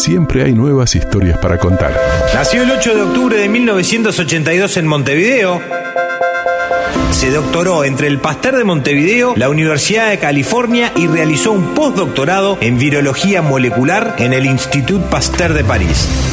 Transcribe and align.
siempre 0.00 0.42
hay 0.44 0.54
nuevas 0.54 0.94
historias 0.94 1.38
para 1.38 1.58
contar. 1.58 1.92
Nació 2.34 2.62
el 2.62 2.70
8 2.70 2.94
de 2.94 3.02
octubre 3.02 3.36
de 3.36 3.48
1982 3.48 4.76
en 4.76 4.86
Montevideo. 4.86 5.60
Se 7.12 7.30
doctoró 7.30 7.84
entre 7.84 8.06
el 8.06 8.18
Pasteur 8.18 8.56
de 8.56 8.64
Montevideo, 8.64 9.34
la 9.36 9.48
Universidad 9.48 10.08
de 10.10 10.18
California 10.18 10.92
y 10.96 11.06
realizó 11.06 11.52
un 11.52 11.74
postdoctorado 11.74 12.56
en 12.60 12.78
virología 12.78 13.42
molecular 13.42 14.16
en 14.18 14.32
el 14.32 14.46
Institut 14.46 15.02
Pasteur 15.02 15.52
de 15.52 15.64
París 15.64 16.29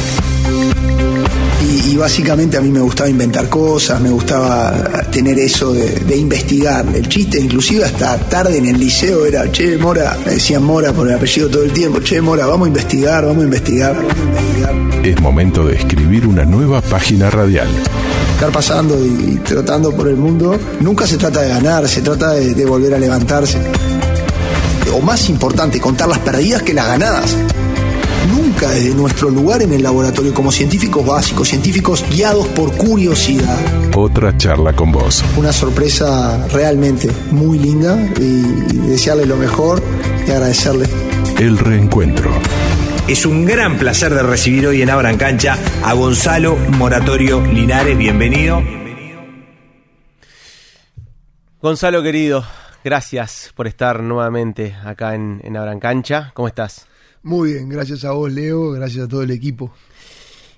y, 1.68 1.96
básicamente 1.96 2.56
a 2.56 2.60
mí 2.60 2.70
me 2.70 2.80
gustaba 2.80 3.08
inventar 3.10 3.48
cosas, 3.48 4.00
me 4.00 4.10
gustaba 4.10 4.72
tener 5.10 5.38
eso 5.38 5.72
de, 5.72 6.16
investigar. 6.16 6.84
El 6.94 7.08
chiste, 7.08 7.38
inclusive 7.38 7.84
hasta 7.84 8.16
tarde 8.18 8.58
en 8.58 8.66
el 8.66 8.78
liceo, 8.78 9.26
era, 9.26 9.50
che, 9.52 9.76
Mora, 9.76 10.16
me 10.24 10.32
decían 10.32 10.64
Mora 10.64 10.92
por 10.92 11.08
el 11.08 11.14
apellido 11.14 11.48
todo 11.48 11.62
el 11.62 11.72
tiempo, 11.72 12.00
che, 12.00 12.20
Mora, 12.20 12.46
vamos 12.46 12.66
a 12.66 12.68
investigar, 12.68 13.24
vamos 13.24 13.42
a 13.42 13.44
investigar, 13.44 13.94
vamos 13.94 14.14
a 14.14 14.40
investigar. 14.40 15.06
Es 15.06 15.20
momento 15.20 15.64
de 15.64 15.76
escribir 15.76 16.26
una 16.26 16.44
nueva 16.44 16.80
página 16.80 17.30
radial. 17.30 17.68
Estar 18.34 18.50
pasando 18.50 19.04
y, 19.04 19.40
trotando 19.44 19.94
por 19.94 20.08
el 20.08 20.16
mundo, 20.16 20.58
nunca 20.80 21.06
se 21.06 21.16
trata 21.16 21.42
de 21.42 21.48
ganar, 21.48 21.88
se 21.88 22.00
trata 22.00 22.32
de, 22.32 22.54
de 22.54 22.64
volver 22.64 22.94
a 22.94 22.98
levantarse. 22.98 23.58
O 24.94 25.00
más 25.00 25.28
importante, 25.28 25.80
contar 25.80 26.08
las 26.08 26.18
perdidas 26.20 26.62
que 26.62 26.72
las 26.72 26.86
ganadas 26.86 27.36
nunca 28.58 28.74
desde 28.74 28.94
nuestro 28.94 29.30
lugar 29.30 29.62
en 29.62 29.72
el 29.72 29.82
laboratorio 29.82 30.34
como 30.34 30.50
científicos 30.50 31.06
básicos, 31.06 31.48
científicos 31.48 32.04
guiados 32.10 32.46
por 32.48 32.76
curiosidad. 32.76 33.56
Otra 33.96 34.36
charla 34.36 34.72
con 34.72 34.90
vos. 34.90 35.24
Una 35.36 35.52
sorpresa 35.52 36.46
realmente 36.48 37.08
muy 37.30 37.58
linda 37.58 37.96
y 38.18 38.78
desearle 38.88 39.26
lo 39.26 39.36
mejor 39.36 39.82
y 40.26 40.30
agradecerle. 40.30 40.86
El 41.38 41.58
reencuentro. 41.58 42.30
Es 43.06 43.24
un 43.26 43.46
gran 43.46 43.78
placer 43.78 44.12
de 44.12 44.22
recibir 44.22 44.66
hoy 44.66 44.82
en 44.82 44.90
Abran 44.90 45.16
Cancha 45.16 45.56
a 45.84 45.92
Gonzalo 45.94 46.56
Moratorio 46.56 47.40
Linares. 47.40 47.96
Bienvenido. 47.96 48.62
Gonzalo 51.60 52.02
querido, 52.02 52.44
gracias 52.84 53.52
por 53.54 53.66
estar 53.66 54.02
nuevamente 54.02 54.76
acá 54.84 55.14
en, 55.14 55.40
en 55.44 55.56
Abran 55.56 55.80
Cancha. 55.80 56.32
¿Cómo 56.34 56.48
estás? 56.48 56.88
Muy 57.28 57.52
bien, 57.52 57.68
gracias 57.68 58.06
a 58.06 58.12
vos, 58.12 58.32
Leo, 58.32 58.70
gracias 58.70 59.04
a 59.04 59.08
todo 59.08 59.22
el 59.22 59.30
equipo. 59.30 59.70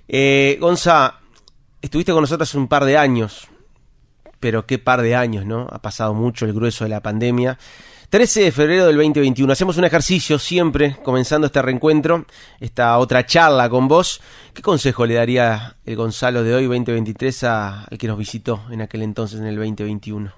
Eh, 0.07 0.57
Gonza, 0.61 1.19
estuviste 1.81 2.13
con 2.13 2.21
nosotros 2.21 2.55
un 2.55 2.69
par 2.69 2.85
de 2.85 2.97
años, 2.97 3.49
pero 4.39 4.65
qué 4.65 4.79
par 4.79 5.01
de 5.01 5.13
años, 5.13 5.45
¿no? 5.45 5.67
Ha 5.69 5.81
pasado 5.81 6.13
mucho 6.13 6.45
el 6.45 6.53
grueso 6.53 6.85
de 6.85 6.89
la 6.91 7.01
pandemia. 7.01 7.59
13 8.09 8.43
de 8.43 8.51
febrero 8.53 8.85
del 8.85 8.95
2021. 8.95 9.51
Hacemos 9.51 9.75
un 9.75 9.83
ejercicio 9.83 10.39
siempre, 10.39 10.95
comenzando 11.03 11.47
este 11.47 11.61
reencuentro, 11.61 12.25
esta 12.61 12.97
otra 12.99 13.25
charla 13.25 13.67
con 13.67 13.89
vos. 13.89 14.21
¿Qué 14.53 14.61
consejo 14.61 15.05
le 15.05 15.15
daría 15.15 15.75
el 15.83 15.97
Gonzalo 15.97 16.41
de 16.41 16.55
hoy, 16.55 16.67
2023, 16.67 17.43
a, 17.43 17.83
al 17.83 17.97
que 17.97 18.07
nos 18.07 18.17
visitó 18.17 18.63
en 18.71 18.79
aquel 18.79 19.01
entonces, 19.01 19.41
en 19.41 19.47
el 19.47 19.57
2021? 19.57 20.31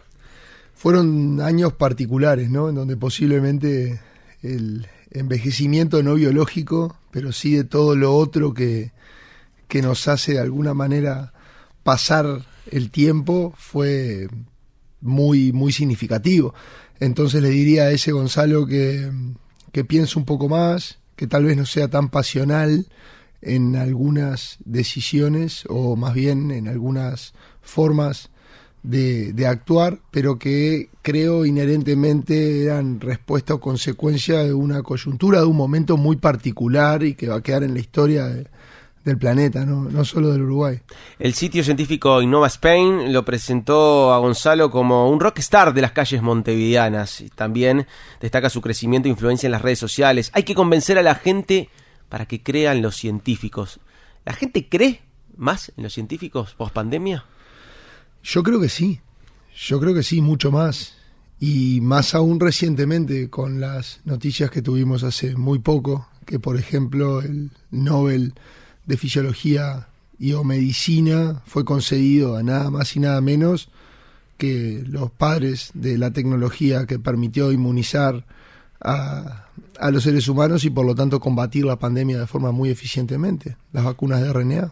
Fueron 0.74 1.42
años 1.42 1.74
particulares, 1.74 2.50
¿no? 2.50 2.70
En 2.70 2.76
donde 2.76 2.98
posiblemente 2.98 4.02
el, 4.42 4.88
envejecimiento 5.14 6.04
no 6.04 6.16
biológico, 6.16 6.98
pero 7.12 7.32
sí 7.32 7.56
de 7.56 7.64
todo 7.64 7.96
lo 7.96 8.16
otro 8.16 8.54
que, 8.54 8.92
que 9.68 9.82
nos 9.82 10.08
hace 10.08 10.34
de 10.34 10.40
alguna 10.40 10.74
manera 10.74 11.34
pasar 11.84 12.46
el 12.72 12.92
tiempo, 12.92 13.54
fue 13.58 14.28
muy, 15.02 15.52
muy 15.52 15.72
significativo. 15.72 16.54
Entonces 17.00 17.42
le 17.42 17.50
diría 17.50 17.84
a 17.84 17.92
ese 17.92 18.12
Gonzalo 18.12 18.66
que, 18.66 19.12
que 19.72 19.84
piense 19.84 20.18
un 20.18 20.26
poco 20.26 20.50
más, 20.50 21.00
que 21.16 21.28
tal 21.28 21.46
vez 21.46 21.58
no 21.58 21.66
sea 21.66 21.90
tan 21.90 22.10
pasional 22.10 22.88
en 23.42 23.76
algunas 23.76 24.58
decisiones 24.64 25.66
o 25.68 25.96
más 25.96 26.14
bien 26.14 26.52
en 26.52 26.68
algunas 26.68 27.34
formas 27.62 28.30
de, 28.84 29.48
actuar, 29.48 30.00
pero 30.12 30.38
que 30.38 30.90
creo 31.02 31.46
inherentemente 31.46 32.64
eran 32.64 33.00
respuesta 33.00 33.54
o 33.54 33.60
consecuencia 33.60 34.44
de 34.44 34.54
una 34.54 34.84
coyuntura, 34.84 35.40
de 35.40 35.46
un 35.46 35.56
momento 35.56 35.98
muy 35.98 36.18
particular 36.18 37.04
y 37.04 37.16
que 37.16 37.30
va 37.30 37.38
a 37.38 37.42
quedar 37.42 37.64
en 37.64 37.74
la 37.74 37.80
historia 37.80 38.28
del 38.28 39.18
planeta, 39.18 39.66
¿no? 39.66 39.84
no 39.84 40.06
solo 40.06 40.32
del 40.32 40.44
Uruguay. 40.44 40.80
El 41.18 41.34
sitio 41.34 41.64
científico 41.64 42.22
Innova 42.22 42.48
Spain 42.48 43.14
lo 43.14 43.24
presentó 43.24 44.14
a 44.14 44.18
Gonzalo 44.20 44.70
como 44.70 45.10
un 45.10 45.20
rockstar 45.20 45.74
de 45.74 45.82
las 45.82 45.92
calles 45.94 46.22
montevideanas. 46.22 47.24
También 47.36 47.88
destaca 48.20 48.50
su 48.50 48.62
crecimiento 48.62 49.08
e 49.08 49.12
influencia 49.12 49.48
en 49.48 49.52
las 49.54 49.62
redes 49.62 49.80
sociales. 49.80 50.30
Hay 50.34 50.44
que 50.44 50.56
convencer 50.56 50.98
a 50.98 51.04
la 51.04 51.16
gente 51.16 51.70
para 52.10 52.26
que 52.26 52.44
crean 52.44 52.82
los 52.82 52.96
científicos. 52.98 53.80
¿La 54.26 54.34
gente 54.34 54.68
cree 54.70 55.02
más 55.36 55.72
en 55.76 55.84
los 55.84 55.94
científicos 55.94 56.54
post 56.56 56.74
pandemia? 56.74 57.26
Yo 58.24 58.42
creo 58.42 58.60
que 58.60 58.70
sí, 58.70 59.02
yo 59.54 59.80
creo 59.80 59.94
que 59.94 60.04
sí, 60.04 60.22
mucho 60.22 60.52
más. 60.52 60.94
Y 61.40 61.82
más 61.82 62.16
aún 62.16 62.40
recientemente 62.40 63.30
con 63.30 63.60
las 63.60 64.00
noticias 64.06 64.50
que 64.50 64.62
tuvimos 64.62 65.04
hace 65.04 65.36
muy 65.36 65.60
poco, 65.60 66.08
que 66.26 66.40
por 66.40 66.58
ejemplo 66.58 67.22
el 67.22 67.52
Nobel 67.70 68.34
de 68.86 68.98
Fisiología 68.98 69.88
y 70.18 70.32
o 70.34 70.44
Medicina 70.46 71.42
fue 71.46 71.66
concedido 71.66 72.38
a 72.38 72.44
nada 72.44 72.70
más 72.70 72.96
y 72.96 73.02
nada 73.02 73.20
menos 73.20 73.70
que 74.38 74.84
los 74.88 75.12
padres 75.12 75.72
de 75.74 75.98
la 75.98 76.12
tecnología 76.12 76.86
que 76.86 77.00
permitió 77.00 77.52
inmunizar 77.52 78.26
a, 78.80 79.48
a 79.80 79.92
los 79.92 80.04
seres 80.04 80.30
humanos 80.30 80.64
y 80.64 80.70
por 80.70 80.86
lo 80.86 80.96
tanto 80.96 81.20
combatir 81.20 81.66
la 81.66 81.78
pandemia 81.78 82.20
de 82.20 82.28
forma 82.28 82.52
muy 82.52 82.70
eficientemente, 82.70 83.58
las 83.74 83.84
vacunas 83.84 84.22
de 84.22 84.32
RNA 84.32 84.72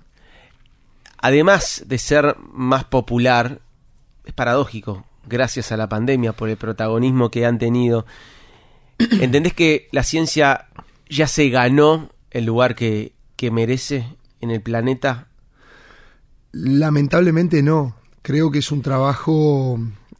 además 1.22 1.84
de 1.88 1.98
ser 1.98 2.36
más 2.52 2.84
popular, 2.84 3.62
es 4.26 4.34
paradójico, 4.34 5.06
gracias 5.28 5.72
a 5.72 5.78
la 5.78 5.90
pandemia, 5.90 6.34
por 6.34 6.50
el 6.50 6.58
protagonismo 6.58 7.32
que 7.32 7.46
han 7.46 7.58
tenido. 7.58 8.06
¿Entendés 8.98 9.54
que 9.54 9.88
la 9.92 10.04
ciencia 10.04 10.68
ya 11.10 11.28
se 11.28 11.50
ganó 11.50 12.10
el 12.32 12.46
lugar 12.46 12.76
que, 12.76 13.14
merece 13.52 14.06
en 14.40 14.52
el 14.52 14.62
planeta? 14.62 15.28
Lamentablemente 16.52 17.64
no. 17.64 17.96
Creo 18.22 18.52
que 18.52 18.60
es 18.60 18.72
un 18.72 18.84
trabajo 18.84 19.80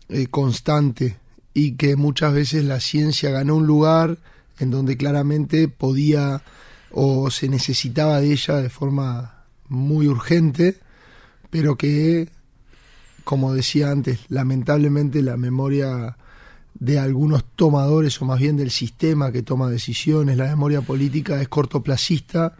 eh, 0.10 0.26
constante 0.26 1.18
y 1.54 1.74
que 1.74 1.96
muchas 1.96 2.34
veces 2.34 2.64
la 2.64 2.80
ciencia 2.80 3.30
ganó 3.30 3.58
un 3.58 3.68
lugar 3.68 4.18
en 4.58 4.72
donde 4.72 4.98
claramente 4.98 5.68
podía 5.68 6.42
o 6.92 7.30
se 7.30 7.48
necesitaba 7.48 8.20
de 8.22 8.32
ella 8.32 8.56
de 8.56 8.70
forma 8.70 9.44
muy 9.68 10.08
urgente 10.08 10.80
pero 11.52 11.78
que, 11.78 12.30
como 13.24 13.54
decía 13.54 13.92
antes, 13.92 14.22
lamentablemente 14.30 15.22
la 15.22 15.38
memoria 15.38 16.18
de 16.74 16.98
algunos 16.98 17.44
tomadores, 17.56 18.20
o 18.22 18.26
más 18.26 18.40
bien 18.40 18.58
del 18.58 18.72
sistema 18.72 19.32
que 19.32 19.44
toma 19.44 19.70
decisiones, 19.70 20.38
la 20.38 20.48
memoria 20.48 20.82
política 20.82 21.40
es 21.40 21.48
cortoplacista 21.48 22.56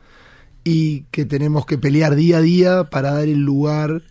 y 0.64 1.06
que 1.10 1.26
tenemos 1.26 1.66
que 1.66 1.80
pelear 1.80 2.16
día 2.16 2.38
a 2.38 2.42
día 2.42 2.84
para 2.84 3.14
dar 3.14 3.28
el 3.28 3.40
lugar 3.40 4.04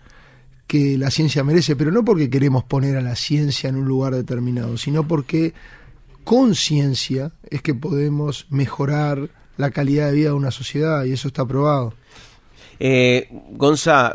que 0.66 0.96
la 0.96 1.10
ciencia 1.10 1.44
merece, 1.44 1.76
pero 1.76 1.90
no 1.90 2.04
porque 2.04 2.30
queremos 2.30 2.64
poner 2.64 2.96
a 2.96 3.00
la 3.02 3.16
ciencia 3.16 3.68
en 3.68 3.76
un 3.76 3.86
lugar 3.86 4.14
determinado, 4.14 4.78
sino 4.78 5.06
porque 5.06 5.52
con 6.24 6.54
ciencia 6.54 7.32
es 7.50 7.60
que 7.60 7.74
podemos 7.74 8.46
mejorar 8.50 9.30
la 9.56 9.70
calidad 9.70 10.06
de 10.06 10.14
vida 10.14 10.28
de 10.28 10.34
una 10.34 10.50
sociedad 10.50 11.04
y 11.04 11.12
eso 11.12 11.28
está 11.28 11.46
probado. 11.46 11.94
Eh, 12.82 13.28
Gonza, 13.50 14.14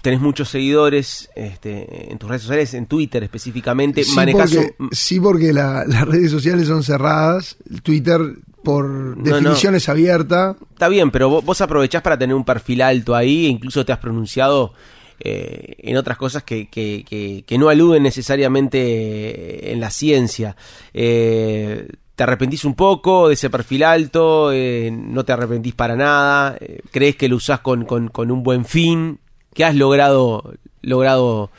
tenés 0.00 0.20
muchos 0.20 0.48
seguidores 0.48 1.28
este, 1.34 2.12
en 2.12 2.16
tus 2.16 2.28
redes 2.28 2.42
sociales, 2.42 2.72
en 2.74 2.86
Twitter 2.86 3.24
específicamente. 3.24 4.04
Sí, 4.04 4.14
porque, 4.30 4.74
sí, 4.92 5.18
porque 5.18 5.52
las 5.52 6.06
redes 6.06 6.30
sociales 6.30 6.68
son 6.68 6.84
cerradas. 6.84 7.56
Twitter, 7.82 8.20
por 8.62 9.20
definición, 9.20 9.74
es 9.74 9.88
abierta. 9.88 10.56
Está 10.72 10.86
bien, 10.86 11.10
pero 11.10 11.42
vos, 11.42 11.60
aprovechás 11.60 12.02
para 12.02 12.16
tener 12.16 12.36
un 12.36 12.44
perfil 12.44 12.82
alto 12.82 13.16
ahí 13.16 13.46
e 13.46 13.48
incluso 13.48 13.84
te 13.84 13.92
has 13.92 13.98
pronunciado. 13.98 14.72
Eh, 15.20 15.76
en 15.78 15.96
otras 15.96 16.18
cosas 16.18 16.42
que, 16.42 16.68
que, 16.68 17.44
que, 17.46 17.58
no 17.58 17.68
aluden 17.68 18.02
necesariamente 18.02 19.72
en 19.72 19.78
la 19.78 19.90
ciencia. 19.90 20.56
Eh, 20.92 21.88
¿Te 22.14 22.22
arrepentís 22.22 22.64
un 22.64 22.74
poco 22.74 23.28
de 23.28 23.34
ese 23.34 23.50
perfil 23.50 23.82
alto? 23.82 24.52
Eh, 24.52 24.90
¿No 24.92 25.24
te 25.24 25.32
arrepentís 25.32 25.74
para 25.74 25.96
nada? 25.96 26.56
Eh, 26.60 26.80
¿Crees 26.92 27.16
que 27.16 27.28
lo 27.28 27.36
usás 27.36 27.60
con, 27.60 27.84
con, 27.84 28.30
un 28.30 28.42
buen 28.44 28.64
fin? 28.64 29.18
¿Que 29.52 29.64
has 29.64 29.74
logrado, 29.74 30.54
logrado 30.80 31.50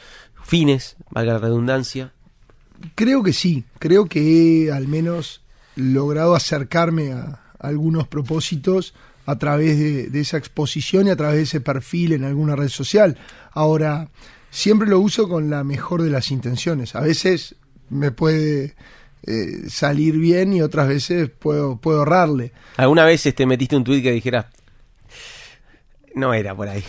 fines, 0.43 0.95
valga 1.09 1.33
la 1.33 1.39
redundancia? 1.39 2.13
Creo 2.95 3.21
que 3.21 3.33
sí, 3.33 3.65
creo 3.79 4.05
que 4.05 4.67
he 4.67 4.71
al 4.71 4.87
menos 4.87 5.41
logrado 5.75 6.35
acercarme 6.35 7.11
a 7.11 7.41
algunos 7.59 8.07
propósitos 8.07 8.93
a 9.25 9.37
través 9.37 9.77
de, 9.77 10.07
de, 10.07 10.19
esa 10.21 10.37
exposición 10.37 11.07
y 11.07 11.09
a 11.09 11.15
través 11.17 11.37
de 11.37 11.43
ese 11.43 11.61
perfil 11.61 12.13
en 12.13 12.23
alguna 12.23 12.55
red 12.55 12.69
social. 12.69 13.17
Ahora, 13.51 14.09
siempre 14.51 14.87
lo 14.87 15.01
uso 15.01 15.27
con 15.27 15.49
la 15.49 15.65
mejor 15.65 16.01
de 16.01 16.11
las 16.11 16.31
intenciones. 16.31 16.95
A 16.95 17.01
veces 17.01 17.55
me 17.89 18.11
puede 18.11 18.75
eh, 19.27 19.69
salir 19.69 20.17
bien 20.17 20.53
y 20.53 20.61
otras 20.61 20.87
veces 20.87 21.29
puedo, 21.29 21.77
puedo 21.77 21.99
ahorrarle. 21.99 22.51
¿Alguna 22.77 23.05
vez 23.05 23.25
este, 23.25 23.45
metiste 23.45 23.75
un 23.75 23.83
tuit 23.83 24.03
que 24.03 24.11
dijeras, 24.11 24.45
No 26.13 26.33
era 26.33 26.55
por 26.55 26.67
ahí. 26.69 26.83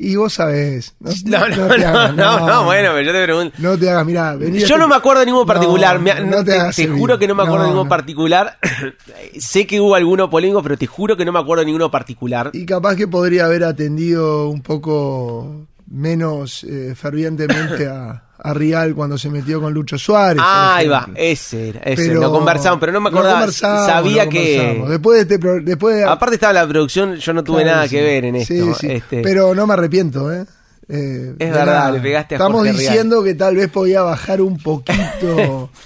Y 0.00 0.14
vos 0.14 0.34
sabés. 0.34 0.94
No, 1.00 1.10
no, 1.24 1.48
no, 1.48 1.74
te 1.74 1.84
hagas, 1.84 2.14
no, 2.14 2.46
no, 2.46 2.64
bueno, 2.66 2.90
pero 2.92 3.02
yo 3.02 3.12
te 3.12 3.22
pregunto. 3.24 3.56
No 3.58 3.76
te 3.76 3.90
hagas, 3.90 4.06
mirá. 4.06 4.36
vení 4.36 4.60
Yo 4.60 4.78
no 4.78 4.86
me 4.86 4.94
acuerdo 4.94 5.20
de 5.20 5.26
ninguno 5.26 5.44
particular. 5.46 5.96
No, 5.96 6.02
Me- 6.02 6.20
no 6.20 6.44
te 6.44 6.52
te 6.52 6.72
te 6.84 6.88
juro 6.88 7.18
que 7.18 7.26
no 7.26 7.34
me 7.34 7.42
acuerdo 7.42 7.64
de 7.64 7.70
No, 7.70 7.74
ninguno 7.74 7.84
no. 7.84 7.88
particular. 7.88 8.58
sé 9.40 9.66
que 9.66 9.80
hubo 9.80 9.96
alguno 9.96 10.30
polémico, 10.30 10.62
pero 10.62 10.76
te 10.76 10.86
juro 10.86 11.16
que 11.16 11.24
no 11.24 11.32
me 11.32 11.40
acuerdo 11.40 11.62
de 11.62 11.66
ninguno 11.66 11.90
particular. 11.90 12.50
Y 12.52 12.64
capaz 12.64 12.94
que 12.94 13.08
podría 13.08 13.46
haber 13.46 13.64
atendido 13.64 14.48
un 14.48 14.62
poco 14.62 15.66
menos 15.90 16.62
eh, 16.62 16.94
fervientemente 16.94 17.88
a, 17.88 18.22
a 18.40 18.54
Rial 18.54 18.94
cuando 18.94 19.18
se 19.18 19.28
metió 19.30 19.60
con 19.60 19.72
Lucho 19.74 19.98
Suárez. 19.98 20.40
Ah, 20.44 20.76
ahí 20.76 20.88
va, 20.88 21.08
ese 21.14 21.70
era, 21.70 21.80
ese. 21.80 22.14
lo 22.14 22.30
conversamos, 22.30 22.78
pero 22.78 22.92
no 22.92 23.00
me 23.00 23.08
acordaba. 23.08 23.50
Sabía 23.50 24.24
lo 24.26 24.30
que. 24.30 24.84
Después 24.88 25.26
de 25.28 25.34
este 25.36 25.60
después 25.62 25.96
de- 25.96 26.04
Aparte 26.04 26.34
estaba 26.36 26.52
la 26.52 26.66
producción, 26.68 27.16
yo 27.16 27.32
no 27.32 27.42
tuve 27.44 27.62
Claro, 27.62 27.76
nada 27.76 27.88
sí. 27.88 27.96
que 27.96 28.02
ver 28.02 28.24
en 28.26 28.36
esto. 28.36 28.54
Sí, 28.54 28.70
sí. 28.78 28.86
este. 28.92 29.22
Pero 29.22 29.54
no 29.54 29.66
me 29.66 29.74
arrepiento, 29.74 30.32
¿eh? 30.32 30.44
Eh, 30.88 31.34
Es 31.38 31.50
verdad, 31.52 31.66
nada. 31.66 31.90
le 31.92 32.00
pegaste 32.00 32.34
a 32.34 32.38
Estamos 32.38 32.58
Jorge 32.60 32.72
Rial. 32.72 32.82
diciendo 32.84 33.22
que 33.22 33.34
tal 33.34 33.56
vez 33.56 33.68
podía 33.70 34.02
bajar 34.02 34.40
un 34.40 34.56
poquito. 34.58 35.70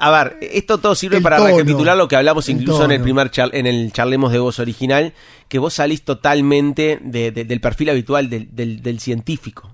A 0.00 0.10
ver, 0.10 0.38
esto 0.40 0.78
todo 0.78 0.94
sirve 0.94 1.18
El 1.18 1.22
para 1.22 1.36
tono. 1.36 1.48
recapitular 1.50 1.96
lo 1.96 2.08
que 2.08 2.16
hablamos 2.16 2.48
El 2.48 2.56
incluso 2.56 2.84
en 2.86 2.92
el 2.92 3.02
primer 3.02 3.30
char- 3.30 3.50
en 3.52 3.66
el 3.66 3.92
charlemos 3.92 4.32
de 4.32 4.38
voz 4.38 4.58
original, 4.58 5.12
que 5.48 5.58
vos 5.58 5.74
salís 5.74 6.02
totalmente 6.02 6.98
de- 7.02 7.30
de- 7.30 7.44
del 7.44 7.60
perfil 7.60 7.90
habitual 7.90 8.30
del, 8.30 8.48
del- 8.56 8.80
del 8.82 8.98
científico. 9.00 9.70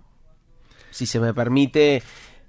Si 0.90 1.06
se 1.06 1.20
me 1.20 1.32
permite, 1.35 2.02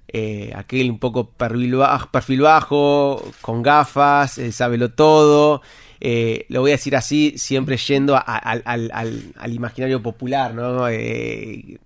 eh, 0.08 0.52
aquel 0.56 0.90
un 0.90 0.98
poco 0.98 1.30
perfil 1.30 1.76
bajo, 1.76 2.10
perfil 2.10 2.40
bajo 2.40 3.22
con 3.40 3.62
gafas, 3.62 4.38
eh, 4.38 4.52
sábelo 4.52 4.90
todo. 4.92 5.62
eh, 6.02 6.46
lo 6.48 6.62
voy 6.62 6.70
a 6.70 6.74
decir 6.74 6.96
así, 6.96 7.34
siempre 7.36 7.76
yendo 7.76 8.16
a- 8.16 8.20
a- 8.26 8.38
al, 8.38 8.62
al- 8.64 8.90
al- 8.94 9.34
al 9.36 9.52
imaginario 9.52 10.02
popular, 10.02 10.54
¿no? 10.54 10.88
Eh, 10.88 11.78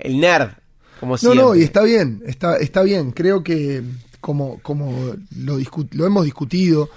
el 0.00 0.20
nerd, 0.20 0.50
como 1.00 1.14
No, 1.14 1.18
siempre. 1.18 1.40
no, 1.42 1.54
y 1.56 1.62
está 1.62 1.82
bien, 1.82 2.22
está, 2.26 2.58
está 2.58 2.82
bien. 2.82 3.10
Creo 3.12 3.42
que 3.42 3.82
como, 4.20 4.58
como 4.60 5.14
lo, 5.36 5.58
lo 5.92 6.06
hemos 6.06 6.24
discutido 6.26 6.90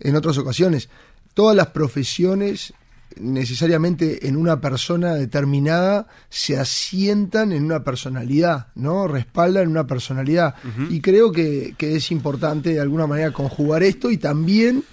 en 0.00 0.16
otras 0.16 0.38
ocasiones, 0.38 0.88
todas 1.34 1.54
las 1.54 1.68
profesiones 1.68 2.72
necesariamente 3.20 4.26
en 4.28 4.36
una 4.36 4.60
persona 4.60 5.14
determinada 5.14 6.06
se 6.28 6.58
asientan 6.58 7.52
en 7.52 7.64
una 7.64 7.82
personalidad, 7.84 8.68
¿no? 8.74 9.08
Respaldan 9.08 9.68
una 9.68 9.86
personalidad. 9.86 10.54
Y 10.90 11.00
creo 11.00 11.32
que, 11.32 11.74
que 11.78 11.96
es 11.96 12.10
importante 12.10 12.74
de 12.74 12.80
alguna 12.80 13.06
manera 13.06 13.30
conjugar 13.32 13.82
esto 13.82 14.10
y 14.10 14.16
también 14.18 14.84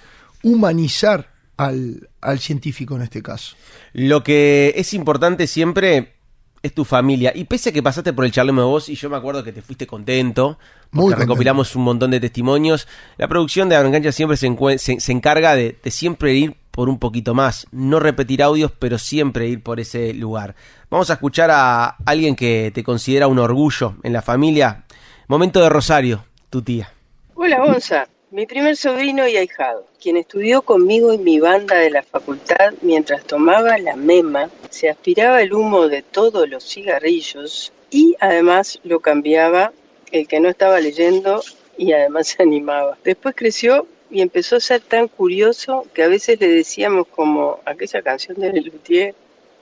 humanizar 0.43 1.31
al, 1.57 2.09
al 2.21 2.39
científico 2.39 2.95
en 2.95 3.01
este 3.03 3.21
caso. 3.21 3.55
Lo 3.93 4.23
que 4.23 4.73
es 4.75 4.93
importante 4.93 5.47
siempre 5.47 6.13
es 6.61 6.73
tu 6.73 6.83
familia. 6.85 7.31
Y 7.35 7.45
pese 7.45 7.69
a 7.69 7.71
que 7.73 7.81
pasaste 7.83 8.11
por 8.13 8.25
el 8.25 8.31
charlemo 8.31 8.61
de 8.61 8.67
vos, 8.67 8.89
y 8.89 8.95
yo 8.95 9.09
me 9.09 9.15
acuerdo 9.17 9.43
que 9.43 9.53
te 9.53 9.61
fuiste 9.61 9.87
contento, 9.87 10.57
Muy 10.91 11.03
porque 11.03 11.15
contento. 11.15 11.19
recopilamos 11.19 11.75
un 11.75 11.83
montón 11.83 12.11
de 12.11 12.19
testimonios, 12.19 12.87
la 13.17 13.27
producción 13.27 13.69
de 13.69 13.75
Agroengancha 13.77 14.11
siempre 14.11 14.35
se, 14.37 14.49
se- 14.77 14.99
se 14.99 15.11
encarga 15.11 15.55
de, 15.55 15.77
de 15.81 15.91
siempre 15.91 16.33
ir 16.35 16.55
por 16.79 16.87
un 16.87 16.97
poquito 16.97 17.33
más. 17.33 17.67
No 17.73 17.99
repetir 17.99 18.41
audios, 18.41 18.71
pero 18.71 18.97
siempre 18.97 19.49
ir 19.49 19.61
por 19.61 19.81
ese 19.81 20.13
lugar. 20.13 20.55
Vamos 20.89 21.09
a 21.09 21.15
escuchar 21.15 21.51
a 21.51 21.97
alguien 22.05 22.37
que 22.37 22.71
te 22.73 22.85
considera 22.85 23.27
un 23.27 23.37
orgullo 23.37 23.95
en 24.01 24.13
la 24.13 24.21
familia. 24.21 24.85
Momento 25.27 25.59
de 25.59 25.67
Rosario, 25.67 26.23
tu 26.49 26.61
tía. 26.61 26.89
Hola, 27.35 27.59
Gonza. 27.65 28.07
Mi 28.31 28.45
primer 28.45 28.77
sobrino 28.77 29.27
y 29.27 29.35
ahijado, 29.35 29.87
quien 30.01 30.15
estudió 30.15 30.61
conmigo 30.61 31.11
en 31.11 31.21
mi 31.25 31.41
banda 31.41 31.75
de 31.75 31.89
la 31.89 32.01
facultad 32.01 32.73
mientras 32.81 33.25
tomaba 33.25 33.77
la 33.77 33.97
mema, 33.97 34.49
se 34.69 34.89
aspiraba 34.89 35.41
el 35.41 35.51
humo 35.51 35.89
de 35.89 36.01
todos 36.01 36.47
los 36.47 36.63
cigarrillos 36.63 37.73
y 37.91 38.15
además 38.21 38.79
lo 38.85 39.01
cambiaba 39.01 39.73
el 40.13 40.29
que 40.29 40.39
no 40.39 40.47
estaba 40.47 40.79
leyendo 40.79 41.43
y 41.77 41.91
además 41.91 42.27
se 42.29 42.41
animaba. 42.41 42.97
Después 43.03 43.35
creció 43.35 43.85
y 44.09 44.21
empezó 44.21 44.55
a 44.55 44.59
ser 44.59 44.81
tan 44.81 45.07
curioso 45.07 45.85
que 45.93 46.03
a 46.03 46.07
veces 46.07 46.39
le 46.39 46.47
decíamos 46.47 47.07
como 47.07 47.59
aquella 47.65 48.01
canción 48.01 48.39
de 48.39 48.51
Lelutier, 48.51 49.15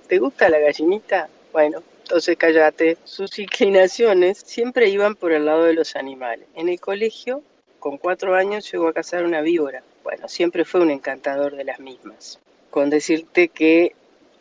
¿te 0.08 0.20
gusta 0.20 0.50
la 0.50 0.60
gallinita? 0.60 1.30
Bueno, 1.52 1.84
entonces 2.04 2.38
cállate. 2.38 2.98
Sus 3.04 3.38
inclinaciones 3.40 4.38
siempre 4.38 4.90
iban 4.90 5.16
por 5.16 5.34
el 5.34 5.46
lado 5.46 5.66
de 5.66 5.74
los 5.74 5.96
animales. 5.96 6.48
En 6.56 6.70
el 6.70 6.80
colegio 6.80 7.44
con 7.80 7.98
cuatro 7.98 8.36
años 8.36 8.72
llegó 8.72 8.88
a 8.88 8.94
cazar 8.94 9.26
una 9.26 9.42
víbora. 9.42 9.84
Bueno, 10.04 10.28
siempre 10.30 10.64
fue 10.64 10.82
un 10.82 10.92
encantador 10.92 11.56
de 11.56 11.66
las 11.66 11.80
mismas. 11.80 12.40
Con 12.70 12.90
decirte 12.90 13.50
que 13.50 13.94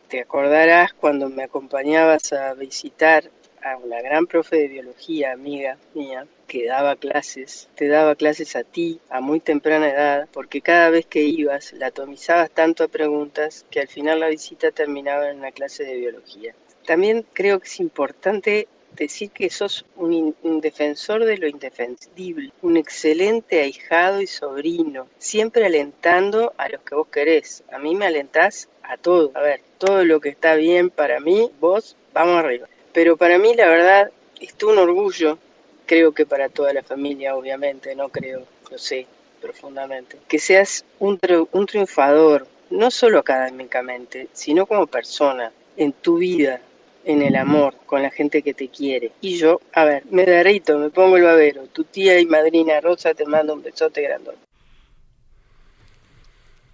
te 0.07 0.21
acordarás 0.21 0.93
cuando 0.93 1.29
me 1.29 1.43
acompañabas 1.43 2.31
a 2.31 2.53
visitar 2.53 3.29
a 3.63 3.77
una 3.77 4.01
gran 4.01 4.27
profe 4.27 4.57
de 4.57 4.67
biología, 4.67 5.33
amiga 5.33 5.77
mía, 5.93 6.27
que 6.47 6.65
daba 6.65 6.95
clases, 6.95 7.69
te 7.75 7.87
daba 7.87 8.15
clases 8.15 8.55
a 8.55 8.63
ti 8.63 8.99
a 9.09 9.21
muy 9.21 9.39
temprana 9.39 9.89
edad, 9.89 10.27
porque 10.31 10.61
cada 10.61 10.89
vez 10.89 11.05
que 11.05 11.23
ibas 11.23 11.73
la 11.73 11.87
atomizabas 11.87 12.49
tanto 12.51 12.83
a 12.83 12.87
preguntas 12.87 13.65
que 13.69 13.81
al 13.81 13.87
final 13.87 14.21
la 14.21 14.29
visita 14.29 14.71
terminaba 14.71 15.29
en 15.29 15.39
una 15.39 15.51
clase 15.51 15.83
de 15.83 15.97
biología. 15.97 16.55
También 16.85 17.25
creo 17.33 17.59
que 17.59 17.67
es 17.67 17.79
importante 17.79 18.67
decir 18.95 19.31
que 19.31 19.49
sos 19.49 19.85
un 19.95 20.33
defensor 20.61 21.25
de 21.25 21.37
lo 21.37 21.47
indefendible, 21.47 22.51
un 22.61 22.77
excelente 22.77 23.61
ahijado 23.61 24.21
y 24.21 24.27
sobrino, 24.27 25.07
siempre 25.17 25.65
alentando 25.65 26.53
a 26.57 26.69
los 26.69 26.81
que 26.81 26.95
vos 26.95 27.07
querés. 27.07 27.63
A 27.71 27.77
mí 27.77 27.95
me 27.95 28.05
alentás 28.05 28.69
a 28.83 28.97
todo. 28.97 29.31
A 29.35 29.41
ver, 29.41 29.61
todo 29.77 30.03
lo 30.05 30.19
que 30.19 30.29
está 30.29 30.55
bien 30.55 30.89
para 30.89 31.19
mí, 31.19 31.51
vos, 31.59 31.95
vamos 32.13 32.37
arriba. 32.37 32.67
Pero 32.93 33.17
para 33.17 33.37
mí, 33.37 33.53
la 33.55 33.67
verdad, 33.67 34.11
es 34.39 34.55
un 34.63 34.77
orgullo, 34.77 35.37
creo 35.85 36.11
que 36.11 36.25
para 36.25 36.49
toda 36.49 36.73
la 36.73 36.83
familia, 36.83 37.35
obviamente, 37.35 37.95
no 37.95 38.09
creo, 38.09 38.43
lo 38.69 38.77
sé 38.77 39.07
profundamente, 39.41 40.17
que 40.27 40.39
seas 40.39 40.83
un, 40.99 41.19
un 41.51 41.65
triunfador, 41.65 42.47
no 42.69 42.91
solo 42.91 43.19
académicamente, 43.19 44.27
sino 44.33 44.65
como 44.65 44.87
persona, 44.87 45.51
en 45.77 45.93
tu 45.93 46.17
vida, 46.17 46.59
en 47.05 47.21
el 47.21 47.35
amor, 47.35 47.75
con 47.85 48.01
la 48.01 48.09
gente 48.09 48.41
que 48.41 48.53
te 48.53 48.67
quiere. 48.67 49.11
Y 49.21 49.37
yo, 49.37 49.61
a 49.73 49.85
ver, 49.85 50.03
me 50.09 50.25
derrito, 50.25 50.77
me 50.77 50.89
pongo 50.89 51.17
el 51.17 51.23
babero. 51.23 51.67
Tu 51.67 51.85
tía 51.85 52.19
y 52.19 52.25
madrina 52.25 52.81
Rosa 52.81 53.13
te 53.13 53.25
manda 53.25 53.53
un 53.53 53.63
besote 53.63 54.01
grandote. 54.01 54.39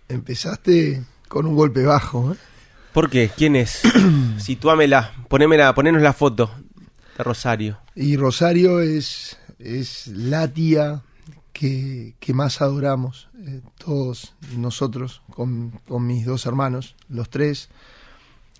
Empezaste 0.09 1.01
con 1.27 1.45
un 1.45 1.55
golpe 1.55 1.83
bajo, 1.83 2.33
¿eh? 2.33 2.37
¿Por 2.93 3.09
qué? 3.09 3.31
¿Quién 3.35 3.55
es? 3.55 3.81
Situámela, 4.37 5.13
ponémela, 5.27 5.73
ponenos 5.73 6.03
la 6.03 6.13
foto 6.13 6.51
de 7.17 7.23
Rosario. 7.23 7.79
Y 7.95 8.17
Rosario 8.17 8.81
es, 8.81 9.35
es 9.57 10.05
la 10.07 10.47
tía 10.47 11.01
que, 11.53 12.13
que 12.19 12.33
más 12.35 12.61
adoramos, 12.61 13.29
eh, 13.47 13.61
todos 13.79 14.35
nosotros, 14.55 15.23
con, 15.31 15.71
con 15.87 16.05
mis 16.05 16.23
dos 16.23 16.45
hermanos, 16.45 16.95
los 17.09 17.31
tres. 17.31 17.69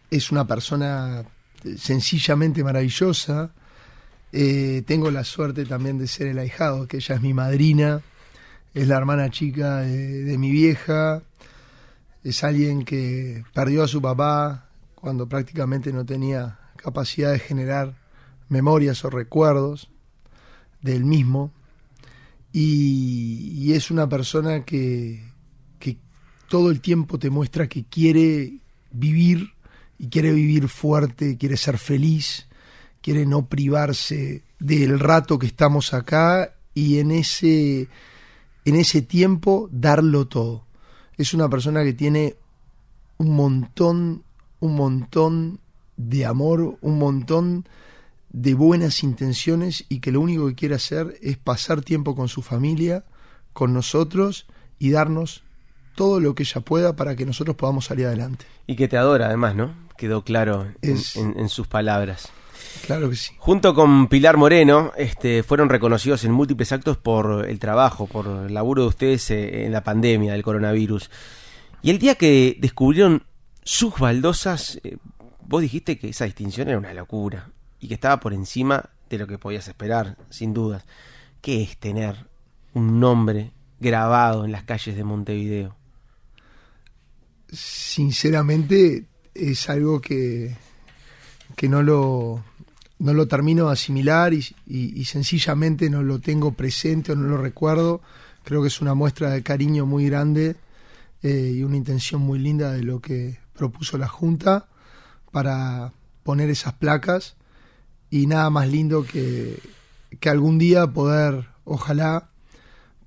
Es 0.09 0.31
una 0.31 0.47
persona 0.47 1.25
sencillamente 1.77 2.63
maravillosa. 2.63 3.51
Eh, 4.31 4.81
tengo 4.87 5.11
la 5.11 5.23
suerte 5.25 5.63
también 5.63 5.99
de 5.99 6.07
ser 6.07 6.25
el 6.25 6.39
ahijado, 6.39 6.87
que 6.87 6.97
ella 6.97 7.13
es 7.13 7.21
mi 7.21 7.35
madrina, 7.35 8.01
es 8.73 8.87
la 8.87 8.97
hermana 8.97 9.29
chica 9.29 9.81
de, 9.81 10.23
de 10.23 10.37
mi 10.39 10.49
vieja, 10.49 11.21
es 12.23 12.43
alguien 12.43 12.85
que 12.85 13.43
perdió 13.53 13.83
a 13.83 13.87
su 13.87 14.01
papá 14.01 14.69
cuando 14.95 15.27
prácticamente 15.27 15.91
no 15.91 16.05
tenía 16.05 16.59
capacidad 16.77 17.31
de 17.31 17.39
generar 17.39 17.95
memorias 18.49 19.03
o 19.03 19.09
recuerdos 19.09 19.89
del 20.81 21.03
mismo 21.03 21.51
y, 22.51 23.51
y 23.55 23.73
es 23.73 23.91
una 23.91 24.07
persona 24.07 24.63
que, 24.63 25.23
que 25.79 25.97
todo 26.47 26.71
el 26.71 26.81
tiempo 26.81 27.17
te 27.19 27.29
muestra 27.29 27.67
que 27.67 27.83
quiere 27.83 28.59
vivir 28.91 29.53
y 29.97 30.07
quiere 30.07 30.31
vivir 30.31 30.69
fuerte, 30.69 31.37
quiere 31.37 31.57
ser 31.57 31.77
feliz, 31.77 32.47
quiere 33.01 33.25
no 33.25 33.47
privarse 33.47 34.43
del 34.59 34.99
rato 34.99 35.37
que 35.37 35.47
estamos 35.47 35.93
acá 35.93 36.55
y 36.73 36.99
en 36.99 37.11
ese, 37.11 37.89
en 38.65 38.75
ese 38.75 39.01
tiempo 39.01 39.67
darlo 39.71 40.27
todo. 40.27 40.62
Es 41.17 41.33
una 41.33 41.49
persona 41.49 41.83
que 41.83 41.93
tiene 41.93 42.35
un 43.17 43.35
montón, 43.35 44.23
un 44.59 44.75
montón 44.75 45.59
de 45.97 46.25
amor, 46.25 46.77
un 46.81 46.97
montón 46.97 47.65
de 48.31 48.53
buenas 48.55 49.03
intenciones 49.03 49.85
y 49.89 49.99
que 49.99 50.11
lo 50.11 50.19
único 50.21 50.47
que 50.47 50.55
quiere 50.55 50.75
hacer 50.75 51.15
es 51.21 51.37
pasar 51.37 51.81
tiempo 51.81 52.15
con 52.15 52.27
su 52.27 52.41
familia, 52.41 53.03
con 53.53 53.73
nosotros 53.73 54.47
y 54.79 54.89
darnos 54.89 55.43
todo 55.95 56.19
lo 56.19 56.33
que 56.33 56.41
ella 56.43 56.61
pueda 56.61 56.95
para 56.95 57.15
que 57.15 57.25
nosotros 57.27 57.55
podamos 57.55 57.85
salir 57.85 58.07
adelante. 58.07 58.45
Y 58.65 58.75
que 58.75 58.87
te 58.87 58.97
adora, 58.97 59.27
además, 59.27 59.53
¿no? 59.55 59.75
Quedó 59.97 60.23
claro 60.23 60.63
en, 60.81 60.93
Es- 60.95 61.15
en- 61.15 61.39
en 61.39 61.49
sus 61.49 61.67
palabras. 61.67 62.29
Claro 62.85 63.09
que 63.09 63.15
sí. 63.15 63.33
Junto 63.37 63.73
con 63.73 64.07
Pilar 64.07 64.37
Moreno, 64.37 64.91
este, 64.97 65.43
fueron 65.43 65.69
reconocidos 65.69 66.23
en 66.23 66.31
múltiples 66.31 66.71
actos 66.71 66.97
por 66.97 67.47
el 67.47 67.59
trabajo, 67.59 68.07
por 68.07 68.45
el 68.47 68.53
laburo 68.53 68.83
de 68.83 68.87
ustedes 68.89 69.31
eh, 69.31 69.65
en 69.65 69.71
la 69.71 69.83
pandemia 69.83 70.33
del 70.33 70.43
coronavirus. 70.43 71.09
Y 71.81 71.89
el 71.89 71.99
día 71.99 72.15
que 72.15 72.57
descubrieron 72.59 73.23
sus 73.63 73.97
baldosas, 73.97 74.79
eh, 74.83 74.97
vos 75.41 75.61
dijiste 75.61 75.97
que 75.97 76.09
esa 76.09 76.25
distinción 76.25 76.67
era 76.69 76.77
una 76.77 76.93
locura 76.93 77.49
y 77.79 77.87
que 77.87 77.93
estaba 77.93 78.19
por 78.19 78.33
encima 78.33 78.89
de 79.09 79.17
lo 79.17 79.27
que 79.27 79.37
podías 79.37 79.67
esperar, 79.67 80.17
sin 80.29 80.53
dudas. 80.53 80.85
¿Qué 81.41 81.61
es 81.61 81.77
tener 81.77 82.27
un 82.73 82.99
nombre 82.99 83.51
grabado 83.79 84.45
en 84.45 84.51
las 84.51 84.63
calles 84.63 84.95
de 84.95 85.03
Montevideo? 85.03 85.75
Sinceramente 87.51 89.05
es 89.33 89.69
algo 89.69 89.99
que, 89.99 90.55
que 91.55 91.67
no 91.67 91.83
lo 91.83 92.43
no 92.99 93.13
lo 93.13 93.27
termino 93.27 93.67
de 93.67 93.73
asimilar 93.73 94.33
y, 94.33 94.45
y, 94.65 94.99
y, 94.99 95.05
sencillamente 95.05 95.89
no 95.89 96.03
lo 96.03 96.19
tengo 96.19 96.53
presente 96.53 97.11
o 97.11 97.15
no 97.15 97.27
lo 97.27 97.37
recuerdo. 97.37 98.01
Creo 98.43 98.61
que 98.61 98.67
es 98.67 98.81
una 98.81 98.93
muestra 98.93 99.29
de 99.31 99.43
cariño 99.43 99.85
muy 99.85 100.05
grande 100.05 100.55
eh, 101.21 101.53
y 101.55 101.63
una 101.63 101.77
intención 101.77 102.21
muy 102.21 102.39
linda 102.39 102.71
de 102.73 102.83
lo 102.83 102.99
que 102.99 103.39
propuso 103.53 103.97
la 103.97 104.07
Junta 104.07 104.67
para 105.31 105.93
poner 106.23 106.49
esas 106.49 106.73
placas 106.73 107.35
y 108.09 108.27
nada 108.27 108.49
más 108.49 108.67
lindo 108.67 109.05
que, 109.05 109.59
que 110.19 110.29
algún 110.29 110.59
día 110.59 110.87
poder, 110.87 111.47
ojalá, 111.63 112.29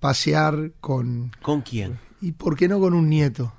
pasear 0.00 0.72
con... 0.80 1.32
¿Con 1.42 1.60
quién? 1.60 1.98
Y 2.20 2.32
por 2.32 2.56
qué 2.56 2.68
no 2.68 2.80
con 2.80 2.94
un 2.94 3.08
nieto, 3.08 3.52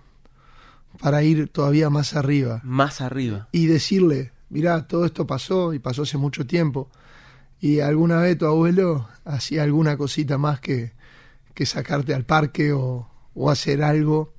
para 1.00 1.24
ir 1.24 1.48
todavía 1.48 1.90
más 1.90 2.16
arriba. 2.16 2.60
Más 2.64 3.00
arriba. 3.00 3.48
Y 3.52 3.68
decirle, 3.68 4.32
mirá, 4.50 4.88
todo 4.88 5.06
esto 5.06 5.28
pasó 5.28 5.74
y 5.74 5.80
pasó 5.80 6.04
hace 6.04 6.18
mucho 6.18 6.46
tiempo. 6.46 6.90
Y 7.60 7.80
alguna 7.80 8.20
vez 8.20 8.38
tu 8.38 8.46
abuelo 8.46 9.08
hacía 9.26 9.64
alguna 9.64 9.98
cosita 9.98 10.38
más 10.38 10.60
que, 10.60 10.92
que 11.54 11.66
sacarte 11.66 12.14
al 12.14 12.24
parque 12.24 12.72
o, 12.72 13.10
o 13.34 13.50
hacer 13.50 13.84
algo. 13.84 14.34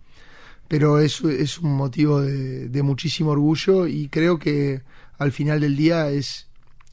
Pero 0.68 1.00
eso 1.00 1.30
es 1.30 1.58
un 1.58 1.74
motivo 1.74 2.20
de, 2.20 2.68
de, 2.68 2.82
muchísimo 2.82 3.30
orgullo 3.30 3.86
y 3.86 4.08
creo 4.08 4.38
que 4.38 4.82
al 5.16 5.32
final 5.32 5.60
del 5.60 5.76
día 5.76 6.10
es, 6.10 6.48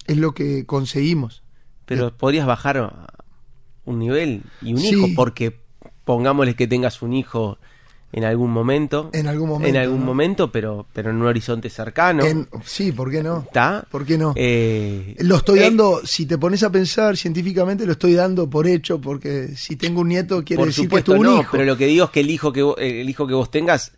es 0.08 0.18
lo 0.18 0.34
que 0.34 0.66
conseguimos. 0.66 1.44
Pero 1.86 2.08
eh, 2.08 2.12
podrías 2.18 2.48
bajar 2.48 3.12
un 3.84 4.00
nivel 4.00 4.44
y 4.62 4.74
un 4.74 4.80
sí. 4.80 4.96
hijo, 4.96 5.08
porque 5.16 5.60
pongámosle 6.06 6.56
que 6.56 6.68
tengas 6.68 7.02
un 7.02 7.14
hijo 7.14 7.58
en 8.16 8.24
algún 8.24 8.50
momento. 8.50 9.10
En 9.12 9.28
algún 9.28 9.50
momento. 9.50 9.68
En 9.68 9.76
algún 9.76 10.00
¿no? 10.00 10.06
momento, 10.06 10.50
pero, 10.50 10.86
pero 10.94 11.10
en 11.10 11.18
un 11.18 11.28
horizonte 11.28 11.70
cercano. 11.70 12.24
En, 12.24 12.48
sí, 12.64 12.94
¿por 12.94 13.12
qué 13.12 13.22
no? 13.22 13.40
¿Está? 13.40 13.86
¿Por 13.92 14.06
qué 14.06 14.18
no? 14.18 14.32
Eh, 14.38 15.18
lo 15.20 15.36
estoy 15.36 15.60
eh, 15.60 15.64
dando, 15.64 16.00
si 16.06 16.26
te 16.26 16.38
pones 16.38 16.64
a 16.64 16.72
pensar 16.72 17.18
científicamente, 17.18 17.86
lo 17.86 17.92
estoy 17.92 18.14
dando 18.14 18.50
por 18.50 18.68
hecho, 18.68 19.02
porque 19.02 19.50
si 19.58 19.76
tengo 19.76 20.00
un 20.00 20.08
nieto 20.08 20.46
quiere 20.46 20.62
por 20.62 20.68
decir 20.68 20.86
supuesto, 20.86 21.12
que 21.12 21.18
tuvo 21.18 21.30
un 21.30 21.36
no, 21.36 21.42
hijo. 21.42 21.50
Pero 21.52 21.66
lo 21.66 21.76
que 21.76 21.88
digo 21.88 22.06
es 22.06 22.12
que 22.12 22.22
el 22.22 22.30
hijo 22.30 22.54
que, 22.54 22.64
vos, 22.64 22.76
el 22.80 23.10
hijo 23.10 23.28
que 23.28 23.34
vos 23.34 23.52
tengas 23.52 23.92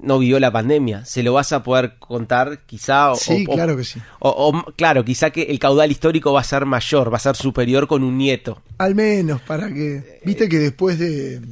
no 0.00 0.18
vivió 0.18 0.40
la 0.40 0.50
pandemia. 0.50 1.04
Se 1.04 1.22
lo 1.22 1.34
vas 1.34 1.52
a 1.52 1.62
poder 1.62 1.96
contar, 1.98 2.60
quizá. 2.64 3.12
O, 3.12 3.16
sí, 3.16 3.44
o, 3.46 3.52
claro 3.52 3.76
que 3.76 3.84
sí. 3.84 4.00
O, 4.20 4.30
o, 4.30 4.72
claro, 4.72 5.04
quizá 5.04 5.28
que 5.28 5.42
el 5.42 5.58
caudal 5.58 5.90
histórico 5.90 6.32
va 6.32 6.40
a 6.40 6.44
ser 6.44 6.64
mayor, 6.64 7.12
va 7.12 7.18
a 7.18 7.20
ser 7.20 7.36
superior 7.36 7.86
con 7.88 8.04
un 8.04 8.16
nieto. 8.16 8.62
Al 8.78 8.94
menos, 8.94 9.42
para 9.42 9.68
que. 9.68 10.20
Viste 10.24 10.48
que 10.48 10.58
después 10.58 10.98
de, 10.98 11.42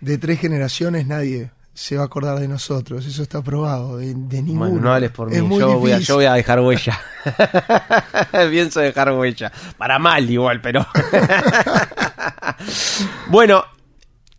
de 0.00 0.18
tres 0.18 0.40
generaciones 0.40 1.06
nadie 1.06 1.50
se 1.78 1.96
va 1.96 2.02
a 2.02 2.06
acordar 2.06 2.40
de 2.40 2.48
nosotros. 2.48 3.06
Eso 3.06 3.22
está 3.22 3.40
probado. 3.40 3.98
De, 3.98 4.06
de 4.06 4.42
ninguno. 4.42 4.70
Bueno, 4.70 4.80
no 4.80 4.92
hables 4.92 5.12
por 5.12 5.32
es 5.32 5.42
mí. 5.42 5.58
Yo, 5.58 5.78
voy 5.78 5.92
a, 5.92 5.98
yo 5.98 6.16
voy 6.16 6.24
a 6.24 6.34
dejar 6.34 6.60
huella. 6.60 7.00
Pienso 8.50 8.80
dejar 8.80 9.12
huella. 9.12 9.52
Para 9.76 10.00
mal, 10.00 10.28
igual, 10.28 10.60
pero. 10.60 10.86
bueno. 13.28 13.64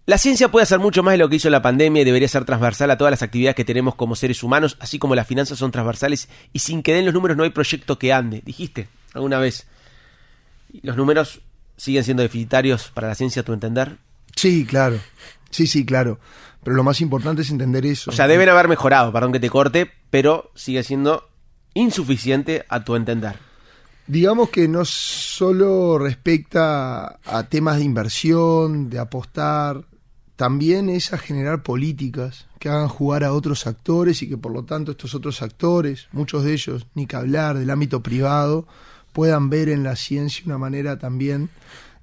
La 0.05 0.17
ciencia 0.17 0.49
puede 0.49 0.63
hacer 0.63 0.79
mucho 0.79 1.03
más 1.03 1.11
de 1.11 1.19
lo 1.19 1.29
que 1.29 1.35
hizo 1.35 1.51
la 1.51 1.61
pandemia 1.61 2.01
y 2.01 2.05
debería 2.05 2.27
ser 2.27 2.43
transversal 2.43 2.89
a 2.89 2.97
todas 2.97 3.11
las 3.11 3.21
actividades 3.21 3.55
que 3.55 3.63
tenemos 3.63 3.93
como 3.93 4.15
seres 4.15 4.41
humanos, 4.41 4.75
así 4.79 4.97
como 4.97 5.13
las 5.13 5.27
finanzas 5.27 5.59
son 5.59 5.69
transversales 5.69 6.29
y 6.51 6.57
sin 6.57 6.81
que 6.81 6.95
den 6.95 7.05
los 7.05 7.13
números 7.13 7.37
no 7.37 7.43
hay 7.43 7.51
proyecto 7.51 7.99
que 7.99 8.11
ande. 8.11 8.41
Dijiste 8.43 8.89
alguna 9.13 9.37
vez. 9.37 9.67
¿Los 10.81 10.97
números 10.97 11.41
siguen 11.77 12.03
siendo 12.03 12.23
deficitarios 12.23 12.89
para 12.91 13.07
la 13.07 13.13
ciencia, 13.13 13.43
a 13.43 13.45
tu 13.45 13.53
entender? 13.53 13.97
Sí, 14.35 14.65
claro. 14.65 14.99
Sí, 15.49 15.67
sí, 15.67 15.85
claro. 15.85 16.19
Pero 16.63 16.75
lo 16.75 16.83
más 16.83 17.01
importante 17.01 17.41
es 17.41 17.49
entender 17.49 17.85
eso. 17.85 18.11
O 18.11 18.13
sea, 18.13 18.27
deben 18.27 18.49
haber 18.49 18.67
mejorado, 18.67 19.11
perdón 19.11 19.31
que 19.31 19.39
te 19.39 19.49
corte, 19.49 19.89
pero 20.09 20.51
sigue 20.55 20.83
siendo 20.83 21.29
insuficiente 21.73 22.65
a 22.69 22.83
tu 22.83 22.95
entender. 22.95 23.37
Digamos 24.07 24.49
que 24.49 24.67
no 24.67 24.85
solo 24.85 25.99
respecta 25.99 27.19
a 27.23 27.43
temas 27.47 27.77
de 27.77 27.83
inversión, 27.83 28.89
de 28.89 28.99
apostar, 28.99 29.85
también 30.35 30.89
es 30.89 31.13
a 31.13 31.17
generar 31.17 31.63
políticas 31.63 32.47
que 32.59 32.69
hagan 32.69 32.87
jugar 32.87 33.23
a 33.23 33.33
otros 33.33 33.67
actores 33.67 34.21
y 34.21 34.29
que 34.29 34.37
por 34.37 34.51
lo 34.51 34.63
tanto 34.63 34.91
estos 34.91 35.13
otros 35.13 35.41
actores, 35.41 36.07
muchos 36.11 36.43
de 36.43 36.53
ellos, 36.53 36.87
ni 36.95 37.05
que 37.05 37.17
hablar 37.17 37.57
del 37.57 37.69
ámbito 37.69 38.01
privado, 38.01 38.67
puedan 39.13 39.49
ver 39.49 39.69
en 39.69 39.83
la 39.83 39.95
ciencia 39.95 40.43
una 40.45 40.57
manera 40.57 40.97
también 40.97 41.49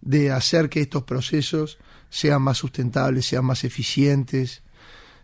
de 0.00 0.30
hacer 0.30 0.68
que 0.68 0.80
estos 0.80 1.02
procesos 1.04 1.78
sean 2.16 2.40
más 2.40 2.56
sustentables, 2.56 3.26
sean 3.26 3.44
más 3.44 3.62
eficientes, 3.62 4.62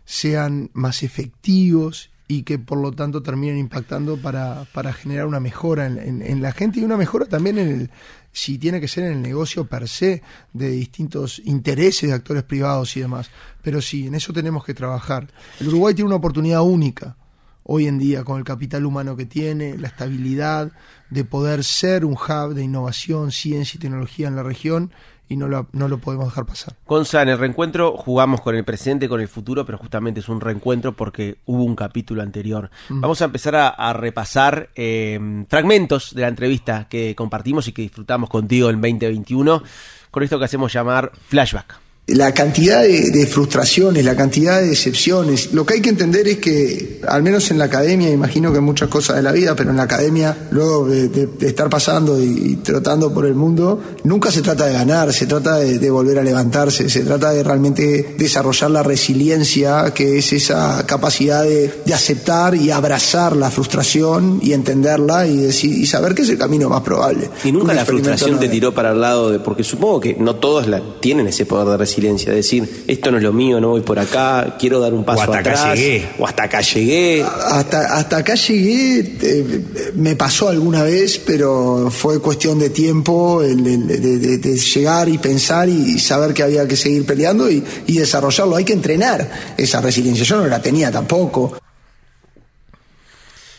sean 0.05 0.69
más 0.73 1.01
efectivos 1.01 2.11
y 2.27 2.43
que 2.43 2.59
por 2.59 2.77
lo 2.77 2.91
tanto 2.91 3.23
terminen 3.23 3.57
impactando 3.57 4.15
para, 4.17 4.67
para 4.75 4.93
generar 4.93 5.25
una 5.25 5.39
mejora 5.39 5.87
en, 5.87 6.21
en, 6.21 6.41
la 6.43 6.51
gente 6.51 6.79
y 6.79 6.83
una 6.83 6.95
mejora 6.95 7.25
también 7.25 7.57
en 7.57 7.67
el, 7.67 7.89
si 8.31 8.59
tiene 8.59 8.79
que 8.79 8.87
ser 8.87 9.05
en 9.05 9.13
el 9.13 9.21
negocio 9.23 9.65
per 9.65 9.87
se, 9.87 10.21
de 10.53 10.69
distintos 10.69 11.41
intereses 11.45 12.09
de 12.09 12.15
actores 12.15 12.43
privados 12.43 12.95
y 12.95 12.99
demás. 12.99 13.31
Pero 13.63 13.81
sí, 13.81 14.05
en 14.05 14.13
eso 14.13 14.31
tenemos 14.31 14.63
que 14.63 14.75
trabajar. 14.75 15.27
El 15.59 15.69
Uruguay 15.69 15.95
tiene 15.95 16.09
una 16.09 16.17
oportunidad 16.17 16.61
única 16.61 17.17
hoy 17.63 17.87
en 17.87 17.97
día 17.97 18.23
con 18.23 18.37
el 18.37 18.43
capital 18.43 18.85
humano 18.85 19.15
que 19.15 19.25
tiene, 19.25 19.79
la 19.79 19.87
estabilidad 19.87 20.71
de 21.09 21.25
poder 21.25 21.63
ser 21.63 22.05
un 22.05 22.13
hub 22.13 22.53
de 22.53 22.63
innovación, 22.63 23.31
ciencia 23.31 23.77
y 23.77 23.81
tecnología 23.81 24.27
en 24.27 24.35
la 24.35 24.43
región 24.43 24.91
y 25.29 25.37
no 25.37 25.47
lo, 25.47 25.67
no 25.71 25.87
lo 25.87 25.97
podemos 25.97 26.27
dejar 26.27 26.45
pasar. 26.45 26.75
Gonza, 26.85 27.21
en 27.21 27.29
el 27.29 27.37
reencuentro 27.37 27.97
jugamos 27.97 28.41
con 28.41 28.55
el 28.55 28.63
presente, 28.63 29.09
con 29.09 29.21
el 29.21 29.27
futuro, 29.27 29.65
pero 29.65 29.77
justamente 29.77 30.19
es 30.19 30.29
un 30.29 30.41
reencuentro 30.41 30.93
porque 30.93 31.37
hubo 31.45 31.63
un 31.63 31.75
capítulo 31.75 32.21
anterior. 32.21 32.69
Mm. 32.89 33.01
Vamos 33.01 33.21
a 33.21 33.25
empezar 33.25 33.55
a, 33.55 33.69
a 33.69 33.93
repasar 33.93 34.69
eh, 34.75 35.45
fragmentos 35.49 36.13
de 36.13 36.21
la 36.21 36.27
entrevista 36.27 36.87
que 36.87 37.15
compartimos 37.15 37.67
y 37.67 37.71
que 37.71 37.81
disfrutamos 37.81 38.29
contigo 38.29 38.69
en 38.69 38.81
2021 38.81 39.63
con 40.11 40.23
esto 40.23 40.37
que 40.37 40.45
hacemos 40.45 40.71
llamar 40.71 41.11
flashback 41.27 41.82
la 42.07 42.33
cantidad 42.33 42.81
de, 42.81 43.11
de, 43.11 43.25
frustraciones, 43.25 44.03
la 44.03 44.15
cantidad 44.15 44.59
de 44.59 44.67
decepciones. 44.67 45.53
Lo 45.53 45.65
que 45.65 45.75
hay 45.75 45.81
que 45.81 45.89
entender 45.89 46.27
es 46.27 46.37
que, 46.39 46.99
al 47.07 47.23
menos 47.23 47.49
en 47.49 47.57
la 47.57 47.65
academia, 47.65 48.09
imagino 48.09 48.51
que 48.51 48.59
muchas 48.59 48.89
cosas 48.89 49.15
de 49.15 49.21
la 49.21 49.31
vida, 49.31 49.55
pero 49.55 49.69
en 49.69 49.77
la 49.77 49.83
academia, 49.83 50.49
luego 50.51 50.85
de, 50.85 51.07
de, 51.07 51.27
de 51.27 51.47
estar 51.47 51.69
pasando 51.69 52.21
y, 52.21 52.25
y, 52.25 52.55
trotando 52.57 53.13
por 53.13 53.25
el 53.25 53.35
mundo, 53.35 53.81
nunca 54.03 54.31
se 54.31 54.41
trata 54.41 54.65
de 54.65 54.73
ganar, 54.73 55.13
se 55.13 55.27
trata 55.27 55.57
de, 55.59 55.89
volver 55.89 56.19
a 56.19 56.23
levantarse, 56.23 56.89
se 56.89 57.03
trata 57.03 57.31
de 57.31 57.41
realmente 57.41 58.15
desarrollar 58.17 58.71
la 58.71 58.83
resiliencia, 58.83 59.93
que 59.93 60.17
es 60.17 60.33
esa 60.33 60.85
capacidad 60.85 61.43
de, 61.43 61.71
aceptar 61.93 62.55
y 62.55 62.71
abrazar 62.71 63.35
la 63.35 63.51
frustración 63.51 64.39
y 64.41 64.53
entenderla 64.53 65.27
y, 65.27 65.37
decir, 65.37 65.71
y 65.71 65.85
saber 65.85 66.15
que 66.15 66.23
es 66.23 66.29
el 66.29 66.37
camino 66.39 66.67
más 66.67 66.81
probable. 66.81 67.29
Y 67.43 67.51
nunca 67.51 67.73
la 67.73 67.85
frustración 67.85 68.39
te 68.39 68.49
tiró 68.49 68.73
para 68.73 68.91
el 68.91 68.99
lado 68.99 69.29
de, 69.29 69.39
porque 69.39 69.63
supongo 69.63 69.99
que 70.01 70.15
no 70.15 70.35
todos 70.35 70.67
la, 70.67 70.81
tienen 70.99 71.27
ese 71.27 71.45
poder 71.45 71.67
de 71.67 71.77
resiliencia 71.77 71.92
resiliencia, 71.93 72.33
decir, 72.33 72.85
esto 72.87 73.11
no 73.11 73.17
es 73.17 73.23
lo 73.23 73.31
mío, 73.31 73.61
no 73.61 73.69
voy 73.69 73.81
por 73.81 73.99
acá, 73.99 74.55
quiero 74.57 74.79
dar 74.79 74.93
un 74.93 75.03
paso 75.03 75.21
o 75.21 75.23
hasta 75.23 75.39
atrás. 75.39 75.61
Acá 75.61 75.75
llegué. 75.75 76.09
O 76.17 76.27
hasta 76.27 76.43
acá 76.43 76.61
llegué. 76.61 77.23
Hasta, 77.23 77.97
hasta 77.97 78.17
acá 78.17 78.35
llegué, 78.35 78.99
eh, 79.21 79.91
me 79.95 80.15
pasó 80.15 80.49
alguna 80.49 80.83
vez, 80.83 81.19
pero 81.19 81.89
fue 81.91 82.19
cuestión 82.19 82.57
de 82.57 82.71
tiempo 82.71 83.43
el, 83.43 83.65
el, 83.65 83.87
de, 83.87 83.97
de, 83.97 84.37
de, 84.39 84.57
llegar 84.57 85.07
y 85.07 85.19
pensar 85.19 85.69
y 85.69 85.99
saber 85.99 86.33
que 86.33 86.41
había 86.41 86.67
que 86.67 86.75
seguir 86.75 87.05
peleando 87.05 87.49
y, 87.49 87.63
y 87.85 87.97
desarrollarlo. 87.97 88.55
Hay 88.55 88.65
que 88.65 88.73
entrenar 88.73 89.53
esa 89.55 89.79
resiliencia. 89.79 90.25
Yo 90.25 90.37
no 90.37 90.47
la 90.47 90.61
tenía 90.61 90.91
tampoco. 90.91 91.57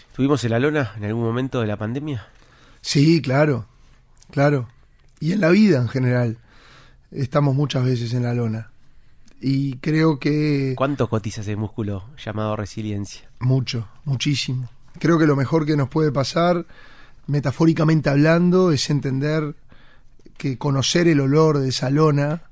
¿Estuvimos 0.09 0.43
en 0.45 0.51
la 0.51 0.59
lona 0.59 0.93
en 0.97 1.05
algún 1.05 1.25
momento 1.25 1.61
de 1.61 1.67
la 1.67 1.77
pandemia? 1.77 2.27
Sí, 2.81 3.23
claro, 3.23 3.67
claro. 4.31 4.69
Y 5.21 5.33
en 5.33 5.41
la 5.41 5.51
vida 5.51 5.79
en 5.79 5.89
general 5.89 6.39
estamos 7.15 7.55
muchas 7.55 7.85
veces 7.85 8.13
en 8.13 8.25
la 8.25 8.35
lona. 8.35 8.71
Y 9.41 9.77
creo 9.77 10.19
que... 10.19 10.75
¿Cuánto 10.77 11.09
cotiza 11.09 11.43
ese 11.43 11.57
músculo 11.57 12.05
llamado 12.23 12.57
resiliencia? 12.57 13.29
Mucho, 13.41 13.89
muchísimo. 14.05 14.69
Creo 14.99 15.19
que 15.19 15.27
lo 15.27 15.37
mejor 15.37 15.67
que 15.67 15.77
nos 15.77 15.89
puede 15.89 16.13
pasar, 16.13 16.67
metafóricamente 17.27 18.11
hablando, 18.11 18.73
es 18.73 18.89
entender 18.91 19.55
que 20.37 20.59
conocer 20.59 21.09
el 21.09 21.21
olor 21.21 21.59
de 21.59 21.69
esa 21.69 21.91
lona 21.91 22.43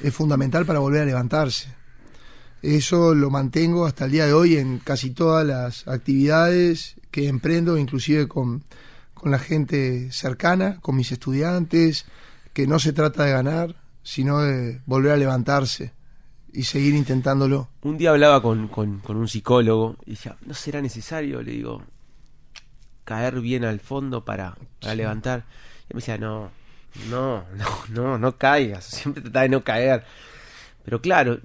es 0.00 0.14
fundamental 0.14 0.66
para 0.66 0.78
volver 0.78 1.02
a 1.02 1.06
levantarse. 1.06 1.68
Eso 2.62 3.14
lo 3.14 3.30
mantengo 3.30 3.86
hasta 3.86 4.06
el 4.06 4.12
día 4.12 4.26
de 4.26 4.32
hoy 4.32 4.56
en 4.56 4.78
casi 4.78 5.10
todas 5.10 5.46
las 5.46 5.86
actividades 5.86 6.96
que 7.10 7.28
emprendo, 7.28 7.76
inclusive 7.76 8.26
con, 8.26 8.64
con 9.12 9.30
la 9.30 9.38
gente 9.38 10.10
cercana, 10.10 10.80
con 10.80 10.96
mis 10.96 11.12
estudiantes, 11.12 12.06
que 12.54 12.66
no 12.66 12.78
se 12.78 12.92
trata 12.92 13.24
de 13.24 13.32
ganar, 13.32 13.76
sino 14.04 14.40
de 14.40 14.80
volver 14.86 15.12
a 15.12 15.16
levantarse 15.16 15.92
y 16.52 16.62
seguir 16.62 16.94
intentándolo. 16.94 17.68
Un 17.82 17.98
día 17.98 18.10
hablaba 18.10 18.40
con, 18.40 18.68
con, 18.68 19.00
con, 19.00 19.16
un 19.16 19.26
psicólogo 19.26 19.96
y 20.06 20.10
decía, 20.10 20.36
¿no 20.46 20.54
será 20.54 20.80
necesario? 20.80 21.42
Le 21.42 21.50
digo, 21.50 21.82
caer 23.02 23.40
bien 23.40 23.64
al 23.64 23.80
fondo 23.80 24.24
para, 24.24 24.56
para 24.80 24.94
levantar. 24.94 25.44
Y 25.90 25.94
me 25.94 25.98
decía, 25.98 26.18
no, 26.18 26.50
no, 27.10 27.44
no, 27.56 27.66
no, 27.88 28.18
no 28.18 28.38
caigas, 28.38 28.84
siempre 28.84 29.22
trata 29.22 29.40
de 29.40 29.48
no 29.48 29.64
caer. 29.64 30.04
Pero 30.84 31.00
claro, 31.00 31.40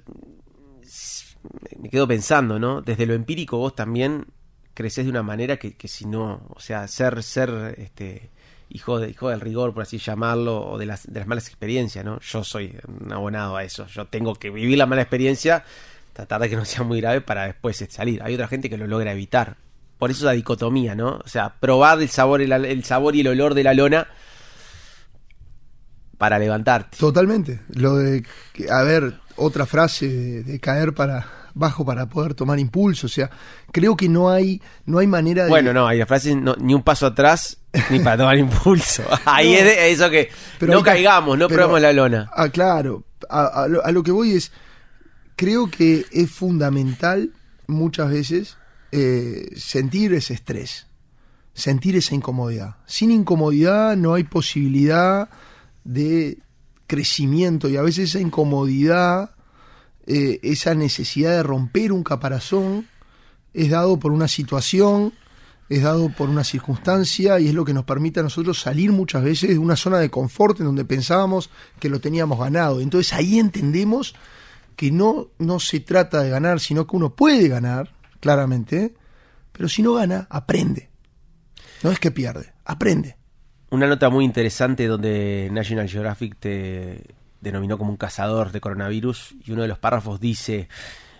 me 1.78 1.88
quedo 1.88 2.06
pensando, 2.06 2.58
¿no? 2.58 2.82
Desde 2.82 3.06
lo 3.06 3.14
empírico 3.14 3.56
vos 3.56 3.74
también 3.74 4.26
creces 4.74 5.06
de 5.06 5.10
una 5.10 5.22
manera 5.22 5.56
que, 5.56 5.74
que 5.74 5.88
si 5.88 6.06
no, 6.06 6.46
o 6.50 6.60
sea, 6.60 6.86
ser, 6.86 7.22
ser, 7.22 7.74
este, 7.78 8.30
hijo, 8.70 8.98
de, 8.98 9.10
hijo 9.10 9.28
del 9.28 9.40
rigor, 9.40 9.74
por 9.74 9.82
así 9.82 9.98
llamarlo, 9.98 10.66
o 10.66 10.78
de 10.78 10.86
las, 10.86 11.06
de 11.12 11.20
las 11.20 11.28
malas 11.28 11.46
experiencias, 11.48 12.04
¿no? 12.04 12.20
Yo 12.20 12.44
soy 12.44 12.74
un 12.86 13.12
abonado 13.12 13.56
a 13.56 13.64
eso, 13.64 13.86
yo 13.86 14.06
tengo 14.06 14.34
que 14.34 14.50
vivir 14.50 14.78
la 14.78 14.86
mala 14.86 15.02
experiencia, 15.02 15.64
tratar 16.12 16.40
de 16.40 16.50
que 16.50 16.56
no 16.56 16.64
sea 16.64 16.82
muy 16.84 17.00
grave 17.00 17.20
para 17.20 17.44
después 17.44 17.84
salir. 17.88 18.22
Hay 18.22 18.34
otra 18.34 18.48
gente 18.48 18.70
que 18.70 18.78
lo 18.78 18.86
logra 18.86 19.12
evitar. 19.12 19.56
Por 19.98 20.10
eso 20.10 20.24
esa 20.24 20.32
dicotomía, 20.32 20.94
¿no? 20.94 21.20
O 21.22 21.28
sea, 21.28 21.54
probar 21.60 22.00
el 22.00 22.08
sabor, 22.08 22.40
el, 22.40 22.52
el 22.52 22.84
sabor 22.84 23.16
y 23.16 23.20
el 23.20 23.28
olor 23.28 23.54
de 23.54 23.64
la 23.64 23.74
lona 23.74 24.08
para 26.16 26.38
levantarte. 26.38 26.96
Totalmente. 26.98 27.60
Lo 27.74 27.96
de, 27.96 28.24
a 28.70 28.82
ver, 28.82 29.14
otra 29.36 29.66
frase 29.66 30.42
de 30.42 30.60
caer 30.60 30.94
para 30.94 31.39
bajo 31.54 31.84
para 31.84 32.06
poder 32.08 32.34
tomar 32.34 32.58
impulso. 32.58 33.06
O 33.06 33.10
sea, 33.10 33.30
creo 33.72 33.96
que 33.96 34.08
no 34.08 34.30
hay, 34.30 34.60
no 34.86 34.98
hay 34.98 35.06
manera 35.06 35.44
de. 35.44 35.48
Bueno, 35.50 35.72
no, 35.72 35.86
hay 35.86 35.98
la 35.98 36.06
frase 36.06 36.34
no, 36.34 36.54
ni 36.56 36.74
un 36.74 36.82
paso 36.82 37.06
atrás 37.06 37.58
ni 37.90 38.00
para 38.00 38.16
tomar 38.18 38.36
impulso. 38.38 39.02
Ahí 39.24 39.52
No. 39.52 39.58
es 39.58 39.64
de- 39.64 39.90
eso 39.92 40.10
que 40.10 40.30
Pero 40.58 40.72
no 40.74 40.82
caigamos, 40.82 41.38
no 41.38 41.48
pero- 41.48 41.58
probemos 41.62 41.80
la 41.82 41.92
lona. 41.92 42.30
Ah, 42.34 42.48
claro. 42.48 43.04
A, 43.28 43.62
a 43.64 43.68
lo, 43.68 43.84
a 43.84 43.92
lo 43.92 44.02
que 44.02 44.10
voy 44.12 44.32
es, 44.32 44.50
creo 45.36 45.70
que 45.70 46.04
es 46.10 46.30
fundamental 46.30 47.32
muchas 47.66 48.10
veces 48.10 48.56
eh, 48.92 49.48
sentir 49.56 50.12
ese 50.14 50.34
estrés, 50.34 50.86
sentir 51.54 51.94
esa 51.96 52.14
incomodidad. 52.14 52.76
Sin 52.86 53.10
incomodidad 53.12 53.96
no 53.96 54.14
hay 54.14 54.24
posibilidad 54.24 55.28
de 55.84 56.38
crecimiento 56.86 57.68
y 57.68 57.76
a 57.76 57.82
veces 57.82 58.10
esa 58.10 58.20
incomodidad, 58.20 59.30
eh, 60.06 60.40
esa 60.42 60.74
necesidad 60.74 61.32
de 61.32 61.42
romper 61.42 61.92
un 61.92 62.02
caparazón, 62.02 62.86
es 63.52 63.70
dado 63.70 63.98
por 63.98 64.12
una 64.12 64.28
situación, 64.28 65.12
es 65.68 65.82
dado 65.82 66.08
por 66.10 66.28
una 66.28 66.44
circunstancia 66.44 67.38
y 67.38 67.48
es 67.48 67.54
lo 67.54 67.64
que 67.64 67.72
nos 67.72 67.84
permite 67.84 68.20
a 68.20 68.24
nosotros 68.24 68.60
salir 68.60 68.90
muchas 68.92 69.22
veces 69.22 69.50
de 69.50 69.58
una 69.58 69.76
zona 69.76 69.98
de 69.98 70.10
confort 70.10 70.58
en 70.58 70.66
donde 70.66 70.84
pensábamos 70.84 71.50
que 71.78 71.88
lo 71.88 72.00
teníamos 72.00 72.38
ganado. 72.38 72.80
Entonces 72.80 73.12
ahí 73.12 73.38
entendemos 73.38 74.14
que 74.74 74.90
no, 74.90 75.28
no 75.38 75.60
se 75.60 75.80
trata 75.80 76.22
de 76.22 76.30
ganar, 76.30 76.58
sino 76.58 76.86
que 76.86 76.96
uno 76.96 77.14
puede 77.14 77.48
ganar, 77.48 77.94
claramente, 78.18 78.94
pero 79.52 79.68
si 79.68 79.82
no 79.82 79.94
gana, 79.94 80.26
aprende. 80.28 80.90
No 81.82 81.90
es 81.92 82.00
que 82.00 82.10
pierde, 82.10 82.52
aprende. 82.64 83.16
Una 83.70 83.86
nota 83.86 84.10
muy 84.10 84.24
interesante 84.24 84.86
donde 84.86 85.48
National 85.52 85.88
Geographic 85.88 86.36
te 86.40 87.04
denominó 87.40 87.78
como 87.78 87.90
un 87.90 87.96
cazador 87.96 88.52
de 88.52 88.60
coronavirus 88.60 89.34
y 89.44 89.52
uno 89.52 89.62
de 89.62 89.68
los 89.68 89.78
párrafos 89.78 90.20
dice, 90.20 90.68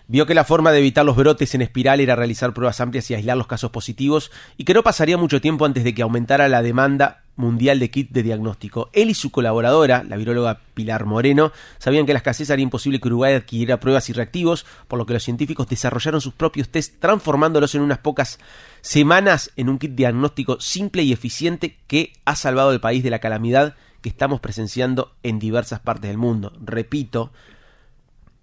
vio 0.07 0.25
que 0.25 0.33
la 0.33 0.43
forma 0.43 0.71
de 0.71 0.79
evitar 0.79 1.05
los 1.05 1.15
brotes 1.15 1.55
en 1.55 1.61
espiral 1.61 1.99
era 1.99 2.15
realizar 2.15 2.53
pruebas 2.53 2.81
amplias 2.81 3.09
y 3.09 3.15
aislar 3.15 3.37
los 3.37 3.47
casos 3.47 3.71
positivos 3.71 4.31
y 4.57 4.65
que 4.65 4.73
no 4.73 4.83
pasaría 4.83 5.17
mucho 5.17 5.39
tiempo 5.41 5.65
antes 5.65 5.83
de 5.83 5.93
que 5.93 6.01
aumentara 6.01 6.49
la 6.49 6.61
demanda 6.61 7.21
mundial 7.37 7.79
de 7.79 7.89
kit 7.89 8.11
de 8.11 8.23
diagnóstico. 8.23 8.89
Él 8.93 9.09
y 9.09 9.13
su 9.13 9.31
colaboradora, 9.31 10.03
la 10.03 10.17
viróloga 10.17 10.59
Pilar 10.73 11.05
Moreno, 11.05 11.51
sabían 11.77 12.05
que 12.05 12.13
la 12.13 12.19
escasez 12.19 12.51
haría 12.51 12.63
imposible 12.63 12.99
que 12.99 13.07
Uruguay 13.07 13.33
adquiriera 13.33 13.79
pruebas 13.79 14.09
y 14.09 14.13
reactivos, 14.13 14.65
por 14.87 14.99
lo 14.99 15.05
que 15.05 15.13
los 15.13 15.23
científicos 15.23 15.67
desarrollaron 15.67 16.21
sus 16.21 16.33
propios 16.33 16.69
test 16.69 16.99
transformándolos 16.99 17.73
en 17.75 17.81
unas 17.81 17.99
pocas 17.99 18.37
semanas 18.81 19.51
en 19.55 19.69
un 19.69 19.79
kit 19.79 19.91
diagnóstico 19.91 20.59
simple 20.59 21.03
y 21.03 21.13
eficiente 21.13 21.77
que 21.87 22.13
ha 22.25 22.35
salvado 22.35 22.69
al 22.69 22.81
país 22.81 23.03
de 23.03 23.11
la 23.11 23.19
calamidad 23.19 23.75
que 24.01 24.09
estamos 24.09 24.39
presenciando 24.39 25.13
en 25.23 25.39
diversas 25.39 25.79
partes 25.79 26.09
del 26.09 26.17
mundo. 26.17 26.53
Repito, 26.63 27.31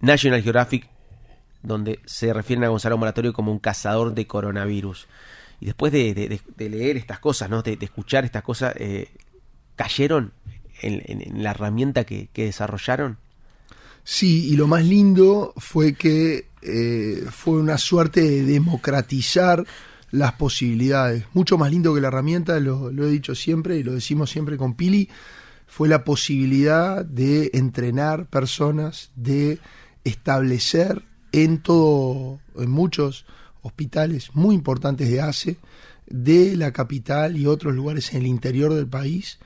National 0.00 0.42
Geographic, 0.42 0.88
donde 1.62 2.00
se 2.06 2.32
refieren 2.32 2.64
a 2.64 2.68
Gonzalo 2.68 2.96
Moratorio 2.96 3.32
como 3.32 3.52
un 3.52 3.58
cazador 3.58 4.14
de 4.14 4.26
coronavirus. 4.26 5.08
Y 5.60 5.66
después 5.66 5.92
de, 5.92 6.40
leer 6.56 6.96
estas 6.96 7.18
cosas, 7.18 7.50
¿no? 7.50 7.62
de, 7.62 7.76
de 7.76 7.84
escuchar 7.84 8.24
estas 8.24 8.44
cosas, 8.44 8.74
eh, 8.76 9.08
¿cayeron 9.74 10.32
en, 10.80 11.42
la 11.42 11.50
herramienta 11.50 12.04
que, 12.04 12.28
desarrollaron? 12.32 13.18
Sí, 14.04 14.46
y 14.50 14.56
lo 14.56 14.68
más 14.68 14.84
lindo 14.84 15.52
fue 15.56 15.94
que 15.94 16.46
eh, 16.62 17.26
fue 17.30 17.58
una 17.58 17.76
suerte 17.76 18.22
de 18.22 18.42
democratizar 18.44 19.64
las 20.12 20.32
posibilidades. 20.34 21.24
Mucho 21.34 21.58
más 21.58 21.70
lindo 21.70 21.94
que 21.94 22.00
la 22.00 22.08
herramienta, 22.08 22.58
lo 22.60 22.90
he 22.90 23.10
dicho 23.10 23.34
siempre 23.34 23.76
y 23.76 23.82
lo 23.82 23.92
decimos 23.92 24.30
siempre 24.30 24.56
con 24.56 24.74
Pili, 24.74 25.10
fue 25.68 25.86
la 25.86 26.02
posibilidad 26.02 27.04
de 27.04 27.50
entrenar 27.52 28.26
personas, 28.26 29.12
de 29.14 29.60
establecer 30.02 31.04
en 31.30 31.62
todo, 31.62 32.40
en 32.56 32.70
muchos 32.70 33.26
hospitales 33.62 34.30
muy 34.34 34.54
importantes 34.54 35.10
de 35.10 35.20
ACE, 35.20 35.58
de 36.06 36.56
la 36.56 36.72
capital 36.72 37.36
y 37.36 37.46
otros 37.46 37.74
lugares 37.74 38.14
en 38.14 38.22
el 38.22 38.26
interior 38.26 38.72
del 38.72 38.88
país, 38.88 39.38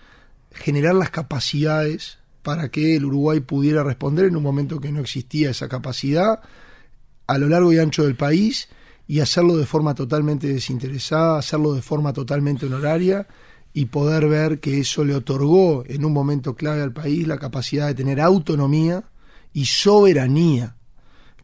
generar 0.52 0.94
las 0.94 1.10
capacidades 1.10 2.18
para 2.42 2.70
que 2.70 2.96
el 2.96 3.04
Uruguay 3.04 3.40
pudiera 3.40 3.82
responder 3.82 4.26
en 4.26 4.36
un 4.36 4.44
momento 4.44 4.80
que 4.80 4.92
no 4.92 5.00
existía 5.00 5.50
esa 5.50 5.68
capacidad 5.68 6.40
a 7.26 7.38
lo 7.38 7.48
largo 7.48 7.72
y 7.72 7.78
ancho 7.78 8.04
del 8.04 8.16
país 8.16 8.68
y 9.08 9.20
hacerlo 9.20 9.56
de 9.56 9.66
forma 9.66 9.94
totalmente 9.94 10.46
desinteresada, 10.46 11.38
hacerlo 11.38 11.74
de 11.74 11.82
forma 11.82 12.12
totalmente 12.12 12.66
honoraria 12.66 13.26
y 13.74 13.86
poder 13.86 14.28
ver 14.28 14.60
que 14.60 14.80
eso 14.80 15.04
le 15.04 15.14
otorgó 15.14 15.84
en 15.86 16.04
un 16.04 16.12
momento 16.12 16.54
clave 16.54 16.82
al 16.82 16.92
país 16.92 17.26
la 17.26 17.38
capacidad 17.38 17.86
de 17.86 17.94
tener 17.94 18.20
autonomía 18.20 19.04
y 19.52 19.66
soberanía 19.66 20.76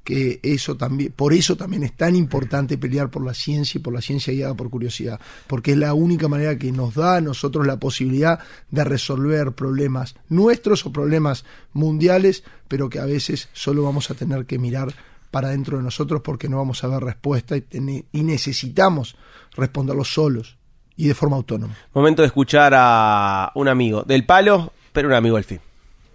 que 0.08 0.40
eso 0.42 0.74
también, 0.74 1.12
por 1.12 1.34
eso 1.34 1.54
también 1.54 1.82
es 1.82 1.94
tan 1.94 2.16
importante 2.16 2.78
pelear 2.78 3.10
por 3.10 3.22
la 3.22 3.34
ciencia 3.34 3.78
y 3.78 3.82
por 3.82 3.92
la 3.92 4.00
ciencia 4.00 4.32
guiada 4.32 4.54
por 4.54 4.70
curiosidad, 4.70 5.20
porque 5.46 5.72
es 5.72 5.76
la 5.76 5.92
única 5.92 6.28
manera 6.28 6.56
que 6.56 6.72
nos 6.72 6.94
da 6.94 7.16
a 7.16 7.20
nosotros 7.20 7.66
la 7.66 7.78
posibilidad 7.78 8.38
de 8.70 8.84
resolver 8.84 9.52
problemas 9.52 10.14
nuestros 10.30 10.86
o 10.86 10.92
problemas 10.92 11.44
mundiales, 11.74 12.42
pero 12.68 12.88
que 12.88 13.00
a 13.00 13.04
veces 13.04 13.50
solo 13.52 13.82
vamos 13.82 14.10
a 14.10 14.14
tener 14.14 14.46
que 14.46 14.58
mirar 14.58 14.94
para 15.30 15.50
dentro 15.50 15.76
de 15.76 15.82
nosotros 15.82 16.22
porque 16.22 16.48
no 16.48 16.56
vamos 16.56 16.82
a 16.84 16.88
ver 16.88 17.04
respuesta 17.04 17.58
y, 17.58 17.66
y 18.10 18.22
necesitamos 18.22 19.14
responderlos 19.56 20.14
solos 20.14 20.57
y 20.98 21.08
de 21.08 21.14
forma 21.14 21.36
autónoma. 21.36 21.74
Momento 21.94 22.20
de 22.20 22.26
escuchar 22.26 22.74
a 22.76 23.52
un 23.54 23.68
amigo 23.68 24.02
del 24.02 24.26
palo, 24.26 24.72
pero 24.92 25.08
un 25.08 25.14
amigo 25.14 25.38
al 25.38 25.44
fin. 25.44 25.60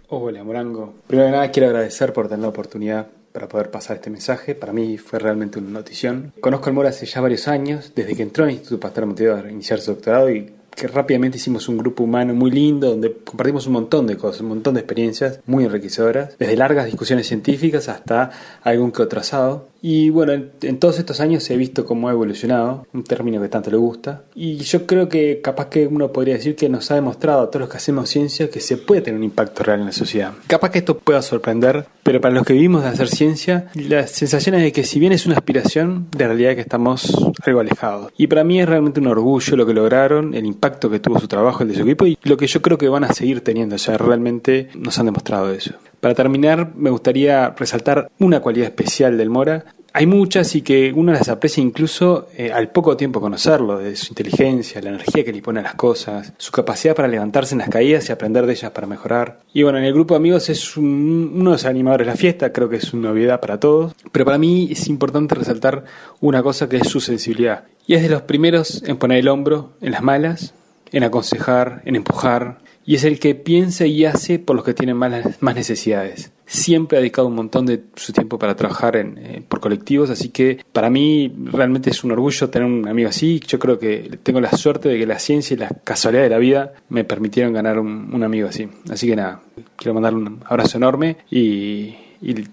Hola 0.08 0.44
Morango. 0.44 0.94
Primero 1.08 1.28
que 1.28 1.32
nada 1.32 1.50
quiero 1.50 1.68
agradecer 1.70 2.12
por 2.12 2.28
tener 2.28 2.42
la 2.42 2.48
oportunidad 2.48 3.08
para 3.32 3.48
poder 3.48 3.70
pasar 3.70 3.96
este 3.96 4.10
mensaje. 4.10 4.54
Para 4.54 4.72
mí 4.72 4.98
fue 4.98 5.18
realmente 5.18 5.58
una 5.58 5.70
notición. 5.70 6.32
Conozco 6.38 6.68
al 6.68 6.74
Mora 6.74 6.90
hace 6.90 7.06
ya 7.06 7.20
varios 7.20 7.48
años, 7.48 7.92
desde 7.96 8.14
que 8.14 8.22
entró 8.22 8.44
en 8.44 8.50
el 8.50 8.56
Instituto 8.56 8.78
Pasteur 8.78 9.06
Montevideo 9.06 9.36
a 9.36 9.50
iniciar 9.50 9.80
su 9.80 9.92
doctorado 9.92 10.30
y 10.30 10.52
que 10.70 10.86
rápidamente 10.86 11.38
hicimos 11.38 11.68
un 11.68 11.78
grupo 11.78 12.04
humano 12.04 12.34
muy 12.34 12.50
lindo 12.50 12.90
donde 12.90 13.12
compartimos 13.24 13.66
un 13.66 13.74
montón 13.74 14.06
de 14.06 14.16
cosas, 14.16 14.42
un 14.42 14.48
montón 14.48 14.74
de 14.74 14.80
experiencias 14.80 15.40
muy 15.46 15.64
enriquecedoras, 15.64 16.36
desde 16.38 16.56
largas 16.56 16.86
discusiones 16.86 17.26
científicas 17.26 17.88
hasta 17.88 18.30
algún 18.62 18.92
que 18.92 19.02
otro 19.02 19.20
asado. 19.20 19.68
Y 19.86 20.08
bueno, 20.08 20.32
en, 20.32 20.78
todos 20.78 20.98
estos 20.98 21.20
años 21.20 21.50
he 21.50 21.58
visto 21.58 21.84
cómo 21.84 22.08
ha 22.08 22.12
evolucionado, 22.12 22.86
un 22.94 23.04
término 23.04 23.38
que 23.42 23.50
tanto 23.50 23.70
le 23.70 23.76
gusta. 23.76 24.24
Y 24.34 24.56
yo 24.56 24.86
creo 24.86 25.10
que 25.10 25.42
capaz 25.42 25.66
que 25.68 25.86
uno 25.86 26.10
podría 26.10 26.36
decir 26.36 26.56
que 26.56 26.70
nos 26.70 26.90
ha 26.90 26.94
demostrado 26.94 27.42
a 27.42 27.50
todos 27.50 27.60
los 27.60 27.68
que 27.68 27.76
hacemos 27.76 28.08
ciencia 28.08 28.48
que 28.48 28.60
se 28.60 28.78
puede 28.78 29.02
tener 29.02 29.18
un 29.18 29.24
impacto 29.24 29.62
real 29.62 29.80
en 29.80 29.84
la 29.84 29.92
sociedad. 29.92 30.32
Capaz 30.46 30.70
que 30.70 30.78
esto 30.78 30.96
pueda 30.96 31.20
sorprender, 31.20 31.84
pero 32.02 32.18
para 32.18 32.32
los 32.32 32.46
que 32.46 32.54
vivimos 32.54 32.82
de 32.82 32.88
hacer 32.88 33.08
ciencia, 33.08 33.66
la 33.74 34.06
sensación 34.06 34.54
es 34.54 34.62
de 34.62 34.72
que 34.72 34.84
si 34.84 34.98
bien 34.98 35.12
es 35.12 35.26
una 35.26 35.34
aspiración, 35.34 36.06
de 36.16 36.28
realidad 36.28 36.52
es 36.52 36.56
que 36.56 36.62
estamos 36.62 37.14
algo 37.44 37.60
alejados. 37.60 38.10
Y 38.16 38.26
para 38.26 38.42
mí 38.42 38.62
es 38.62 38.66
realmente 38.66 39.00
un 39.00 39.08
orgullo 39.08 39.54
lo 39.54 39.66
que 39.66 39.74
lograron, 39.74 40.32
el 40.32 40.46
impacto 40.46 40.88
que 40.88 40.98
tuvo 40.98 41.20
su 41.20 41.28
trabajo, 41.28 41.62
el 41.62 41.68
de 41.68 41.74
su 41.74 41.82
equipo 41.82 42.06
y 42.06 42.16
lo 42.22 42.38
que 42.38 42.46
yo 42.46 42.62
creo 42.62 42.78
que 42.78 42.88
van 42.88 43.04
a 43.04 43.12
seguir 43.12 43.42
teniendo. 43.42 43.74
O 43.74 43.78
sea, 43.78 43.98
realmente 43.98 44.70
nos 44.76 44.98
han 44.98 45.04
demostrado 45.04 45.52
eso. 45.52 45.74
Para 46.04 46.14
terminar, 46.14 46.74
me 46.76 46.90
gustaría 46.90 47.48
resaltar 47.56 48.10
una 48.18 48.40
cualidad 48.40 48.66
especial 48.66 49.16
del 49.16 49.30
Mora. 49.30 49.64
Hay 49.94 50.04
muchas 50.06 50.54
y 50.54 50.60
que 50.60 50.92
uno 50.94 51.12
las 51.12 51.30
aprecia 51.30 51.62
incluso 51.62 52.28
eh, 52.36 52.52
al 52.52 52.68
poco 52.68 52.94
tiempo 52.94 53.22
conocerlo, 53.22 53.78
de 53.78 53.96
su 53.96 54.08
inteligencia, 54.08 54.82
la 54.82 54.90
energía 54.90 55.24
que 55.24 55.32
le 55.32 55.40
pone 55.40 55.60
a 55.60 55.62
las 55.62 55.76
cosas, 55.76 56.34
su 56.36 56.52
capacidad 56.52 56.94
para 56.94 57.08
levantarse 57.08 57.54
en 57.54 57.60
las 57.60 57.70
caídas 57.70 58.06
y 58.06 58.12
aprender 58.12 58.44
de 58.44 58.52
ellas 58.52 58.70
para 58.72 58.86
mejorar. 58.86 59.40
Y 59.54 59.62
bueno, 59.62 59.78
en 59.78 59.84
el 59.84 59.94
grupo 59.94 60.12
de 60.12 60.18
amigos 60.18 60.50
es 60.50 60.76
un- 60.76 61.30
uno 61.36 61.52
de 61.52 61.54
los 61.54 61.64
animadores 61.64 62.06
de 62.06 62.12
la 62.12 62.16
fiesta, 62.18 62.52
creo 62.52 62.68
que 62.68 62.76
es 62.76 62.92
una 62.92 63.08
novedad 63.08 63.40
para 63.40 63.58
todos, 63.58 63.94
pero 64.12 64.26
para 64.26 64.36
mí 64.36 64.68
es 64.70 64.88
importante 64.88 65.34
resaltar 65.34 65.84
una 66.20 66.42
cosa 66.42 66.68
que 66.68 66.76
es 66.76 66.86
su 66.86 67.00
sensibilidad. 67.00 67.64
Y 67.86 67.94
es 67.94 68.02
de 68.02 68.10
los 68.10 68.20
primeros 68.20 68.82
en 68.86 68.98
poner 68.98 69.20
el 69.20 69.28
hombro 69.28 69.70
en 69.80 69.92
las 69.92 70.02
malas, 70.02 70.52
en 70.92 71.02
aconsejar, 71.02 71.80
en 71.86 71.96
empujar 71.96 72.58
y 72.86 72.96
es 72.96 73.04
el 73.04 73.18
que 73.18 73.34
piensa 73.34 73.86
y 73.86 74.04
hace 74.04 74.38
por 74.38 74.56
los 74.56 74.64
que 74.64 74.74
tienen 74.74 74.96
más, 74.96 75.42
más 75.42 75.54
necesidades. 75.54 76.32
Siempre 76.46 76.98
ha 76.98 77.00
dedicado 77.00 77.28
un 77.28 77.34
montón 77.34 77.64
de 77.64 77.84
su 77.96 78.12
tiempo 78.12 78.38
para 78.38 78.54
trabajar 78.54 78.96
en, 78.96 79.16
eh, 79.16 79.42
por 79.48 79.60
colectivos, 79.60 80.10
así 80.10 80.28
que 80.28 80.62
para 80.72 80.90
mí 80.90 81.32
realmente 81.46 81.88
es 81.88 82.04
un 82.04 82.12
orgullo 82.12 82.50
tener 82.50 82.68
un 82.68 82.86
amigo 82.86 83.08
así. 83.08 83.40
Yo 83.40 83.58
creo 83.58 83.78
que 83.78 84.18
tengo 84.22 84.40
la 84.40 84.52
suerte 84.52 84.90
de 84.90 84.98
que 84.98 85.06
la 85.06 85.18
ciencia 85.18 85.54
y 85.54 85.58
la 85.58 85.70
casualidad 85.70 86.24
de 86.24 86.28
la 86.28 86.38
vida 86.38 86.74
me 86.90 87.04
permitieron 87.04 87.54
ganar 87.54 87.78
un, 87.78 88.22
amigo 88.22 88.48
así. 88.48 88.68
Así 88.90 89.06
que 89.06 89.16
nada, 89.16 89.42
quiero 89.76 89.94
mandarle 89.94 90.18
un 90.18 90.40
abrazo 90.44 90.76
enorme 90.76 91.16
y, 91.30 91.94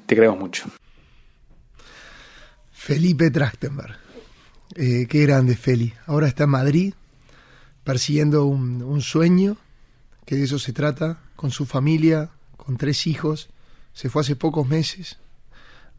te 0.05 0.15
creemos 0.15 0.39
mucho. 0.39 0.65
Felipe 2.71 3.29
Trachtenberg. 3.29 3.95
Eh, 4.75 5.05
qué 5.09 5.23
grande 5.23 5.55
Feli. 5.55 5.93
Ahora 6.05 6.27
está 6.27 6.45
en 6.45 6.49
Madrid 6.49 6.93
persiguiendo 7.83 8.45
un, 8.45 8.81
un 8.81 9.01
sueño 9.01 9.57
que 10.31 10.37
de 10.37 10.45
eso 10.45 10.59
se 10.59 10.71
trata, 10.71 11.19
con 11.35 11.51
su 11.51 11.65
familia, 11.65 12.29
con 12.55 12.77
tres 12.77 13.05
hijos. 13.05 13.49
Se 13.91 14.07
fue 14.07 14.21
hace 14.21 14.37
pocos 14.37 14.65
meses 14.65 15.17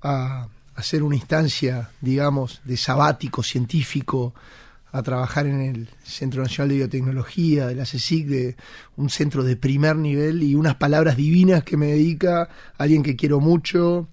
a 0.01 0.49
hacer 0.75 1.03
una 1.03 1.17
instancia, 1.17 1.91
digamos, 2.01 2.63
de 2.65 2.79
sabático 2.79 3.43
científico, 3.43 4.33
a 4.91 5.03
trabajar 5.03 5.47
en 5.47 5.61
el 5.61 5.91
Centro 6.03 6.43
Nacional 6.43 6.71
de 6.71 6.77
Biotecnología, 6.77 7.67
de 7.67 7.75
la 7.75 7.83
CSIC, 7.83 8.27
de 8.27 8.57
un 8.97 9.11
centro 9.11 9.45
de 9.45 9.55
primer 9.57 9.97
nivel 9.97 10.43
y 10.43 10.55
unas 10.55 10.77
palabras 10.77 11.19
divinas 11.19 11.63
que 11.63 11.77
me 11.77 11.89
dedica 11.89 12.49
alguien 12.79 13.03
que 13.03 13.17
quiero 13.17 13.39
mucho, 13.39 14.09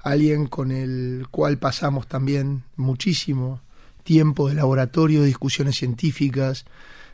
alguien 0.00 0.46
con 0.46 0.70
el 0.70 1.26
cual 1.32 1.58
pasamos 1.58 2.06
también 2.06 2.62
muchísimo 2.76 3.62
tiempo 4.04 4.48
de 4.48 4.54
laboratorio, 4.54 5.22
de 5.22 5.26
discusiones 5.26 5.74
científicas, 5.74 6.66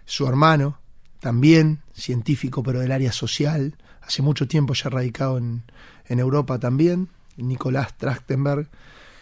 su 0.05 0.27
hermano, 0.27 0.82
también 1.23 1.79
científico, 1.95 2.65
pero 2.65 2.81
del 2.81 2.91
área 2.91 3.13
social, 3.13 3.77
hace 4.03 4.23
mucho 4.23 4.49
tiempo 4.49 4.75
ya 4.75 4.91
radicado 4.91 5.39
en, 5.39 5.63
en 6.09 6.19
Europa 6.19 6.59
también, 6.59 7.09
Nicolás 7.37 7.97
Trachtenberg. 7.97 8.69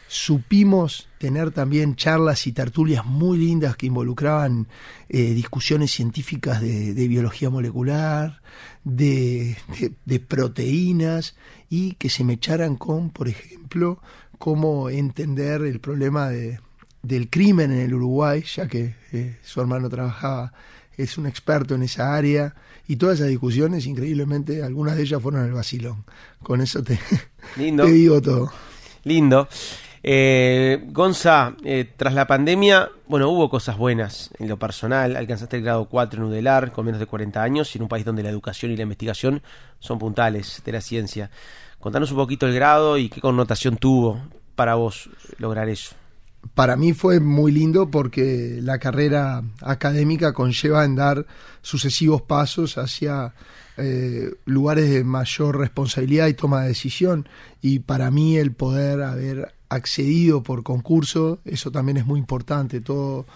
Supimos 0.09 1.09
tener 1.19 1.51
también 1.51 1.97
charlas 1.97 2.47
y 2.47 2.53
tertulias 2.53 3.05
muy 3.05 3.37
lindas 3.37 3.77
que 3.77 3.87
involucraban 3.87 4.67
eh, 5.11 5.35
discusiones 5.35 5.93
científicas 5.93 6.63
de, 6.63 7.07
biología 7.07 7.51
molecular, 7.51 8.41
de, 8.83 9.59
de, 10.07 10.21
proteínas 10.21 11.37
y 11.69 11.93
que 11.93 12.09
se 12.09 12.25
me 12.25 12.33
echaran 12.33 12.77
con, 12.77 13.11
por 13.11 13.29
ejemplo, 13.29 14.03
cómo 14.39 14.89
entender 14.89 15.61
el 15.63 15.81
problema 15.81 16.31
de, 16.31 16.61
del 17.03 17.29
crimen 17.29 17.71
en 17.71 17.81
el 17.81 17.95
Uruguay, 17.95 18.43
ya 18.57 18.67
que 18.67 18.97
eh, 19.13 19.37
su 19.43 19.61
hermano 19.61 19.91
trabajaba 19.91 20.53
es 21.03 21.19
un 21.19 21.27
experto 21.27 21.75
en 21.75 21.83
esa 21.83 22.15
área 22.15 22.55
y 22.87 22.97
todas 22.97 23.17
esas 23.17 23.29
discusiones, 23.29 23.87
increíblemente, 23.87 24.63
algunas 24.63 24.97
de 24.97 25.03
ellas 25.03 25.23
fueron 25.23 25.43
al 25.43 25.53
vacilón. 25.53 26.05
Con 26.43 26.61
eso 26.61 26.83
te, 26.83 26.99
digo 27.57 28.21
todo. 28.21 28.51
Lindo. 29.05 29.49
Eh, 30.03 30.83
Gonza, 30.89 31.55
eh, 31.63 31.93
tras 31.97 32.15
la 32.15 32.27
pandemia, 32.27 32.91
bueno, 33.07 33.29
hubo 33.29 33.51
cosas 33.51 33.77
buenas 33.77 34.31
en 34.39 34.49
lo 34.49 34.59
personal. 34.59 35.17
Alcanzaste 35.17 35.59
el 35.59 35.63
grado 35.63 35.85
4 35.87 36.21
en 36.21 36.29
UDELAR 36.31 36.73
con 36.73 36.87
menos 36.87 37.01
de 37.01 37.07
40 37.07 37.43
años 37.43 37.75
y 37.75 37.79
en 37.79 37.83
un 37.83 37.89
país 37.89 38.05
donde 38.05 38.23
la 38.23 38.31
educación 38.31 38.73
y 38.73 38.77
la 38.77 38.83
investigación 38.83 39.43
son 39.79 39.99
puntales 39.99 40.63
de 40.65 40.73
la 40.73 40.81
ciencia. 40.81 41.31
Contanos 41.79 42.11
un 42.11 42.17
poquito 42.17 42.47
el 42.47 42.55
grado 42.55 42.99
y 42.99 43.09
qué 43.09 43.21
connotación 43.21 43.77
tuvo 43.77 44.21
para 44.55 44.75
vos 44.75 45.11
lograr 45.39 45.69
eso 45.69 46.00
para 46.55 46.77
mí 46.77 46.93
fue 46.93 47.21
muy 47.21 47.53
lindo 47.53 47.91
porque 47.91 48.59
la 48.63 48.79
carrera 48.79 49.43
académica 49.61 50.33
conlleva 50.33 50.85
en 50.85 50.97
dar 50.97 51.27
sucesivos 51.63 52.23
pasos 52.23 52.79
hacia 52.79 53.35
eh, 53.77 54.31
lugares 54.47 54.91
de 54.91 55.05
mayor 55.05 55.59
responsabilidad 55.59 56.29
y 56.29 56.35
toma 56.35 56.63
de 56.63 56.69
decisión. 56.69 57.29
Y 57.61 57.81
para 57.81 58.11
mí 58.11 58.37
el 58.37 58.53
poder 58.53 59.03
haber 59.03 59.55
accedido 59.69 60.43
por 60.43 60.63
concurso, 60.63 61.41
eso 61.45 61.71
también 61.71 61.99
es 61.99 62.07
muy 62.07 62.19
importante. 62.19 62.81
Todos 62.81 63.27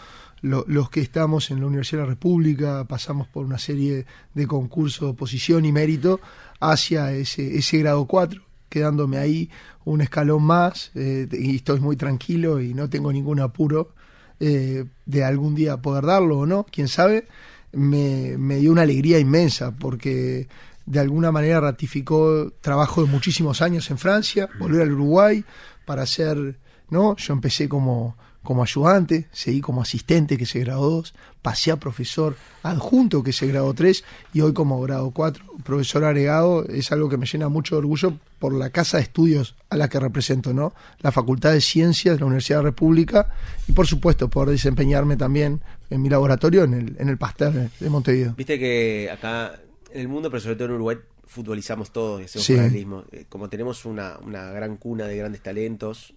los 0.42 0.90
que 0.90 1.00
estamos 1.00 1.50
en 1.50 1.60
la 1.60 1.66
Universidad 1.66 2.02
de 2.02 2.06
la 2.06 2.10
República 2.10 2.84
pasamos 2.86 3.28
por 3.28 3.46
una 3.46 3.58
serie 3.58 4.06
de 4.34 4.46
concursos, 4.46 5.10
oposición 5.10 5.64
y 5.64 5.72
mérito 5.72 6.20
hacia 6.60 7.12
ese, 7.12 7.56
ese 7.56 7.78
grado 7.78 8.06
4 8.06 8.53
quedándome 8.74 9.18
ahí 9.18 9.48
un 9.84 10.00
escalón 10.00 10.42
más 10.42 10.90
eh, 10.96 11.28
y 11.30 11.54
estoy 11.54 11.78
muy 11.78 11.94
tranquilo 11.94 12.60
y 12.60 12.74
no 12.74 12.90
tengo 12.90 13.12
ningún 13.12 13.38
apuro 13.38 13.94
eh, 14.40 14.84
de 15.06 15.24
algún 15.24 15.54
día 15.54 15.76
poder 15.76 16.04
darlo 16.04 16.40
o 16.40 16.46
no, 16.46 16.66
quién 16.68 16.88
sabe, 16.88 17.28
me, 17.70 18.36
me 18.36 18.56
dio 18.56 18.72
una 18.72 18.82
alegría 18.82 19.20
inmensa 19.20 19.70
porque 19.70 20.48
de 20.86 20.98
alguna 20.98 21.30
manera 21.30 21.60
ratificó 21.60 22.52
trabajo 22.60 23.04
de 23.04 23.08
muchísimos 23.08 23.62
años 23.62 23.88
en 23.92 23.98
Francia, 23.98 24.48
volver 24.58 24.82
al 24.82 24.92
Uruguay 24.92 25.44
para 25.84 26.02
hacer, 26.02 26.58
¿no? 26.90 27.16
Yo 27.16 27.32
empecé 27.32 27.68
como 27.68 28.16
como 28.44 28.62
ayudante, 28.62 29.26
seguí 29.32 29.60
como 29.60 29.82
asistente 29.82 30.38
que 30.38 30.46
se 30.46 30.60
grado 30.60 30.88
2, 30.88 31.14
pasé 31.42 31.72
a 31.72 31.76
profesor 31.76 32.36
adjunto 32.62 33.24
que 33.24 33.32
se 33.32 33.48
grado 33.48 33.74
3 33.74 34.04
y 34.32 34.42
hoy 34.42 34.52
como 34.52 34.80
grado 34.80 35.10
4, 35.10 35.44
profesor 35.64 36.04
agregado, 36.04 36.64
es 36.68 36.92
algo 36.92 37.08
que 37.08 37.16
me 37.16 37.26
llena 37.26 37.48
mucho 37.48 37.74
de 37.74 37.80
orgullo 37.80 38.16
por 38.38 38.54
la 38.54 38.70
casa 38.70 38.98
de 38.98 39.02
estudios 39.02 39.56
a 39.70 39.76
la 39.76 39.88
que 39.88 39.98
represento, 39.98 40.52
¿no? 40.52 40.74
La 41.00 41.10
Facultad 41.10 41.52
de 41.52 41.60
Ciencias 41.60 42.14
de 42.14 42.20
la 42.20 42.26
Universidad 42.26 42.58
de 42.58 42.64
la 42.64 42.70
República 42.70 43.34
y 43.66 43.72
por 43.72 43.86
supuesto 43.86 44.28
poder 44.28 44.50
desempeñarme 44.50 45.16
también 45.16 45.60
en 45.90 46.02
mi 46.02 46.08
laboratorio 46.08 46.64
en 46.64 46.74
el, 46.74 46.96
en 46.98 47.08
el 47.08 47.18
Pasteur 47.18 47.70
de 47.80 47.90
Montevideo. 47.90 48.34
Viste 48.36 48.58
que 48.58 49.10
acá 49.10 49.58
en 49.92 50.00
el 50.00 50.08
mundo, 50.08 50.30
pero 50.30 50.40
sobre 50.40 50.56
todo 50.56 50.66
en 50.68 50.74
Uruguay, 50.74 50.98
futbolizamos 51.26 51.92
todo 51.92 52.20
y 52.20 52.24
hacemos 52.24 53.06
eh, 53.12 53.26
Como 53.28 53.48
tenemos 53.48 53.84
una, 53.84 54.18
una 54.18 54.50
gran 54.50 54.76
cuna 54.76 55.06
de 55.06 55.16
grandes 55.16 55.42
talentos, 55.42 56.14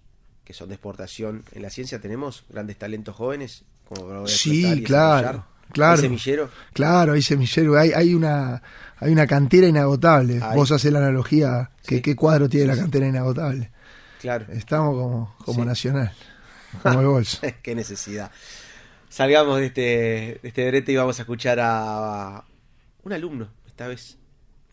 que 0.48 0.54
son 0.54 0.70
de 0.70 0.76
exportación. 0.76 1.44
En 1.52 1.60
la 1.60 1.68
ciencia 1.68 2.00
tenemos 2.00 2.46
grandes 2.48 2.78
talentos 2.78 3.14
jóvenes, 3.14 3.64
como 3.86 4.26
Sí, 4.26 4.82
claro. 4.82 5.44
Claro, 5.72 5.96
¿Hay 5.96 6.00
semillero? 6.00 6.50
Claro, 6.72 7.12
hay 7.12 7.20
semillero. 7.20 7.78
Hay, 7.78 7.92
hay, 7.92 8.14
una, 8.14 8.62
hay 8.96 9.12
una 9.12 9.26
cantera 9.26 9.66
inagotable. 9.66 10.40
Vos 10.54 10.72
haces 10.72 10.90
la 10.90 11.00
analogía, 11.00 11.70
que, 11.86 12.00
¿qué 12.00 12.16
cuadro 12.16 12.48
tiene 12.48 12.68
la 12.68 12.76
cantera 12.76 13.06
inagotable? 13.06 13.70
Claro. 14.22 14.46
Estamos 14.50 14.94
como, 14.94 15.36
como 15.44 15.66
nacional, 15.66 16.14
como 16.82 17.00
el 17.00 17.06
bolso. 17.08 17.40
Qué 17.62 17.74
necesidad. 17.74 18.30
Salgamos 19.10 19.58
de 19.58 19.66
este, 19.66 19.80
de 19.80 20.40
este 20.42 20.66
brete 20.66 20.92
y 20.92 20.96
vamos 20.96 21.18
a 21.18 21.22
escuchar 21.22 21.58
a 21.60 22.42
un 23.02 23.12
alumno, 23.12 23.50
esta 23.66 23.86
vez. 23.86 24.16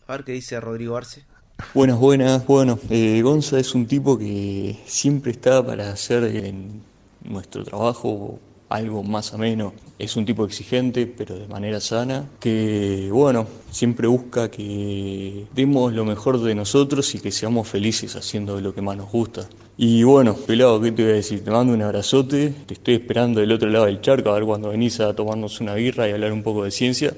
A 0.06 0.12
ver 0.12 0.24
qué 0.24 0.32
dice 0.32 0.58
Rodrigo 0.58 0.96
Arce. 0.96 1.26
Buenas, 1.72 1.98
buenas. 1.98 2.46
Bueno, 2.46 2.78
eh, 2.90 3.22
Gonza 3.22 3.58
es 3.58 3.74
un 3.74 3.86
tipo 3.86 4.18
que 4.18 4.76
siempre 4.84 5.32
está 5.32 5.64
para 5.64 5.90
hacer 5.90 6.24
en 6.24 6.82
nuestro 7.24 7.64
trabajo 7.64 8.38
algo 8.68 9.02
más 9.02 9.32
ameno. 9.32 9.72
Es 9.98 10.16
un 10.16 10.26
tipo 10.26 10.44
exigente, 10.44 11.06
pero 11.06 11.34
de 11.34 11.48
manera 11.48 11.80
sana, 11.80 12.28
que, 12.40 13.08
bueno, 13.10 13.46
siempre 13.70 14.06
busca 14.06 14.50
que 14.50 15.46
demos 15.54 15.94
lo 15.94 16.04
mejor 16.04 16.42
de 16.42 16.54
nosotros 16.54 17.14
y 17.14 17.20
que 17.20 17.32
seamos 17.32 17.68
felices 17.68 18.16
haciendo 18.16 18.60
lo 18.60 18.74
que 18.74 18.82
más 18.82 18.98
nos 18.98 19.10
gusta. 19.10 19.48
Y 19.78 20.02
bueno, 20.02 20.34
pelado, 20.34 20.78
¿qué 20.80 20.92
te 20.92 21.04
voy 21.04 21.12
a 21.12 21.16
decir? 21.16 21.42
Te 21.42 21.50
mando 21.50 21.72
un 21.72 21.80
abrazote, 21.80 22.50
te 22.66 22.74
estoy 22.74 22.94
esperando 22.96 23.40
del 23.40 23.52
otro 23.52 23.70
lado 23.70 23.86
del 23.86 24.02
charco, 24.02 24.30
a 24.30 24.34
ver 24.34 24.44
cuando 24.44 24.70
venís 24.70 25.00
a 25.00 25.14
tomarnos 25.14 25.60
una 25.60 25.74
birra 25.74 26.06
y 26.06 26.12
hablar 26.12 26.32
un 26.32 26.42
poco 26.42 26.64
de 26.64 26.70
ciencia, 26.70 27.14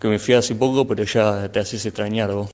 que 0.00 0.08
me 0.08 0.18
fui 0.18 0.34
hace 0.34 0.54
poco, 0.54 0.86
pero 0.86 1.04
ya 1.04 1.50
te 1.52 1.60
haces 1.60 1.84
extrañar 1.84 2.32
vos. 2.32 2.53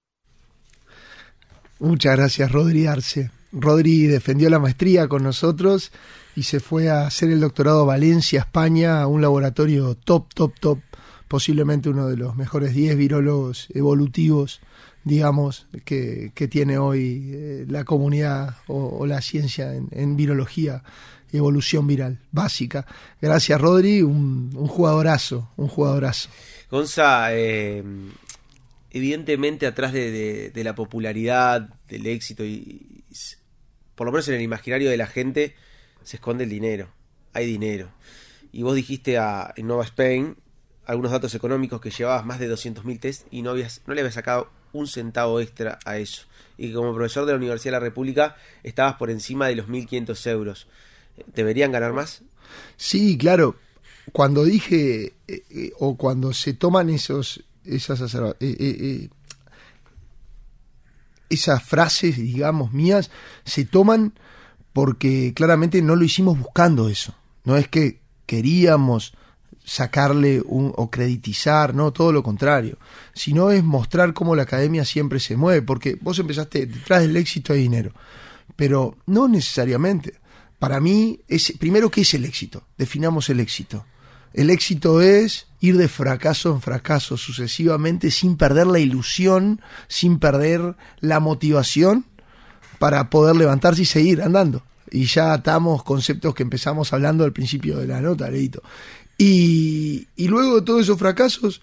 Muchas 1.80 2.14
gracias, 2.14 2.52
Rodri 2.52 2.86
Arce. 2.86 3.30
Rodri 3.52 4.06
defendió 4.06 4.50
la 4.50 4.58
maestría 4.58 5.08
con 5.08 5.22
nosotros 5.22 5.92
y 6.36 6.42
se 6.42 6.60
fue 6.60 6.90
a 6.90 7.06
hacer 7.06 7.30
el 7.30 7.40
doctorado 7.40 7.80
a 7.80 7.86
Valencia, 7.86 8.40
España, 8.40 9.00
a 9.00 9.06
un 9.06 9.22
laboratorio 9.22 9.94
top, 9.94 10.32
top, 10.34 10.52
top, 10.60 10.78
posiblemente 11.26 11.88
uno 11.88 12.06
de 12.06 12.18
los 12.18 12.36
mejores 12.36 12.74
10 12.74 12.98
virólogos 12.98 13.66
evolutivos, 13.72 14.60
digamos, 15.04 15.68
que, 15.86 16.30
tiene 16.50 16.76
hoy 16.76 17.30
eh, 17.32 17.64
la 17.66 17.84
comunidad 17.84 18.56
o, 18.66 19.06
la 19.06 19.22
ciencia 19.22 19.72
en, 19.74 20.16
virología 20.16 20.82
evolución 21.32 21.86
viral 21.86 22.18
básica. 22.30 22.84
Gracias, 23.22 23.58
Rodri, 23.58 24.02
un, 24.02 24.50
un 24.54 24.66
jugadorazo, 24.66 25.48
un 25.56 25.68
jugadorazo. 25.68 26.28
Gonza, 26.70 27.28
eh, 27.32 27.82
evidentemente 28.90 29.66
atrás 29.66 29.92
de, 29.92 30.52
la 30.54 30.74
popularidad, 30.74 31.74
del 31.88 32.06
éxito 32.06 32.44
y, 32.44 33.04
por 33.94 34.06
lo 34.06 34.12
menos 34.12 34.28
en 34.28 34.34
el 34.34 34.42
imaginario 34.42 34.90
de 34.90 34.96
la 34.96 35.06
gente 35.06 35.54
se 36.02 36.16
esconde 36.16 36.44
el 36.44 36.50
dinero. 36.50 36.88
Hay 37.32 37.46
dinero. 37.46 37.92
Y 38.52 38.62
vos 38.62 38.74
dijiste 38.74 39.18
a, 39.18 39.52
en 39.56 39.66
Nova 39.66 39.84
Spain 39.84 40.36
algunos 40.86 41.12
datos 41.12 41.34
económicos 41.34 41.80
que 41.80 41.90
llevabas 41.90 42.24
más 42.24 42.40
de 42.40 42.50
200.000 42.50 43.00
test 43.00 43.26
y 43.30 43.42
no, 43.42 43.50
habías, 43.50 43.82
no 43.86 43.94
le 43.94 44.00
habías 44.00 44.14
sacado 44.14 44.50
un 44.72 44.86
centavo 44.86 45.40
extra 45.40 45.78
a 45.84 45.98
eso. 45.98 46.22
Y 46.58 46.68
que 46.68 46.74
como 46.74 46.94
profesor 46.94 47.26
de 47.26 47.32
la 47.32 47.38
Universidad 47.38 47.72
de 47.72 47.78
la 47.78 47.84
República 47.84 48.36
estabas 48.62 48.96
por 48.96 49.10
encima 49.10 49.46
de 49.48 49.56
los 49.56 49.68
1.500 49.68 50.30
euros. 50.30 50.66
¿Deberían 51.34 51.70
ganar 51.70 51.92
más? 51.92 52.22
Sí, 52.76 53.16
claro. 53.18 53.56
Cuando 54.12 54.44
dije 54.44 55.14
eh, 55.28 55.42
eh, 55.50 55.72
o 55.78 55.96
cuando 55.96 56.32
se 56.32 56.54
toman 56.54 56.90
esos 56.90 57.44
esas, 57.70 58.12
frases, 61.62 62.16
digamos, 62.16 62.72
mías, 62.72 63.10
se 63.44 63.64
toman 63.64 64.14
porque 64.72 65.32
claramente 65.34 65.82
no 65.82 65.96
lo 65.96 66.04
hicimos 66.04 66.38
buscando 66.38 66.88
eso. 66.88 67.14
No 67.44 67.56
es 67.56 67.68
que 67.68 68.00
queríamos 68.26 69.14
sacarle 69.64 70.42
un, 70.44 70.72
o 70.76 70.90
creditizar, 70.90 71.74
no, 71.74 71.92
todo 71.92 72.12
lo 72.12 72.22
contrario, 72.22 72.78
sino 73.14 73.50
es 73.50 73.62
mostrar 73.62 74.12
cómo 74.12 74.34
la 74.34 74.42
academia 74.42 74.84
siempre 74.84 75.20
se 75.20 75.36
mueve, 75.36 75.62
porque 75.62 75.98
vos 76.00 76.18
empezaste, 76.18 76.66
detrás 76.66 77.02
del 77.02 77.16
éxito 77.16 77.52
hay 77.52 77.62
dinero, 77.62 77.92
pero 78.56 78.96
no 79.06 79.28
necesariamente. 79.28 80.14
Para 80.58 80.80
mí, 80.80 81.20
es, 81.26 81.54
primero, 81.58 81.90
¿qué 81.90 82.02
es 82.02 82.14
el 82.14 82.24
éxito? 82.24 82.64
Definamos 82.76 83.28
el 83.30 83.40
éxito. 83.40 83.86
El 84.32 84.50
éxito 84.50 85.00
es 85.00 85.46
ir 85.60 85.76
de 85.76 85.88
fracaso 85.88 86.52
en 86.52 86.60
fracaso 86.60 87.16
sucesivamente 87.16 88.10
sin 88.10 88.36
perder 88.36 88.66
la 88.66 88.78
ilusión, 88.78 89.60
sin 89.88 90.18
perder 90.18 90.76
la 91.00 91.20
motivación 91.20 92.06
para 92.78 93.10
poder 93.10 93.36
levantarse 93.36 93.82
y 93.82 93.86
seguir 93.86 94.22
andando. 94.22 94.62
Y 94.90 95.04
ya 95.04 95.32
atamos 95.32 95.82
conceptos 95.82 96.34
que 96.34 96.42
empezamos 96.42 96.92
hablando 96.92 97.24
al 97.24 97.32
principio 97.32 97.78
de 97.78 97.86
la 97.86 98.00
nota, 98.00 98.30
Leito. 98.30 98.62
Y, 99.18 100.08
y 100.16 100.28
luego 100.28 100.56
de 100.56 100.62
todos 100.62 100.82
esos 100.82 100.98
fracasos, 100.98 101.60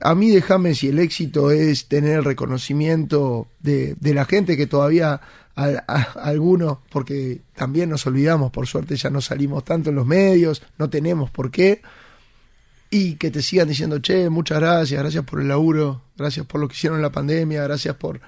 a 0.00 0.14
mí 0.14 0.30
déjame 0.30 0.74
si 0.74 0.88
el 0.88 0.98
éxito 0.98 1.50
es 1.50 1.86
tener 1.86 2.18
el 2.18 2.24
reconocimiento 2.24 3.46
de, 3.60 3.94
de 4.00 4.14
la 4.14 4.24
gente 4.24 4.56
que 4.56 4.66
todavía 4.66 5.20
a, 5.56 5.72
algunos, 6.22 6.78
porque 6.90 7.42
también 7.54 7.90
nos 7.90 8.06
olvidamos, 8.06 8.50
por 8.50 8.66
suerte 8.66 8.96
ya 8.96 9.10
no 9.10 9.20
salimos 9.20 9.64
tanto 9.64 9.90
en 9.90 9.96
los 9.96 10.06
medios, 10.06 10.62
no 10.78 10.90
tenemos 10.90 11.30
por 11.30 11.50
qué, 11.50 11.82
y 12.94 13.16
que 13.16 13.32
te 13.32 13.42
sigan 13.42 13.66
diciendo, 13.66 13.98
che, 13.98 14.30
muchas 14.30 14.60
gracias, 14.60 15.00
gracias 15.00 15.24
por 15.24 15.40
el 15.40 15.48
laburo, 15.48 16.02
gracias 16.16 16.46
por 16.46 16.60
lo 16.60 16.68
que 16.68 16.74
hicieron 16.74 17.00
en 17.00 17.02
la 17.02 17.10
pandemia, 17.10 17.64
gracias 17.64 17.96
por 17.96 18.20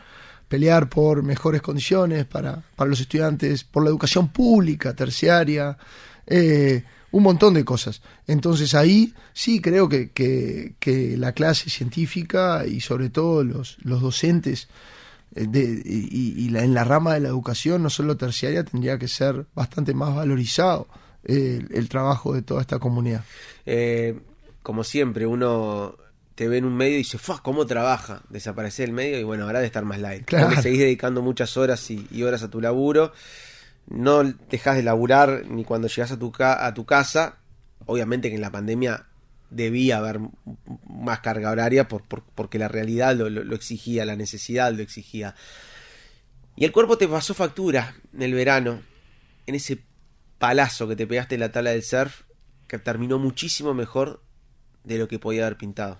pelear 0.48 0.88
por 0.88 1.22
mejores 1.22 1.62
condiciones 1.62 2.24
para, 2.24 2.64
para 2.74 2.90
los 2.90 2.98
estudiantes, 2.98 3.62
por 3.62 3.84
la 3.84 3.90
educación 3.90 4.26
pública, 4.26 4.92
terciaria, 4.92 5.78
eh, 6.26 6.82
un 7.12 7.22
montón 7.22 7.54
de 7.54 7.64
cosas. 7.64 8.02
Entonces 8.26 8.74
ahí 8.74 9.14
sí 9.32 9.60
creo 9.60 9.88
que, 9.88 10.10
que, 10.10 11.14
la 11.16 11.30
clase 11.30 11.70
científica 11.70 12.66
y 12.66 12.80
sobre 12.80 13.08
todo 13.08 13.44
los, 13.44 13.76
los 13.84 14.02
docentes 14.02 14.66
eh, 15.36 15.46
de, 15.48 15.80
y, 15.84 16.44
y 16.44 16.48
la, 16.48 16.64
en 16.64 16.74
la 16.74 16.82
rama 16.82 17.14
de 17.14 17.20
la 17.20 17.28
educación, 17.28 17.84
no 17.84 17.90
solo 17.90 18.16
terciaria, 18.16 18.64
tendría 18.64 18.98
que 18.98 19.06
ser 19.06 19.46
bastante 19.54 19.94
más 19.94 20.12
valorizado 20.12 20.88
eh, 21.22 21.60
el, 21.60 21.72
el 21.72 21.88
trabajo 21.88 22.34
de 22.34 22.42
toda 22.42 22.62
esta 22.62 22.80
comunidad. 22.80 23.22
Eh, 23.64 24.18
como 24.66 24.82
siempre, 24.82 25.26
uno 25.26 25.96
te 26.34 26.48
ve 26.48 26.58
en 26.58 26.64
un 26.64 26.76
medio 26.76 26.94
y 26.94 26.98
dice, 26.98 27.18
¡Fua! 27.18 27.40
¿Cómo 27.40 27.66
trabaja? 27.66 28.22
Desaparece 28.30 28.82
el 28.82 28.90
medio 28.92 29.16
y 29.20 29.22
bueno, 29.22 29.44
ahora 29.44 29.60
de 29.60 29.66
estar 29.66 29.84
más 29.84 30.00
light. 30.00 30.24
Claro. 30.24 30.46
Porque 30.48 30.60
seguís 30.60 30.80
dedicando 30.80 31.22
muchas 31.22 31.56
horas 31.56 31.88
y, 31.88 32.04
y 32.10 32.24
horas 32.24 32.42
a 32.42 32.50
tu 32.50 32.60
laburo. 32.60 33.12
No 33.86 34.24
dejas 34.24 34.74
de 34.74 34.82
laburar 34.82 35.44
ni 35.48 35.64
cuando 35.64 35.86
llegas 35.86 36.10
a 36.10 36.18
tu, 36.18 36.32
ca- 36.32 36.66
a 36.66 36.74
tu 36.74 36.84
casa. 36.84 37.36
Obviamente 37.86 38.28
que 38.28 38.34
en 38.34 38.40
la 38.40 38.50
pandemia 38.50 39.06
debía 39.50 39.98
haber 39.98 40.18
más 40.88 41.20
carga 41.20 41.52
horaria 41.52 41.86
por, 41.86 42.02
por- 42.02 42.24
porque 42.34 42.58
la 42.58 42.66
realidad 42.66 43.14
lo, 43.14 43.30
lo- 43.30 43.44
lo 43.44 43.54
exigía, 43.54 44.04
la 44.04 44.16
necesidad 44.16 44.72
lo 44.72 44.82
exigía. 44.82 45.36
Y 46.56 46.64
el 46.64 46.72
cuerpo 46.72 46.98
te 46.98 47.06
pasó 47.06 47.34
factura 47.34 47.94
en 48.12 48.22
el 48.22 48.34
verano, 48.34 48.82
en 49.46 49.54
ese 49.54 49.78
palazo 50.40 50.88
que 50.88 50.96
te 50.96 51.06
pegaste 51.06 51.36
en 51.36 51.42
la 51.42 51.52
tabla 51.52 51.70
del 51.70 51.84
surf, 51.84 52.22
que 52.66 52.80
terminó 52.80 53.20
muchísimo 53.20 53.72
mejor 53.72 54.25
de 54.86 54.98
lo 54.98 55.06
que 55.08 55.18
podía 55.18 55.42
haber 55.46 55.58
pintado. 55.58 55.98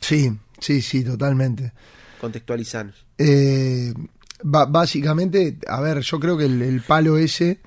Sí, 0.00 0.30
sí, 0.58 0.82
sí, 0.82 1.02
totalmente. 1.04 1.72
Contextualizanos. 2.20 3.06
Eh, 3.18 3.94
básicamente, 4.42 5.58
a 5.68 5.80
ver, 5.80 6.00
yo 6.00 6.18
creo 6.20 6.36
que 6.36 6.46
el, 6.46 6.62
el 6.62 6.80
palo 6.82 7.16
ese 7.18 7.60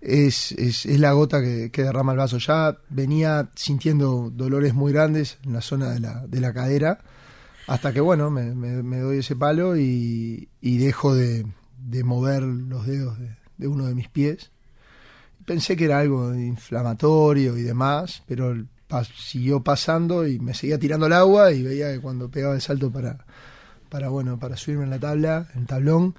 es, 0.00 0.52
es, 0.52 0.86
es 0.86 1.00
la 1.00 1.12
gota 1.12 1.40
que, 1.42 1.70
que 1.70 1.82
derrama 1.82 2.12
el 2.12 2.18
vaso. 2.18 2.38
Ya 2.38 2.78
venía 2.88 3.50
sintiendo 3.54 4.30
dolores 4.32 4.74
muy 4.74 4.92
grandes 4.92 5.38
en 5.44 5.52
la 5.54 5.60
zona 5.60 5.90
de 5.90 6.00
la, 6.00 6.26
de 6.26 6.40
la 6.40 6.52
cadera, 6.52 7.00
hasta 7.66 7.92
que, 7.92 8.00
bueno, 8.00 8.30
me, 8.30 8.54
me- 8.54 8.82
me 8.82 8.98
doy 8.98 9.18
ese 9.18 9.36
palo 9.36 9.76
y, 9.76 10.48
y 10.60 10.78
dejo 10.78 11.14
de, 11.14 11.46
de 11.78 12.04
mover 12.04 12.42
los 12.42 12.86
dedos 12.86 13.18
de, 13.18 13.36
de 13.58 13.68
uno 13.68 13.86
de 13.86 13.94
mis 13.94 14.08
pies. 14.08 14.50
Pensé 15.46 15.76
que 15.76 15.86
era 15.86 15.98
algo 15.98 16.34
inflamatorio 16.34 17.56
y 17.56 17.62
demás, 17.62 18.22
pero 18.26 18.54
siguió 19.16 19.60
pasando 19.62 20.26
y 20.26 20.38
me 20.38 20.54
seguía 20.54 20.78
tirando 20.78 21.06
el 21.06 21.12
agua 21.12 21.52
y 21.52 21.62
veía 21.62 21.92
que 21.92 22.00
cuando 22.00 22.28
pegaba 22.30 22.54
el 22.54 22.60
salto 22.60 22.90
para, 22.90 23.24
para 23.88 24.08
bueno, 24.08 24.38
para 24.38 24.56
subirme 24.56 24.84
en 24.84 24.90
la 24.90 24.98
tabla, 24.98 25.48
en 25.54 25.60
el 25.62 25.66
tablón, 25.66 26.14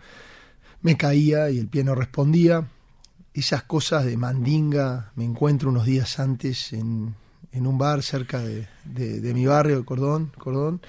me 0.82 0.98
caía 0.98 1.50
y 1.50 1.60
el 1.60 1.68
pie 1.68 1.84
no 1.84 1.96
respondía. 1.96 2.68
Esas 3.34 3.64
cosas 3.64 4.06
de 4.06 4.18
mandinga 4.18 5.12
me 5.16 5.24
encuentro 5.24 5.70
unos 5.70 5.86
días 5.86 6.20
antes 6.20 6.74
en, 6.74 7.16
en 7.52 7.68
un 7.68 7.78
bar 7.78 8.04
cerca 8.04 8.40
de, 8.40 8.68
de- 8.84 9.34
mi 9.34 9.46
barrio, 9.46 9.86
Cordón, 9.86 10.32
Cordón, 10.38 10.82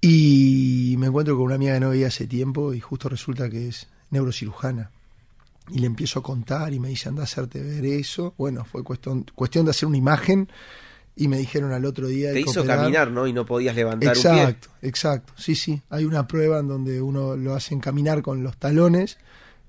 y 0.00 0.94
me 0.98 1.06
encuentro 1.08 1.36
con 1.36 1.46
una 1.46 1.56
amiga 1.56 1.74
que 1.74 1.80
no 1.80 1.90
veía 1.90 2.06
hace 2.08 2.26
tiempo 2.26 2.72
y 2.72 2.80
justo 2.80 3.08
resulta 3.08 3.50
que 3.50 3.68
es 3.68 3.88
neurocirujana. 4.10 4.90
Y 5.68 5.80
le 5.80 5.86
empiezo 5.86 6.20
a 6.20 6.22
contar 6.22 6.72
y 6.72 6.78
me 6.78 6.88
dice, 6.88 7.08
anda 7.08 7.22
a 7.22 7.24
hacerte 7.24 7.60
ver 7.60 7.84
eso. 7.86 8.34
Bueno, 8.38 8.64
fue 8.64 8.84
cuestión, 8.84 9.26
cuestión 9.34 9.64
de 9.64 9.72
hacer 9.72 9.88
una 9.88 9.96
imagen 9.98 10.48
y 11.16 11.28
me 11.28 11.38
dijeron 11.38 11.72
al 11.72 11.86
otro 11.86 12.08
día... 12.08 12.32
Te 12.32 12.40
hizo 12.40 12.64
caminar, 12.64 13.10
¿no? 13.10 13.26
Y 13.26 13.32
no 13.32 13.46
podías 13.46 13.74
levantar 13.74 14.14
un 14.16 14.22
pie. 14.22 14.30
Exacto, 14.30 14.68
exacto. 14.82 15.32
Sí, 15.36 15.54
sí. 15.54 15.82
Hay 15.88 16.04
una 16.04 16.28
prueba 16.28 16.60
en 16.60 16.68
donde 16.68 17.00
uno 17.00 17.36
lo 17.36 17.54
hacen 17.54 17.80
caminar 17.80 18.20
con 18.20 18.42
los 18.42 18.58
talones 18.58 19.18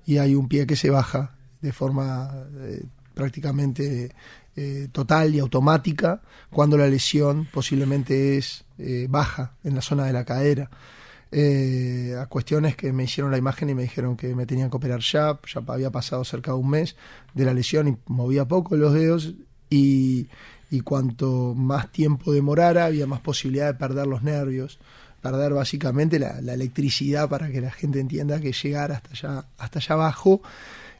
y 0.04 0.18
hay 0.18 0.34
un 0.34 0.46
pie 0.46 0.66
que 0.66 0.76
se 0.76 0.90
baja 0.90 1.34
de 1.62 1.72
forma 1.72 2.46
eh, 2.58 2.84
prácticamente 3.14 4.12
eh, 4.56 4.88
total 4.92 5.34
y 5.34 5.38
automática 5.38 6.20
cuando 6.50 6.76
la 6.76 6.88
lesión 6.88 7.46
posiblemente 7.52 8.36
es 8.36 8.64
eh, 8.78 9.06
baja 9.08 9.54
en 9.64 9.74
la 9.74 9.82
zona 9.82 10.04
de 10.04 10.12
la 10.12 10.24
cadera. 10.24 10.68
Eh, 11.30 12.16
a 12.18 12.26
cuestiones 12.26 12.74
que 12.74 12.92
me 12.92 13.04
hicieron 13.04 13.30
la 13.30 13.38
imagen 13.38 13.70
y 13.70 13.74
me 13.74 13.82
dijeron 13.82 14.16
que 14.16 14.34
me 14.34 14.46
tenían 14.46 14.68
que 14.70 14.76
operar 14.76 15.00
ya, 15.00 15.38
ya 15.46 15.62
había 15.66 15.90
pasado 15.90 16.24
cerca 16.24 16.52
de 16.52 16.58
un 16.58 16.70
mes 16.70 16.96
de 17.34 17.44
la 17.44 17.54
lesión 17.54 17.86
y 17.86 17.96
movía 18.06 18.46
poco 18.46 18.76
los 18.76 18.94
dedos 18.94 19.34
y, 19.70 20.28
y 20.70 20.80
cuanto 20.80 21.54
más 21.56 21.90
tiempo 21.90 22.32
demorara 22.32 22.86
había 22.86 23.06
más 23.06 23.20
posibilidad 23.20 23.66
de 23.66 23.74
perder 23.74 24.06
los 24.06 24.22
nervios, 24.22 24.78
perder 25.22 25.52
básicamente 25.54 26.18
la, 26.18 26.38
electricidad 26.38 27.28
para 27.28 27.50
que 27.50 27.60
la 27.60 27.70
gente 27.70 28.00
entienda 28.00 28.40
que 28.40 28.52
llegar 28.52 28.92
hasta 28.92 29.10
allá, 29.10 29.44
hasta 29.58 29.78
allá 29.78 29.94
abajo. 29.94 30.42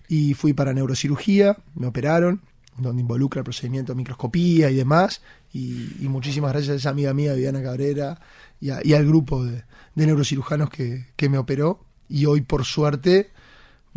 Y 0.09 0.35
fui 0.35 0.55
para 0.55 0.73
neurocirugía, 0.73 1.59
me 1.75 1.87
operaron, 1.87 2.41
donde 2.79 3.03
involucra 3.03 3.41
el 3.41 3.45
procedimiento 3.45 3.93
de 3.93 3.97
microscopía 3.97 4.71
y 4.71 4.77
demás, 4.77 5.21
y, 5.53 5.89
y 6.01 6.09
muchísimas 6.09 6.53
gracias 6.53 6.73
a 6.73 6.77
esa 6.77 6.91
amiga 6.91 7.13
mía, 7.13 7.35
Viviana 7.35 7.63
Cabrera, 7.63 8.19
y, 8.61 8.71
a- 8.71 8.81
y 8.83 8.95
al 8.95 9.05
grupo 9.07 9.45
de, 9.45 9.65
de 9.95 10.07
neurocirujanos 10.07 10.71
que, 10.71 11.07
que 11.17 11.29
me 11.29 11.37
operó, 11.39 11.85
y 12.09 12.25
hoy 12.25 12.41
por 12.41 12.65
suerte, 12.65 13.31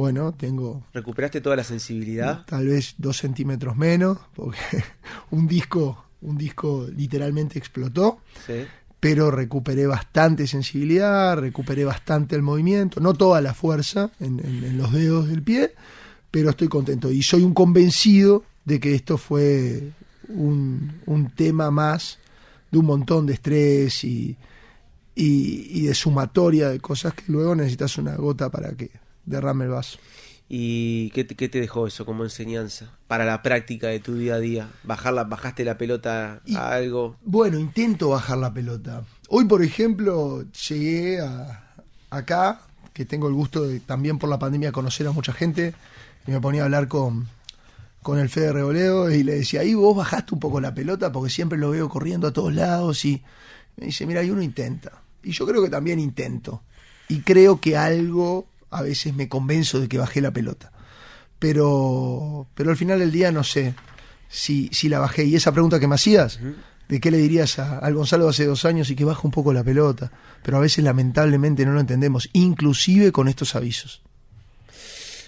bueno, 0.01 0.33
tengo 0.33 0.83
¿Recuperaste 0.93 1.39
toda 1.41 1.55
la 1.55 1.63
sensibilidad? 1.63 2.45
tal 2.45 2.67
vez 2.67 2.95
dos 2.97 3.17
centímetros 3.17 3.77
menos, 3.77 4.17
porque 4.35 4.57
un 5.31 5.47
disco, 5.47 6.05
un 6.21 6.37
disco 6.37 6.87
literalmente 6.95 7.57
explotó, 7.57 8.19
Sí. 8.45 8.65
pero 8.99 9.31
recuperé 9.31 9.87
bastante 9.87 10.45
sensibilidad, 10.47 11.37
recuperé 11.37 11.85
bastante 11.85 12.35
el 12.35 12.41
movimiento, 12.41 12.99
no 12.99 13.13
toda 13.13 13.41
la 13.41 13.53
fuerza 13.53 14.11
en, 14.19 14.39
en- 14.39 14.63
en 14.63 14.77
los 14.77 14.91
dedos 14.91 15.27
del 15.29 15.41
pie, 15.41 15.73
pero 16.29 16.49
estoy 16.51 16.67
contento 16.67 17.11
y 17.11 17.23
soy 17.23 17.43
un 17.43 17.53
convencido 17.53 18.43
de 18.65 18.79
que 18.79 18.93
esto 18.93 19.17
fue 19.17 19.91
un, 20.29 20.91
un 21.07 21.29
tema 21.31 21.71
más 21.71 22.19
de 22.71 22.77
un 22.77 22.85
montón 22.85 23.25
de 23.25 23.33
estrés 23.33 24.03
y, 24.03 24.37
y, 25.15 25.79
y 25.79 25.81
de 25.87 25.93
sumatoria 25.93 26.69
de 26.69 26.79
cosas 26.79 27.13
que 27.13 27.23
luego 27.27 27.53
necesitas 27.55 27.97
una 27.97 28.15
gota 28.15 28.49
para 28.49 28.71
que 28.73 28.91
derrame 29.25 29.65
el 29.65 29.71
vaso. 29.71 29.97
¿Y 30.53 31.11
qué 31.11 31.23
te, 31.23 31.35
qué 31.35 31.47
te 31.47 31.61
dejó 31.61 31.87
eso 31.87 32.05
como 32.05 32.23
enseñanza 32.25 32.91
para 33.07 33.23
la 33.23 33.41
práctica 33.41 33.87
de 33.87 33.99
tu 34.01 34.15
día 34.15 34.35
a 34.35 34.39
día? 34.39 34.69
Bajarla, 34.83 35.23
¿Bajaste 35.23 35.63
la 35.63 35.77
pelota 35.77 36.41
Y- 36.45 36.55
a 36.55 36.71
algo? 36.71 37.15
Bueno, 37.23 37.57
intento 37.57 38.09
bajar 38.09 38.37
la 38.37 38.53
pelota. 38.53 39.03
Hoy, 39.29 39.45
por 39.45 39.63
ejemplo, 39.63 40.43
llegué 40.69 41.21
a, 41.21 41.73
acá, 42.09 42.61
que 42.93 43.05
tengo 43.05 43.29
el 43.29 43.33
gusto 43.33 43.63
de 43.65 43.79
también 43.79 44.17
por 44.19 44.29
la 44.29 44.39
pandemia 44.39 44.73
conocer 44.73 45.07
a 45.07 45.11
mucha 45.13 45.31
gente, 45.31 45.73
y 46.27 46.31
me 46.31 46.41
ponía 46.41 46.63
a 46.63 46.65
hablar 46.65 46.89
con, 46.89 47.29
con 48.01 48.19
el 48.19 48.27
Fede 48.27 48.51
Reboleo 48.51 49.09
y 49.09 49.23
le 49.23 49.35
decía, 49.35 49.61
ahí 49.61 49.73
vos 49.73 49.95
bajaste 49.95 50.33
un 50.33 50.41
poco 50.41 50.59
la 50.59 50.73
pelota 50.75 51.13
porque 51.13 51.29
siempre 51.29 51.57
lo 51.57 51.69
veo 51.69 51.87
corriendo 51.87 52.27
a 52.27 52.33
todos 52.33 52.53
lados 52.53 53.05
y 53.05 53.23
me 53.77 53.85
dice, 53.85 54.05
mira, 54.05 54.21
y 54.21 54.29
uno 54.29 54.41
intenta. 54.41 55.01
Y 55.23 55.31
yo 55.31 55.47
creo 55.47 55.63
que 55.63 55.69
también 55.69 55.97
intento. 55.97 56.61
Y 57.07 57.21
creo 57.21 57.61
que 57.61 57.77
algo 57.77 58.47
a 58.71 58.81
veces 58.81 59.13
me 59.13 59.29
convenzo 59.29 59.79
de 59.79 59.87
que 59.87 59.97
bajé 59.97 60.21
la 60.21 60.31
pelota. 60.31 60.71
Pero, 61.39 62.47
pero 62.55 62.71
al 62.71 62.77
final 62.77 62.99
del 62.99 63.11
día 63.11 63.31
no 63.31 63.43
sé 63.43 63.75
si, 64.29 64.69
si 64.71 64.89
la 64.89 64.99
bajé. 64.99 65.25
Y 65.25 65.35
esa 65.35 65.51
pregunta 65.51 65.79
que 65.79 65.87
me 65.87 65.95
hacías, 65.95 66.39
de 66.87 66.99
qué 66.99 67.11
le 67.11 67.17
dirías 67.17 67.59
a, 67.59 67.79
al 67.79 67.93
Gonzalo 67.93 68.25
de 68.25 68.29
hace 68.31 68.45
dos 68.45 68.65
años 68.65 68.89
y 68.89 68.95
que 68.95 69.05
baja 69.05 69.21
un 69.23 69.31
poco 69.31 69.53
la 69.53 69.63
pelota. 69.63 70.11
Pero 70.43 70.57
a 70.57 70.61
veces 70.61 70.83
lamentablemente 70.83 71.65
no 71.65 71.73
lo 71.73 71.79
entendemos, 71.79 72.29
inclusive 72.33 73.11
con 73.11 73.27
estos 73.27 73.55
avisos. 73.55 74.01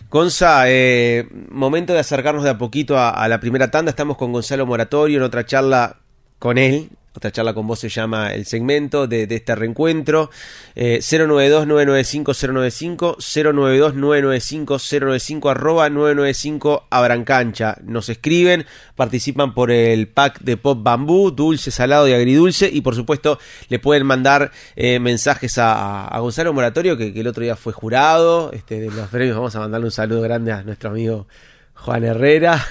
Gonza, 0.10 0.66
eh, 0.68 1.28
momento 1.50 1.94
de 1.94 2.00
acercarnos 2.00 2.44
de 2.44 2.52
a 2.52 2.58
poquito 2.58 2.98
a, 2.98 3.10
a 3.10 3.28
la 3.28 3.40
primera 3.40 3.72
tanda. 3.72 3.90
Estamos 3.90 4.18
con 4.18 4.32
Gonzalo 4.32 4.66
Moratorio 4.66 5.18
en 5.18 5.24
otra 5.24 5.46
charla 5.46 6.02
con 6.38 6.58
él, 6.58 6.92
otra 7.16 7.32
charla 7.32 7.54
con 7.54 7.68
vos 7.68 7.80
se 7.80 7.90
llama 7.90 8.34
el 8.34 8.46
segmento 8.46 9.06
de, 9.08 9.28
este 9.30 9.54
reencuentro. 9.56 10.32
Eh, 10.76 10.98
092-995-095, 11.00 13.18
092-995-095, 13.18 15.52
arroba 15.52 15.92
995 15.92 16.88
Abrancancha. 16.90 17.78
Nos 17.84 18.10
escriben, 18.10 18.66
participan 18.96 19.54
por 19.54 19.70
el 19.70 20.08
pack 20.08 20.40
de 20.40 20.58
Pop 20.58 20.82
Bambú, 20.82 21.30
dulce, 21.30 21.70
salado 21.70 22.08
y 22.08 22.14
agridulce. 22.14 22.68
Y 22.72 22.82
por 22.82 22.96
supuesto, 22.96 23.38
le 23.70 23.78
pueden 23.78 24.08
mandar 24.08 24.52
eh, 24.76 25.00
mensajes 25.00 25.60
a, 25.60 26.08
a, 26.08 26.20
Gonzalo 26.20 26.52
Moratorio, 26.52 26.98
que, 26.98 27.14
que, 27.14 27.20
el 27.20 27.28
otro 27.28 27.44
día 27.44 27.56
fue 27.56 27.74
jurado 27.74 28.52
este, 28.54 28.80
de 28.80 28.90
los 28.90 29.08
premios. 29.10 29.36
Vamos 29.36 29.56
a 29.56 29.60
mandarle 29.60 29.86
un 29.86 29.92
saludo 29.92 30.22
grande 30.22 30.52
a 30.52 30.64
nuestro 30.64 30.90
amigo 30.90 31.28
Juan 31.76 32.04
Herrera. 32.04 32.66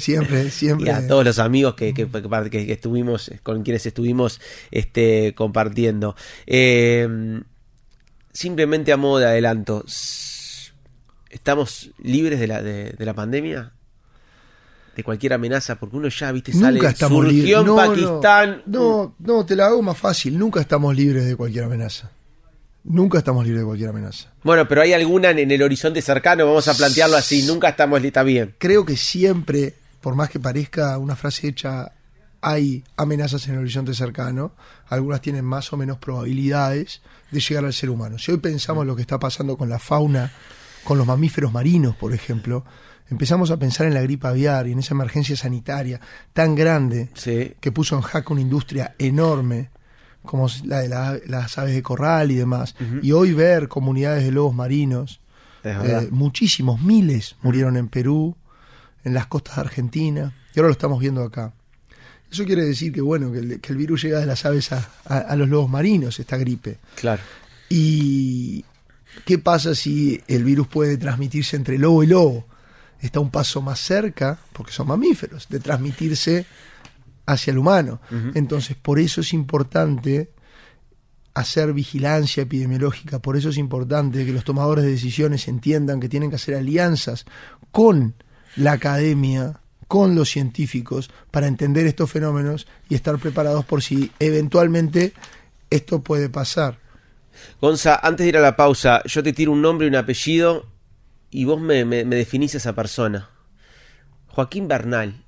Siempre, 0.00 0.50
siempre. 0.50 0.86
Y 0.88 0.90
a 0.90 1.06
todos 1.06 1.24
los 1.24 1.38
amigos 1.38 1.74
que, 1.74 1.94
que, 1.94 2.08
que, 2.08 2.72
estuvimos, 2.72 3.30
con 3.42 3.62
quienes 3.62 3.86
estuvimos 3.86 4.40
este, 4.70 5.34
compartiendo. 5.34 6.16
Eh, 6.46 7.40
simplemente 8.32 8.92
a 8.92 8.96
modo 8.96 9.18
de 9.18 9.26
adelanto, 9.26 9.84
¿estamos 11.30 11.90
libres 12.02 12.40
de 12.40 12.46
la, 12.46 12.62
de, 12.62 12.92
de 12.92 13.04
la 13.04 13.14
pandemia? 13.14 13.72
de 14.96 15.02
cualquier 15.04 15.32
amenaza, 15.32 15.76
porque 15.76 15.96
uno 15.96 16.08
ya, 16.08 16.30
viste, 16.32 16.52
sale, 16.52 16.78
nunca 16.78 16.90
estamos 16.90 17.24
surgió 17.24 17.60
en 17.60 17.66
no, 17.66 17.76
Pakistán. 17.76 18.62
No, 18.66 19.14
no, 19.18 19.36
no, 19.36 19.46
te 19.46 19.56
la 19.56 19.66
hago 19.66 19.82
más 19.82 19.96
fácil, 19.96 20.38
nunca 20.38 20.60
estamos 20.60 20.94
libres 20.94 21.24
de 21.24 21.34
cualquier 21.34 21.64
amenaza. 21.64 22.10
Nunca 22.84 23.18
estamos 23.18 23.44
libres 23.44 23.60
de 23.60 23.66
cualquier 23.66 23.90
amenaza. 23.90 24.32
Bueno, 24.42 24.66
pero 24.66 24.82
hay 24.82 24.92
alguna 24.92 25.30
en 25.30 25.50
el 25.50 25.62
horizonte 25.62 26.02
cercano, 26.02 26.46
vamos 26.46 26.66
a 26.66 26.74
plantearlo 26.74 27.16
así, 27.16 27.42
nunca 27.44 27.68
estamos 27.70 28.02
está 28.02 28.22
bien. 28.22 28.54
Creo 28.58 28.84
que 28.84 28.96
siempre, 28.96 29.74
por 30.00 30.16
más 30.16 30.28
que 30.30 30.40
parezca 30.40 30.98
una 30.98 31.14
frase 31.14 31.48
hecha, 31.48 31.92
hay 32.40 32.82
amenazas 32.96 33.46
en 33.46 33.54
el 33.54 33.60
horizonte 33.60 33.94
cercano, 33.94 34.52
algunas 34.88 35.20
tienen 35.20 35.44
más 35.44 35.72
o 35.72 35.76
menos 35.76 35.98
probabilidades 35.98 37.00
de 37.30 37.40
llegar 37.40 37.64
al 37.64 37.72
ser 37.72 37.88
humano. 37.88 38.18
Si 38.18 38.32
hoy 38.32 38.38
pensamos 38.38 38.84
lo 38.84 38.96
que 38.96 39.02
está 39.02 39.18
pasando 39.18 39.56
con 39.56 39.68
la 39.68 39.78
fauna, 39.78 40.32
con 40.82 40.98
los 40.98 41.06
mamíferos 41.06 41.52
marinos, 41.52 41.94
por 41.94 42.12
ejemplo, 42.12 42.64
empezamos 43.08 43.52
a 43.52 43.58
pensar 43.58 43.86
en 43.86 43.94
la 43.94 44.02
gripe 44.02 44.26
aviar 44.26 44.66
y 44.66 44.72
en 44.72 44.80
esa 44.80 44.94
emergencia 44.94 45.36
sanitaria 45.36 46.00
tan 46.32 46.56
grande 46.56 47.10
sí. 47.14 47.54
que 47.60 47.70
puso 47.70 47.94
en 47.94 48.02
jaque 48.02 48.32
una 48.32 48.42
industria 48.42 48.96
enorme 48.98 49.70
como 50.24 50.48
la 50.64 50.80
de 50.80 50.88
la, 50.88 51.18
las 51.26 51.58
aves 51.58 51.74
de 51.74 51.82
corral 51.82 52.30
y 52.30 52.36
demás. 52.36 52.74
Uh 52.80 52.84
-huh. 52.84 53.00
Y 53.02 53.12
hoy 53.12 53.32
ver 53.32 53.68
comunidades 53.68 54.24
de 54.24 54.30
lobos 54.30 54.54
marinos, 54.54 55.20
eh, 55.64 56.08
muchísimos, 56.10 56.80
miles 56.80 57.36
murieron 57.42 57.76
en 57.76 57.88
Perú, 57.88 58.36
en 59.04 59.14
las 59.14 59.26
costas 59.26 59.56
de 59.56 59.60
Argentina, 59.62 60.34
y 60.54 60.58
ahora 60.58 60.68
lo 60.68 60.72
estamos 60.72 61.00
viendo 61.00 61.22
acá. 61.22 61.52
Eso 62.30 62.44
quiere 62.44 62.64
decir 62.64 62.92
que 62.92 63.00
bueno, 63.00 63.30
que 63.30 63.38
el, 63.38 63.60
que 63.60 63.72
el 63.72 63.78
virus 63.78 64.02
llega 64.02 64.18
de 64.20 64.26
las 64.26 64.44
aves 64.46 64.72
a, 64.72 64.88
a, 65.04 65.18
a, 65.18 65.36
los 65.36 65.48
lobos 65.48 65.68
marinos, 65.68 66.18
esta 66.18 66.36
gripe. 66.38 66.78
Claro. 66.94 67.22
Y 67.68 68.64
qué 69.24 69.38
pasa 69.38 69.74
si 69.74 70.22
el 70.28 70.42
virus 70.42 70.66
puede 70.66 70.96
transmitirse 70.96 71.56
entre 71.56 71.78
lobo 71.78 72.02
y 72.02 72.06
lobo. 72.06 72.46
Está 73.00 73.20
un 73.20 73.30
paso 73.30 73.60
más 73.60 73.80
cerca, 73.80 74.38
porque 74.52 74.72
son 74.72 74.86
mamíferos, 74.86 75.48
de 75.48 75.58
transmitirse 75.58 76.46
hacia 77.26 77.52
el 77.52 77.58
humano. 77.58 78.00
Uh 78.10 78.14
-huh. 78.14 78.32
Entonces, 78.34 78.76
por 78.76 78.98
eso 78.98 79.20
es 79.20 79.32
importante 79.32 80.30
hacer 81.34 81.72
vigilancia 81.72 82.42
epidemiológica, 82.42 83.18
por 83.18 83.36
eso 83.36 83.48
es 83.48 83.56
importante 83.56 84.26
que 84.26 84.32
los 84.32 84.44
tomadores 84.44 84.84
de 84.84 84.90
decisiones 84.90 85.48
entiendan 85.48 85.98
que 85.98 86.08
tienen 86.08 86.28
que 86.28 86.36
hacer 86.36 86.54
alianzas 86.56 87.24
con 87.70 88.14
la 88.56 88.72
academia, 88.72 89.60
con 89.88 90.14
los 90.14 90.28
científicos, 90.30 91.10
para 91.30 91.46
entender 91.46 91.86
estos 91.86 92.10
fenómenos 92.10 92.66
y 92.88 92.94
estar 92.94 93.18
preparados 93.18 93.64
por 93.64 93.82
si 93.82 94.10
eventualmente 94.18 95.14
esto 95.70 96.02
puede 96.02 96.28
pasar. 96.28 96.78
Gonza, 97.60 97.98
antes 98.02 98.24
de 98.24 98.28
ir 98.28 98.36
a 98.36 98.40
la 98.40 98.56
pausa, 98.56 99.02
yo 99.06 99.22
te 99.22 99.32
tiro 99.32 99.52
un 99.52 99.62
nombre 99.62 99.86
y 99.86 99.90
un 99.90 99.96
apellido 99.96 100.66
y 101.30 101.44
vos 101.44 101.60
me, 101.60 101.86
me, 101.86 102.04
me 102.04 102.16
definís 102.16 102.54
a 102.54 102.58
esa 102.58 102.74
persona. 102.74 103.30
Joaquín 104.28 104.68
Bernal 104.68 105.24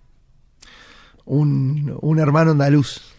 un, 1.27 1.97
un, 2.01 2.19
hermano 2.19 2.53
andaluz. 2.53 3.15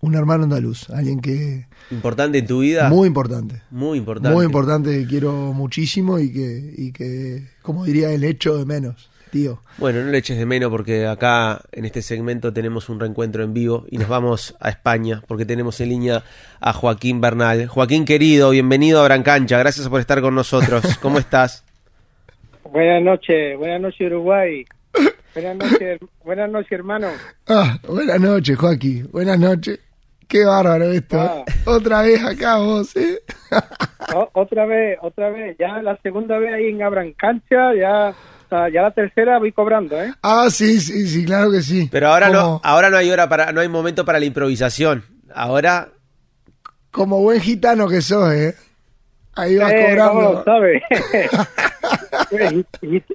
Un 0.00 0.14
hermano 0.16 0.44
andaluz, 0.44 0.90
alguien 0.90 1.20
que... 1.20 1.66
¿Importante 1.90 2.38
en 2.38 2.46
tu 2.46 2.60
vida? 2.60 2.88
Muy 2.88 3.06
importante. 3.06 3.62
Muy 3.70 3.98
importante. 3.98 4.34
Muy 4.34 4.44
importante, 4.44 4.90
que 4.98 5.06
quiero 5.06 5.52
muchísimo 5.52 6.18
y 6.18 6.32
que, 6.32 6.74
y 6.76 6.92
que, 6.92 7.44
como 7.62 7.84
diría, 7.84 8.10
el 8.10 8.24
hecho 8.24 8.56
de 8.56 8.64
menos, 8.64 9.10
tío. 9.30 9.60
Bueno, 9.78 10.02
no 10.02 10.10
le 10.10 10.18
eches 10.18 10.38
de 10.38 10.44
menos 10.44 10.70
porque 10.70 11.06
acá 11.06 11.60
en 11.70 11.84
este 11.84 12.02
segmento 12.02 12.52
tenemos 12.52 12.88
un 12.88 12.98
reencuentro 12.98 13.44
en 13.44 13.54
vivo 13.54 13.84
y 13.88 13.98
nos 13.98 14.08
vamos 14.08 14.56
a 14.58 14.70
España 14.70 15.22
porque 15.28 15.44
tenemos 15.46 15.80
en 15.80 15.90
línea 15.90 16.24
a 16.60 16.72
Joaquín 16.72 17.20
Bernal. 17.20 17.68
Joaquín 17.68 18.04
querido, 18.04 18.50
bienvenido 18.50 19.00
a 19.00 19.04
Brancancha, 19.04 19.56
gracias 19.58 19.88
por 19.88 20.00
estar 20.00 20.20
con 20.20 20.34
nosotros. 20.34 20.98
¿Cómo 21.00 21.18
estás? 21.18 21.64
Buenas 22.72 23.02
noches, 23.02 23.56
buenas 23.56 23.80
noches 23.80 24.00
Uruguay. 24.00 24.64
Buenas 25.34 25.56
noches, 25.72 26.00
buenas 26.24 26.50
noches, 26.50 26.72
hermano. 26.72 27.08
Ah, 27.48 27.78
buenas 27.86 28.20
noches, 28.20 28.56
Joaquín. 28.56 29.08
Buenas 29.10 29.38
noches. 29.38 29.80
Qué 30.28 30.44
bárbaro 30.44 30.84
esto. 30.92 31.20
Ah. 31.20 31.44
Otra 31.66 32.02
vez 32.02 32.24
acá 32.24 32.56
vos, 32.56 32.96
¿eh? 32.96 33.20
o, 34.14 34.28
otra 34.32 34.66
vez, 34.66 34.98
otra 35.02 35.30
vez. 35.30 35.56
Ya 35.58 35.82
la 35.82 35.96
segunda 36.02 36.38
vez 36.38 36.54
ahí 36.54 36.68
en 36.68 36.82
Abrancancha, 36.82 37.74
ya 37.74 38.14
ya 38.50 38.82
la 38.82 38.90
tercera 38.90 39.38
voy 39.38 39.50
cobrando, 39.52 40.00
¿eh? 40.02 40.12
Ah, 40.22 40.48
sí, 40.50 40.78
sí, 40.78 41.06
sí, 41.08 41.24
claro 41.24 41.50
que 41.50 41.62
sí. 41.62 41.88
Pero 41.90 42.08
ahora 42.08 42.28
no, 42.28 42.60
ahora 42.62 42.90
no 42.90 42.98
hay 42.98 43.10
hora 43.10 43.26
para, 43.26 43.50
no 43.50 43.62
hay 43.62 43.68
momento 43.68 44.04
para 44.04 44.18
la 44.18 44.26
improvisación. 44.26 45.04
Ahora. 45.34 45.88
Como 46.90 47.22
buen 47.22 47.40
gitano 47.40 47.88
que 47.88 48.02
sos, 48.02 48.30
¿eh? 48.34 48.54
Ahí 49.34 49.56
vas 49.56 49.72
eh, 49.72 49.86
cobrando. 49.88 50.12
¿Cómo 50.12 50.32
lo 50.32 50.44
sabes? 50.44 50.82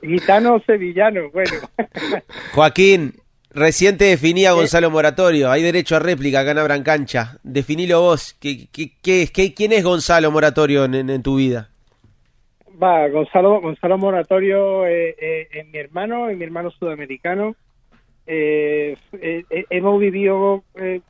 Gitano 0.01 0.59
sevillano, 0.65 1.29
bueno. 1.31 1.51
Joaquín, 2.53 3.13
recién 3.51 3.97
te 3.97 4.05
definía 4.05 4.53
Gonzalo 4.53 4.89
Moratorio. 4.89 5.51
Hay 5.51 5.61
derecho 5.61 5.95
a 5.95 5.99
réplica 5.99 6.39
acá 6.41 6.51
en 6.51 6.57
Abrancancha. 6.59 7.37
Definilo 7.43 8.01
vos. 8.01 8.35
¿Qué, 8.39 8.67
qué, 8.71 8.91
qué, 9.01 9.27
qué, 9.33 9.53
quién 9.53 9.71
es 9.73 9.83
Gonzalo 9.83 10.31
Moratorio 10.31 10.85
en, 10.85 10.95
en, 10.95 11.09
en, 11.09 11.21
tu 11.23 11.35
vida? 11.37 11.69
Va, 12.81 13.07
Gonzalo, 13.07 13.61
Gonzalo 13.61 13.97
Moratorio 13.97 14.85
es, 14.85 15.15
eh, 15.19 15.47
eh, 15.51 15.63
mi 15.71 15.79
hermano, 15.79 16.29
es 16.29 16.37
mi 16.37 16.43
hermano 16.43 16.71
sudamericano. 16.71 17.55
Eh, 18.25 18.97
eh, 19.13 19.43
hemos 19.69 19.99
vivido 19.99 20.63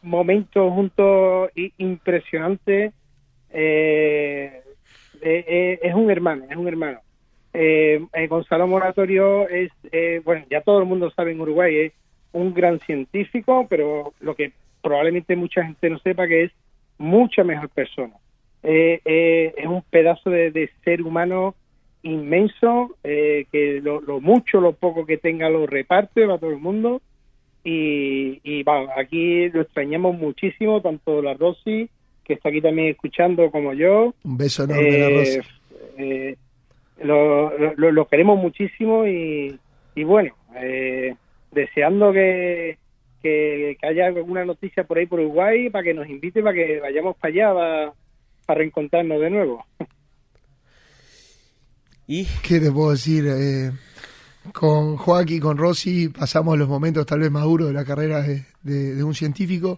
momentos 0.03 0.71
juntos 0.71 1.49
impresionantes. 1.55 2.93
es 3.51 4.53
un 5.95 6.11
hermano, 6.11 6.45
es 6.49 6.55
un 6.55 6.67
hermano. 6.67 6.99
Eh, 7.53 8.05
eh, 8.13 8.27
Gonzalo 8.27 8.67
Moratorio 8.67 9.47
es, 9.49 9.71
eh, 9.91 10.21
bueno, 10.23 10.45
ya 10.49 10.61
todo 10.61 10.79
el 10.79 10.85
mundo 10.85 11.09
sabe 11.11 11.31
en 11.31 11.41
Uruguay, 11.41 11.75
es 11.75 11.93
un 12.33 12.53
gran 12.53 12.79
científico, 12.81 13.65
pero 13.69 14.13
lo 14.19 14.35
que 14.35 14.51
probablemente 14.81 15.35
mucha 15.35 15.63
gente 15.63 15.89
no 15.89 15.99
sepa 15.99 16.27
que 16.27 16.43
es 16.43 16.51
mucha 16.97 17.43
mejor 17.43 17.69
persona. 17.69 18.13
es 18.63 19.65
un 19.65 19.81
pedazo 19.89 20.29
de, 20.29 20.51
de, 20.51 20.69
ser 20.83 21.01
humano 21.01 21.55
inmenso, 22.03 22.95
que 23.03 23.79
lo, 23.81 24.01
lo, 24.01 24.19
mucho, 24.19 24.61
lo 24.61 24.73
poco 24.73 25.05
que 25.05 25.17
tenga 25.17 25.49
lo 25.49 25.65
reparte 25.65 26.25
para 26.25 26.37
todo 26.37 26.51
el 26.51 26.59
mundo. 26.59 27.01
Y, 27.63 28.39
y 28.43 28.63
bueno, 28.63 28.89
aquí 28.95 29.49
lo 29.49 29.61
extrañamos 29.61 30.17
muchísimo, 30.17 30.81
tanto 30.81 31.21
la 31.21 31.33
Rosy, 31.33 31.89
que 32.23 32.33
está 32.33 32.49
aquí 32.49 32.61
también 32.61 32.89
escuchando, 32.89 33.49
como 33.51 33.73
yo. 33.73 34.13
Un 34.23 34.37
beso 34.37 34.63
enorme, 34.63 34.97
la 34.99 35.09
Rosy 35.09 36.37
lo, 37.03 37.57
lo, 37.75 37.91
lo, 37.91 38.07
queremos 38.07 38.39
muchísimo 38.39 39.05
y, 39.05 39.59
y 39.95 40.03
bueno, 40.03 40.33
eh, 40.55 41.15
deseando 41.51 42.11
que, 42.11 42.77
que, 43.21 43.77
que, 43.79 43.87
haya 43.87 44.07
alguna 44.07 44.45
noticia 44.45 44.83
por 44.83 44.97
ahí 44.97 45.05
por 45.05 45.19
Uruguay 45.19 45.69
para 45.69 45.83
que 45.83 45.93
nos 45.93 46.09
invite, 46.09 46.41
para 46.41 46.55
que 46.55 46.79
vayamos 46.79 47.15
para 47.17 47.33
allá, 47.33 47.53
para, 47.53 47.93
para 48.45 48.57
reencontrarnos 48.59 49.21
de 49.21 49.29
nuevo. 49.29 49.65
¿Y 52.07 52.25
qué 52.41 52.59
te 52.59 52.71
puedo 52.71 52.91
decir? 52.91 53.25
Eh, 53.27 53.71
con 54.53 54.95
Joaquín 54.95 55.37
y 55.37 55.39
con 55.41 55.57
Rosy 55.57 56.07
pasamos 56.07 56.57
los 56.57 56.69
momentos 56.69 57.05
tal 57.05 57.19
vez 57.19 57.29
más 57.29 57.43
duros 57.43 57.67
de 57.67 57.73
la 57.73 57.83
carrera 57.83 58.21
de, 58.21 58.45
de, 58.63 58.95
de 58.95 59.03
un 59.03 59.13
científico, 59.13 59.77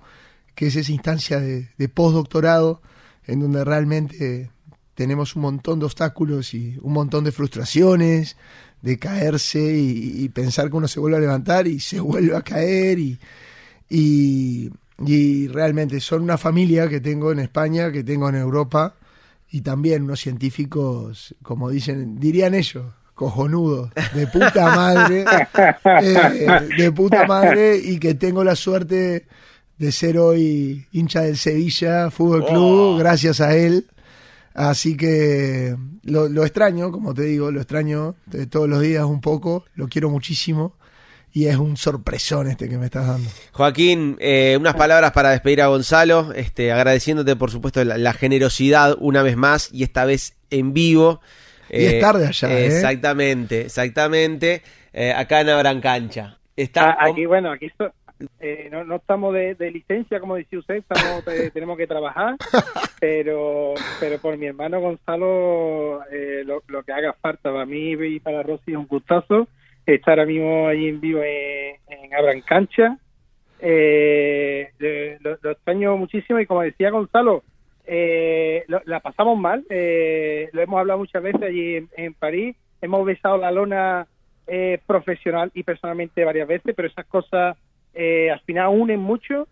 que 0.53 0.67
es 0.67 0.75
esa 0.75 0.91
instancia 0.91 1.39
de, 1.39 1.69
de 1.75 1.89
postdoctorado, 1.89 2.81
en 3.25 3.39
donde 3.39 3.63
realmente 3.63 4.51
tenemos 4.99 5.37
un 5.37 5.43
montón 5.43 5.79
de 5.79 5.85
obstáculos 5.85 6.53
y 6.53 6.77
un 6.81 6.91
montón 6.91 7.23
de 7.23 7.31
frustraciones, 7.31 8.35
de 8.81 8.99
caerse 8.99 9.61
y, 9.61 10.25
y, 10.25 10.27
pensar 10.27 10.69
que 10.69 10.75
uno 10.75 10.89
se 10.89 10.99
vuelve 10.99 11.15
a 11.15 11.21
levantar 11.21 11.67
y 11.67 11.79
se 11.79 11.99
vuelve 12.11 12.35
a 12.35 12.41
caer 12.41 12.99
y, 12.99 13.17
y, 13.89 14.69
y 15.05 15.47
realmente 15.47 16.01
son 16.01 16.23
una 16.23 16.37
familia 16.37 16.89
que 16.89 16.99
tengo 16.99 17.31
en 17.31 17.39
España, 17.39 17.93
que 17.93 18.03
tengo 18.03 18.27
en 18.27 18.35
Europa 18.35 18.95
y 19.49 19.61
también 19.61 20.03
unos 20.03 20.19
científicos, 20.19 21.33
como 21.43 21.69
dicen, 21.69 22.19
dirían 22.19 22.53
ellos, 22.53 22.87
cojonudos, 23.15 23.91
de 24.13 24.27
puta 24.27 24.75
madre, 24.75 25.23
eh, 26.03 26.47
de 26.77 26.91
puta 26.91 27.25
madre 27.25 27.77
y 27.77 27.99
que 27.99 28.15
tengo 28.15 28.43
la 28.43 28.57
suerte 28.57 29.25
de 29.77 29.91
ser 29.93 30.17
hoy 30.17 30.87
hincha 30.91 31.21
del 31.21 31.37
Sevilla 31.37 32.11
Fútbol 32.11 32.45
Club, 32.45 32.99
gracias 32.99 33.39
a 33.39 33.55
él. 33.55 33.85
Así 34.61 34.97
que 34.97 35.73
lo, 36.03 36.27
lo 36.27 36.43
extraño, 36.43 36.91
como 36.91 37.13
te 37.13 37.21
digo, 37.23 37.49
lo 37.49 37.61
extraño 37.61 38.15
de 38.25 38.45
todos 38.45 38.67
los 38.67 38.81
días 38.81 39.05
un 39.05 39.21
poco, 39.21 39.63
lo 39.75 39.87
quiero 39.87 40.09
muchísimo 40.09 40.75
y 41.31 41.45
es 41.45 41.55
un 41.55 41.77
sorpresón 41.77 42.47
este 42.49 42.67
que 42.67 42.77
me 42.77 42.85
estás 42.87 43.07
dando. 43.07 43.29
Joaquín, 43.53 44.17
eh, 44.19 44.57
unas 44.59 44.75
palabras 44.75 45.13
para 45.13 45.29
despedir 45.29 45.61
a 45.61 45.67
Gonzalo, 45.67 46.33
este, 46.33 46.73
agradeciéndote 46.73 47.37
por 47.37 47.51
supuesto 47.51 47.81
la, 47.85 47.97
la 47.97 48.11
generosidad 48.11 48.97
una 48.99 49.23
vez 49.23 49.37
más 49.37 49.69
y 49.71 49.83
esta 49.83 50.03
vez 50.03 50.35
en 50.49 50.73
vivo. 50.73 51.21
Y 51.69 51.85
es 51.85 52.01
tarde 52.01 52.27
allá, 52.27 52.51
¿eh? 52.59 52.65
Exactamente, 52.65 53.61
exactamente. 53.61 54.61
Eh, 54.91 55.13
acá 55.13 55.39
en 55.39 55.49
Abran 55.49 55.79
Cancha. 55.79 56.37
Está, 56.57 56.89
Ah, 56.89 57.05
aquí, 57.11 57.25
bueno, 57.25 57.49
aquí 57.53 57.67
so- 57.77 57.93
eh, 58.39 58.67
no, 58.71 58.83
no 58.83 58.95
estamos 58.97 59.33
de, 59.33 59.55
de 59.55 59.71
licencia, 59.71 60.19
como 60.19 60.35
decía 60.35 60.59
usted, 60.59 60.75
estamos, 60.75 61.25
eh, 61.27 61.49
tenemos 61.53 61.77
que 61.77 61.87
trabajar, 61.87 62.35
pero 62.99 63.73
pero 63.99 64.19
por 64.19 64.37
mi 64.37 64.45
hermano 64.47 64.79
Gonzalo, 64.81 66.01
eh, 66.11 66.43
lo, 66.45 66.61
lo 66.67 66.83
que 66.83 66.91
haga 66.91 67.13
falta 67.13 67.51
para 67.51 67.65
mí 67.65 67.91
y 67.93 68.19
para 68.19 68.43
Rosy 68.43 68.71
es 68.71 68.77
un 68.77 68.87
gustazo 68.87 69.47
estar 69.85 70.19
ahora 70.19 70.25
mismo 70.31 70.67
ahí 70.67 70.87
en 70.87 70.99
vivo 71.01 71.21
en, 71.23 71.75
en 71.87 72.13
Abran 72.13 72.41
Cancha. 72.41 72.97
Eh, 73.61 74.69
lo, 75.21 75.37
lo 75.41 75.51
extraño 75.51 75.97
muchísimo 75.97 76.39
y 76.39 76.45
como 76.45 76.61
decía 76.61 76.91
Gonzalo, 76.91 77.43
eh, 77.85 78.63
lo- 78.67 78.81
la 78.85 78.99
pasamos 79.01 79.37
mal, 79.37 79.65
eh, 79.69 80.49
lo 80.53 80.61
hemos 80.61 80.79
hablado 80.79 80.99
muchas 80.99 81.21
veces 81.23 81.41
allí 81.41 81.75
en, 81.75 81.89
en 81.97 82.13
París, 82.13 82.55
hemos 82.81 83.05
besado 83.05 83.37
la 83.37 83.51
lona 83.51 84.07
eh, 84.47 84.79
profesional 84.87 85.51
y 85.53 85.63
personalmente 85.63 86.23
varias 86.23 86.47
veces, 86.47 86.73
pero 86.75 86.87
esas 86.87 87.05
cosas 87.07 87.57
eh, 87.93 88.29
al 88.31 88.39
final 88.41 88.69
unen 88.69 88.99
mucho 88.99 89.47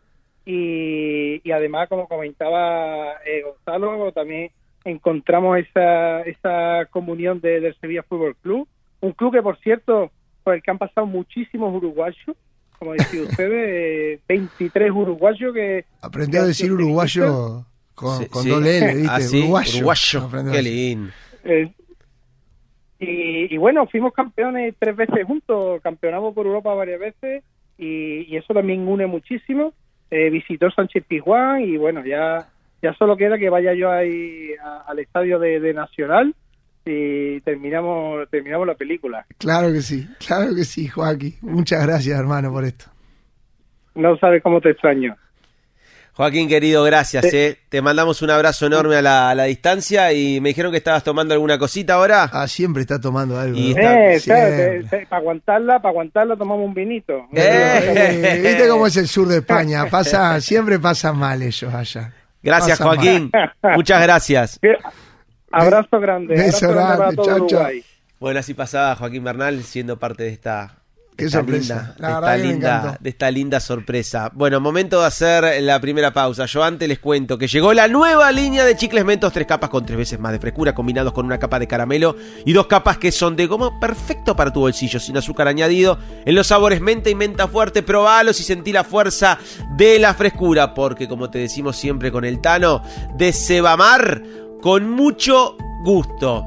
y, 0.45 1.41
y 1.43 1.51
además, 1.51 1.89
como 1.89 2.07
comentaba 2.07 3.13
eh, 3.25 3.43
Gonzalo, 3.43 4.11
también 4.13 4.51
encontramos 4.85 5.57
esa, 5.59 6.21
esa 6.21 6.85
comunión 6.89 7.41
de, 7.41 7.59
del 7.59 7.75
Sevilla 7.79 8.03
Fútbol 8.03 8.35
Club, 8.37 8.67
un 9.01 9.11
club 9.11 9.33
que, 9.33 9.41
por 9.41 9.57
cierto, 9.59 10.09
por 10.43 10.55
el 10.55 10.63
que 10.63 10.71
han 10.71 10.77
pasado 10.77 11.05
muchísimos 11.05 11.75
uruguayos, 11.75 12.37
como 12.79 12.93
decía 12.93 13.21
ustedes, 13.29 14.19
eh, 14.19 14.19
23 14.27 14.91
uruguayos 14.91 15.53
que... 15.53 15.83
Aprendió 16.01 16.41
a 16.43 16.45
decir 16.45 16.71
uruguayo 16.71 17.65
con, 17.93 18.17
Sí, 18.19 18.29
con 18.29 18.43
sí. 18.43 18.49
doble 18.49 18.77
L, 18.77 18.93
¿viste? 18.95 19.09
Ah, 19.11 19.19
sí, 19.19 19.39
Uruguayo. 19.41 19.77
uruguayo. 19.79 20.51
Qué 20.53 20.61
lindo. 20.61 21.11
Eh, 21.43 21.71
y, 22.99 23.53
y 23.53 23.57
bueno, 23.57 23.85
fuimos 23.87 24.13
campeones 24.13 24.73
tres 24.79 24.95
veces 24.95 25.25
juntos, 25.25 25.81
campeonamos 25.81 26.33
por 26.33 26.45
Europa 26.45 26.73
varias 26.73 26.99
veces 26.99 27.43
y, 27.77 28.33
y 28.33 28.37
eso 28.37 28.53
también 28.53 28.87
une 28.87 29.05
muchísimo. 29.07 29.73
Eh, 30.09 30.29
visitó 30.29 30.71
Sánchez 30.71 31.03
Pizjuán 31.07 31.61
y 31.61 31.77
bueno, 31.77 32.03
ya 32.05 32.47
ya 32.81 32.93
solo 32.93 33.17
queda 33.17 33.37
que 33.37 33.49
vaya 33.49 33.73
yo 33.73 33.91
ahí 33.91 34.51
a- 34.63 34.83
al 34.87 34.99
estadio 34.99 35.37
de, 35.39 35.59
de 35.59 35.73
Nacional 35.73 36.33
y 36.85 37.41
terminamos 37.41 38.29
terminamos 38.29 38.65
la 38.67 38.75
película. 38.75 39.25
Claro 39.37 39.71
que 39.73 39.81
sí, 39.81 40.07
claro 40.25 40.55
que 40.55 40.63
sí, 40.63 40.87
Joaquín. 40.87 41.33
Muchas 41.41 41.85
gracias, 41.85 42.17
hermano, 42.19 42.51
por 42.51 42.63
esto. 42.63 42.85
No 43.95 44.15
sabes 44.17 44.41
cómo 44.43 44.61
te 44.61 44.69
extraño. 44.69 45.15
Joaquín, 46.17 46.49
querido, 46.49 46.83
gracias. 46.83 47.25
eh. 47.31 47.59
Te 47.69 47.79
mandamos 47.79 48.23
un 48.23 48.31
abrazo 48.31 48.65
enorme 48.65 48.95
a 48.95 49.01
la, 49.03 49.29
a 49.29 49.35
la 49.35 49.43
distancia 49.43 50.11
y 50.13 50.41
me 50.41 50.49
dijeron 50.49 50.71
que 50.71 50.79
estabas 50.79 51.03
tomando 51.03 51.35
alguna 51.35 51.59
cosita 51.59 51.93
ahora. 51.93 52.27
Ah, 52.33 52.47
siempre 52.47 52.81
está 52.81 52.99
tomando 52.99 53.39
algo. 53.39 53.55
Y 53.55 53.75
¿no? 53.75 53.79
está- 53.81 54.49
Eh, 54.49 54.81
para 55.07 55.21
aguantarla, 55.21 55.79
para 55.79 55.89
aguantarla 55.91 56.35
tomamos 56.35 56.65
un 56.65 56.73
vinito. 56.73 57.27
Eh, 57.33 58.41
¿Viste 58.43 58.67
cómo 58.67 58.87
es 58.87 58.97
el 58.97 59.07
sur 59.07 59.27
de 59.27 59.37
España? 59.37 59.85
Pasa, 59.91 60.41
siempre 60.41 60.79
pasan 60.79 61.17
mal 61.19 61.39
ellos 61.41 61.71
allá. 61.71 62.11
Gracias, 62.41 62.79
Pasa 62.79 62.89
Joaquín. 62.89 63.31
Muchas 63.75 64.01
gracias. 64.01 64.59
Abrazo 65.51 65.99
grande. 65.99 66.33
Beso 66.35 66.65
abrazo 66.65 66.73
grande 66.73 66.87
para 66.87 66.97
grande, 66.97 67.15
todo 67.15 67.25
chao, 67.25 67.37
chao. 67.47 67.59
Uruguay. 67.59 67.83
Bueno, 68.19 68.39
así 68.39 68.53
pasaba 68.55 68.95
Joaquín 68.95 69.23
Bernal 69.23 69.61
siendo 69.63 69.99
parte 69.99 70.23
de 70.23 70.29
esta, 70.29 70.77
Qué 71.17 71.29
sorpresa. 71.31 71.95
linda, 71.95 71.95
La 71.97 72.07
de 72.09 72.13
esta 72.13 72.37
linda, 72.37 72.97
de 72.99 73.09
esta 73.09 73.31
linda 73.31 73.59
sorpresa. 73.59 74.29
Bueno, 74.35 74.59
momento 74.59 75.01
de 75.01 75.07
hacer 75.07 75.63
la 75.63 75.79
primera 75.81 76.13
pausa. 76.13 76.45
Yo 76.45 76.63
antes 76.63 76.87
les 76.87 76.99
cuento 76.99 77.39
que 77.39 77.47
llegó 77.47 77.73
la 77.73 77.87
nueva 77.87 78.31
línea 78.31 78.63
de 78.63 78.75
chicles 78.75 79.03
mentos, 79.03 79.33
tres 79.33 79.47
capas 79.47 79.71
con 79.71 79.83
tres 79.83 79.97
veces 79.97 80.19
más 80.19 80.31
de 80.31 80.39
frescura, 80.39 80.75
combinados 80.75 81.13
con 81.13 81.25
una 81.25 81.39
capa 81.39 81.57
de 81.57 81.67
caramelo 81.67 82.15
y 82.45 82.53
dos 82.53 82.67
capas 82.67 82.99
que 82.99 83.11
son 83.11 83.35
de 83.35 83.47
goma, 83.47 83.79
perfecto 83.79 84.35
para 84.35 84.53
tu 84.53 84.59
bolsillo, 84.59 84.99
sin 84.99 85.17
azúcar 85.17 85.47
añadido. 85.47 85.97
En 86.23 86.35
los 86.35 86.45
sabores 86.45 86.81
menta 86.81 87.09
y 87.09 87.15
menta 87.15 87.47
fuerte, 87.47 87.81
probalos 87.81 88.39
y 88.39 88.43
sentí 88.43 88.71
la 88.71 88.83
fuerza 88.83 89.39
de 89.75 89.97
la 89.97 90.13
frescura, 90.13 90.75
porque 90.75 91.07
como 91.07 91.31
te 91.31 91.39
decimos 91.39 91.77
siempre 91.77 92.11
con 92.11 92.25
el 92.25 92.41
Tano, 92.41 92.83
de 93.15 93.33
Sebamar, 93.33 94.21
con 94.61 94.91
mucho 94.91 95.57
gusto. 95.83 96.45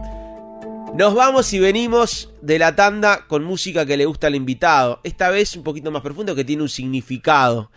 Nos 0.95 1.15
vamos 1.15 1.53
y 1.53 1.59
venimos 1.59 2.31
de 2.43 2.59
la 2.59 2.75
tanda 2.77 3.25
con 3.27 3.45
música 3.45 3.87
que 3.87 3.97
le 3.97 4.05
gusta 4.07 4.27
al 4.27 4.35
invitado. 4.35 5.01
Esta 5.03 5.31
vez 5.31 5.57
un 5.57 5.63
poquito 5.63 5.91
más 5.91 6.03
profundo 6.03 6.35
que 6.35 6.45
tiene 6.45 6.63
un 6.63 6.69
significado. 6.69 7.71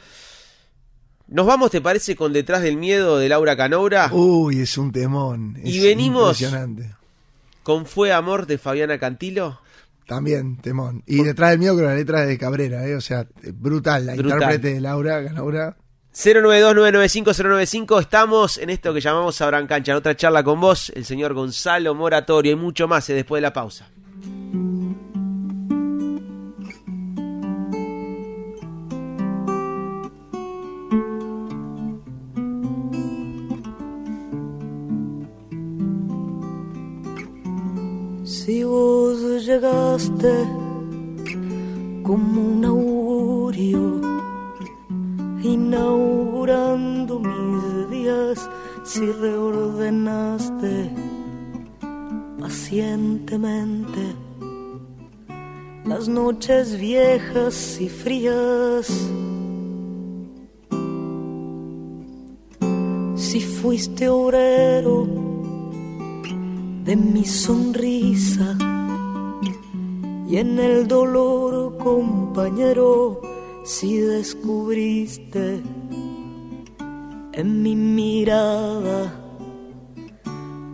Nos 1.27 1.45
vamos, 1.45 1.71
¿te 1.71 1.79
parece, 1.79 2.15
con 2.15 2.33
Detrás 2.33 2.61
del 2.63 2.75
Miedo 2.77 3.17
de 3.17 3.29
Laura 3.29 3.55
Canoura? 3.55 4.09
Uy, 4.11 4.59
es 4.59 4.77
un 4.77 4.91
temón. 4.91 5.57
Y 5.63 5.79
venimos- 5.79 6.41
Impresionante. 6.41 6.95
Con 7.61 7.85
Fue 7.85 8.11
Amor 8.11 8.45
de 8.45 8.57
Fabiana 8.57 8.97
Cantilo. 8.99 9.61
También, 10.05 10.57
temón. 10.57 11.01
Y 11.05 11.23
detrás 11.23 11.51
del 11.51 11.59
mío, 11.59 11.75
creo 11.77 11.87
la 11.87 11.95
letra 11.95 12.25
de 12.25 12.37
Cabrera, 12.37 12.85
¿eh? 12.85 12.95
O 12.95 13.01
sea, 13.01 13.25
brutal. 13.53 14.05
La 14.05 14.15
Brutal. 14.15 14.33
intérprete 14.41 14.73
de 14.73 14.81
Laura, 14.81 15.21
Laura. 15.21 15.77
092-995-095. 16.13 17.99
Estamos 17.99 18.59
en 18.59 18.69
esto 18.69 18.93
que 18.93 19.01
llamamos 19.01 19.41
Abran 19.41 19.65
Cancha. 19.65 19.93
En 19.93 19.97
otra 19.97 20.15
charla 20.15 20.43
con 20.43 20.61
vos, 20.61 20.91
el 20.95 21.05
señor 21.05 21.33
Gonzalo 21.33 21.95
Moratorio 21.95 22.51
y 22.51 22.55
mucho 22.55 22.87
más 22.87 23.09
eh, 23.09 23.15
después 23.15 23.39
de 23.39 23.41
la 23.41 23.53
pausa. 23.53 23.89
Si 38.23 38.63
vos 38.63 39.45
llegaste 39.45 40.31
como 42.03 42.41
un 42.41 42.65
augurio, 42.65 44.22
inaugurando 45.43 47.19
mis 47.19 47.89
días, 47.89 48.49
si 48.83 49.05
reordenaste 49.05 50.89
pacientemente 52.39 54.15
las 55.85 56.07
noches 56.07 56.79
viejas 56.79 57.79
y 57.81 57.89
frías, 57.89 58.87
si 63.15 63.41
fuiste 63.41 64.07
obrero 64.07 65.07
de 66.85 66.95
mi 66.95 67.25
sonrisa 67.25 68.57
y 70.27 70.37
en 70.37 70.57
el 70.57 70.87
dolor 70.87 71.77
compañero 71.77 73.32
si 73.63 73.97
descubriste 73.99 75.63
en 77.33 77.63
mi 77.63 77.75
mirada 77.75 79.11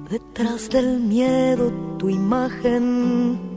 detrás 0.09 0.69
del 0.69 0.99
miedo 0.99 1.71
tu 1.97 2.09
imagen. 2.09 3.47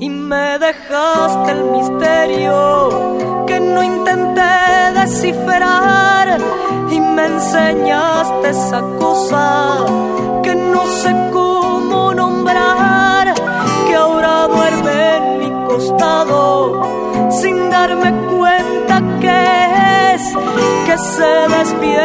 Y 0.00 0.08
me 0.08 0.58
dejaste 0.58 1.50
el 1.50 1.64
misterio 1.64 3.44
que 3.46 3.60
no 3.60 3.82
intenté 3.82 4.52
descifrar. 4.94 6.38
Y 6.90 7.00
me 7.00 7.26
enseñaste 7.26 8.48
esa 8.48 8.80
cosa 8.98 9.84
que 10.42 10.54
no 10.54 10.86
sé 10.86 11.14
se 21.58 21.64
despierta 21.64 21.97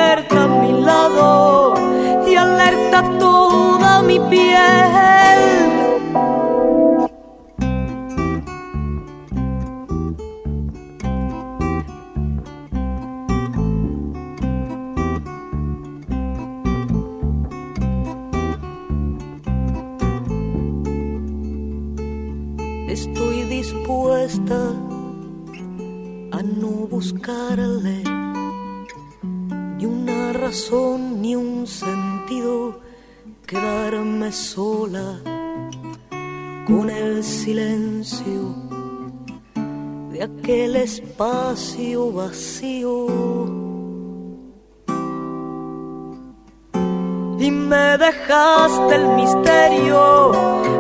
espacio 41.24 42.12
vacío. 42.12 43.08
y 47.40 47.52
me 47.52 47.98
dejaste 47.98 48.96
el 48.96 49.08
misterio 49.20 50.32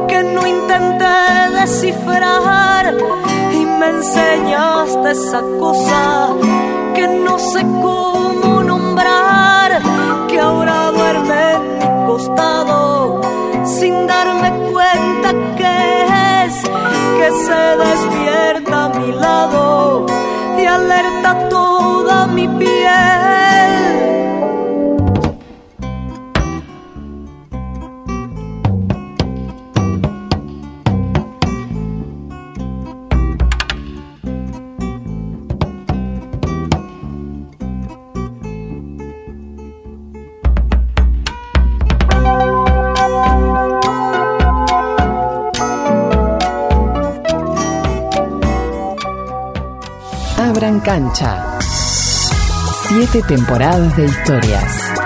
que 0.07 0.23
no 0.23 0.45
intenté 0.47 1.15
descifrar. 1.59 2.93
Y 3.53 3.65
me 3.65 3.87
enseñaste 3.87 5.11
esa 5.11 5.41
cosa 5.59 6.29
que 6.95 7.07
no 7.07 7.37
sé 7.39 7.61
cómo 7.81 8.63
nombrar, 8.63 9.81
que 10.29 10.39
ahora 10.39 10.91
duerme 10.91 11.51
en 11.53 11.77
mi 11.79 12.05
costado 12.07 13.21
sin 13.65 14.07
darme 14.07 14.49
cuenta 14.71 15.29
que 15.57 15.75
es. 16.45 16.55
Que 17.17 17.27
se 17.45 17.61
despierta 17.85 18.85
a 18.85 18.89
mi 18.89 19.11
lado 19.13 20.05
alerta 20.75 21.31
toda 21.49 22.25
mi 22.35 22.47
piel 22.59 23.52
cancha. 50.79 51.59
Siete 52.87 53.21
temporadas 53.23 53.97
de 53.97 54.05
historias. 54.05 55.02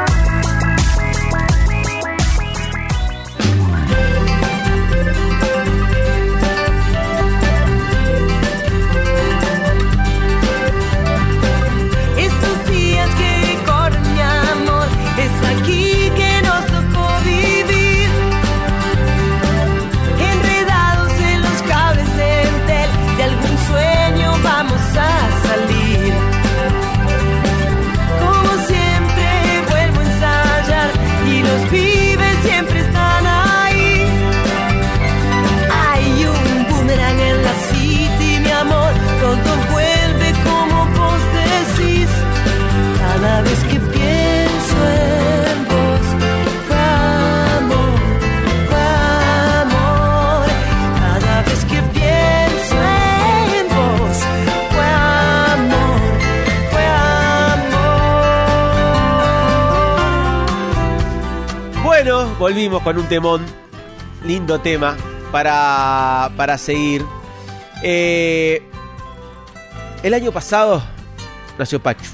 Volvimos 62.58 62.82
con 62.82 62.98
un 62.98 63.08
temón, 63.08 63.46
lindo 64.26 64.60
tema 64.60 64.98
para, 65.32 66.32
para 66.36 66.58
seguir. 66.58 67.06
Eh, 67.84 68.64
el 70.02 70.12
año 70.16 70.32
pasado 70.32 70.82
nació 71.60 71.80
Pachu, 71.80 72.10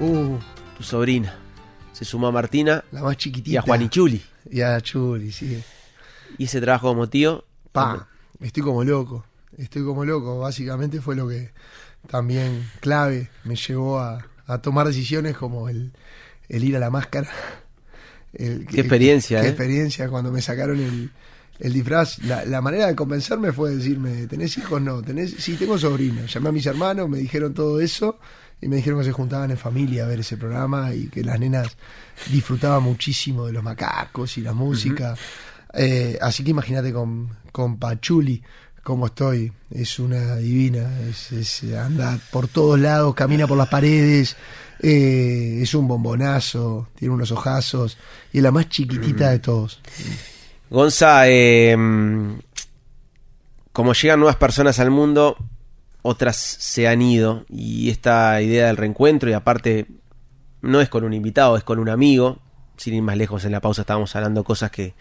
uh, 0.00 0.38
tu 0.76 0.82
sobrina. 0.82 1.38
Se 1.94 2.04
sumó 2.04 2.26
a 2.26 2.32
Martina. 2.32 2.84
La 2.92 3.00
más 3.00 3.16
chiquitita. 3.16 3.54
Y 3.54 3.56
a 3.56 3.62
Juanichuli. 3.62 4.22
Y 4.50 4.60
a 4.60 4.78
Chuli, 4.82 5.32
sí. 5.32 5.64
Y 6.36 6.44
ese 6.44 6.60
trabajo 6.60 6.88
como 6.88 7.08
tío. 7.08 7.46
Pa, 7.72 8.06
estoy 8.40 8.62
como 8.62 8.84
loco. 8.84 9.24
Estoy 9.56 9.82
como 9.82 10.04
loco. 10.04 10.40
Básicamente 10.40 11.00
fue 11.00 11.16
lo 11.16 11.26
que 11.26 11.52
también 12.06 12.70
clave 12.80 13.30
me 13.44 13.56
llevó 13.56 13.98
a, 13.98 14.26
tomar 14.60 14.86
decisiones 14.86 15.38
como 15.38 15.70
el, 15.70 15.94
el 16.50 16.64
ir 16.64 16.76
a 16.76 16.80
la 16.80 16.90
máscara 16.90 17.30
qué 18.36 18.80
experiencia, 18.80 19.40
Qué 19.40 19.46
¿eh? 19.46 19.50
experiencia 19.50 20.08
cuando 20.08 20.30
me 20.30 20.42
sacaron 20.42 20.80
el, 20.80 21.10
el 21.60 21.72
disfraz. 21.72 22.18
La, 22.24 22.60
manera 22.60 22.86
de 22.86 22.94
convencerme 22.94 23.52
fue 23.52 23.74
decirme, 23.74 24.26
¿tenés 24.26 24.56
hijos? 24.58 24.80
No, 24.80 25.02
tenés, 25.02 25.34
sí, 25.38 25.56
tengo 25.56 25.78
sobrinos. 25.78 26.32
Llamé 26.32 26.48
a 26.48 26.52
mis 26.52 26.66
hermanos, 26.66 27.08
me 27.08 27.18
dijeron 27.18 27.54
todo 27.54 27.80
eso 27.80 28.18
y 28.60 28.68
me 28.68 28.76
dijeron 28.76 28.98
que 29.00 29.06
se 29.06 29.12
juntaban 29.12 29.50
en 29.50 29.56
familia 29.56 30.04
a 30.04 30.08
ver 30.08 30.20
ese 30.20 30.36
programa 30.36 30.94
y 30.94 31.08
que 31.08 31.22
las 31.22 31.38
nenas 31.38 31.76
disfrutaban 32.30 32.82
muchísimo 32.82 33.46
de 33.46 33.52
los 33.52 33.62
macacos 33.62 34.36
y 34.38 34.40
la 34.40 34.52
música. 34.52 35.14
Eh, 35.72 36.18
así 36.20 36.44
que 36.44 36.50
imagínate 36.50 36.92
con, 36.92 37.28
con 37.52 37.78
Pachuli 37.78 38.42
cómo 38.84 39.06
estoy. 39.06 39.52
Es 39.70 39.98
una 39.98 40.36
divina, 40.36 40.88
es, 41.08 41.64
anda 41.74 42.18
por 42.30 42.46
todos 42.46 42.78
lados, 42.78 43.14
camina 43.14 43.48
por 43.48 43.58
las 43.58 43.68
paredes. 43.68 44.36
Eh, 44.80 45.60
es 45.62 45.74
un 45.74 45.88
bombonazo, 45.88 46.88
tiene 46.94 47.14
unos 47.14 47.32
ojazos 47.32 47.96
y 48.32 48.38
es 48.38 48.42
la 48.44 48.52
más 48.52 48.68
chiquitita 48.68 49.30
de 49.30 49.38
todos. 49.40 49.80
Gonza, 50.70 51.28
eh, 51.28 51.76
como 53.72 53.92
llegan 53.94 54.20
nuevas 54.20 54.36
personas 54.36 54.78
al 54.78 54.90
mundo, 54.90 55.36
otras 56.02 56.36
se 56.36 56.86
han 56.86 57.00
ido 57.00 57.46
y 57.48 57.90
esta 57.90 58.40
idea 58.42 58.66
del 58.66 58.76
reencuentro 58.76 59.30
y 59.30 59.32
aparte 59.32 59.86
no 60.60 60.80
es 60.80 60.88
con 60.88 61.04
un 61.04 61.14
invitado, 61.14 61.56
es 61.56 61.64
con 61.64 61.78
un 61.78 61.88
amigo. 61.88 62.38
Sin 62.76 62.94
ir 62.94 63.02
más 63.02 63.16
lejos, 63.16 63.44
en 63.44 63.52
la 63.52 63.60
pausa 63.60 63.82
estábamos 63.82 64.14
hablando 64.16 64.42
cosas 64.42 64.70
que, 64.70 64.94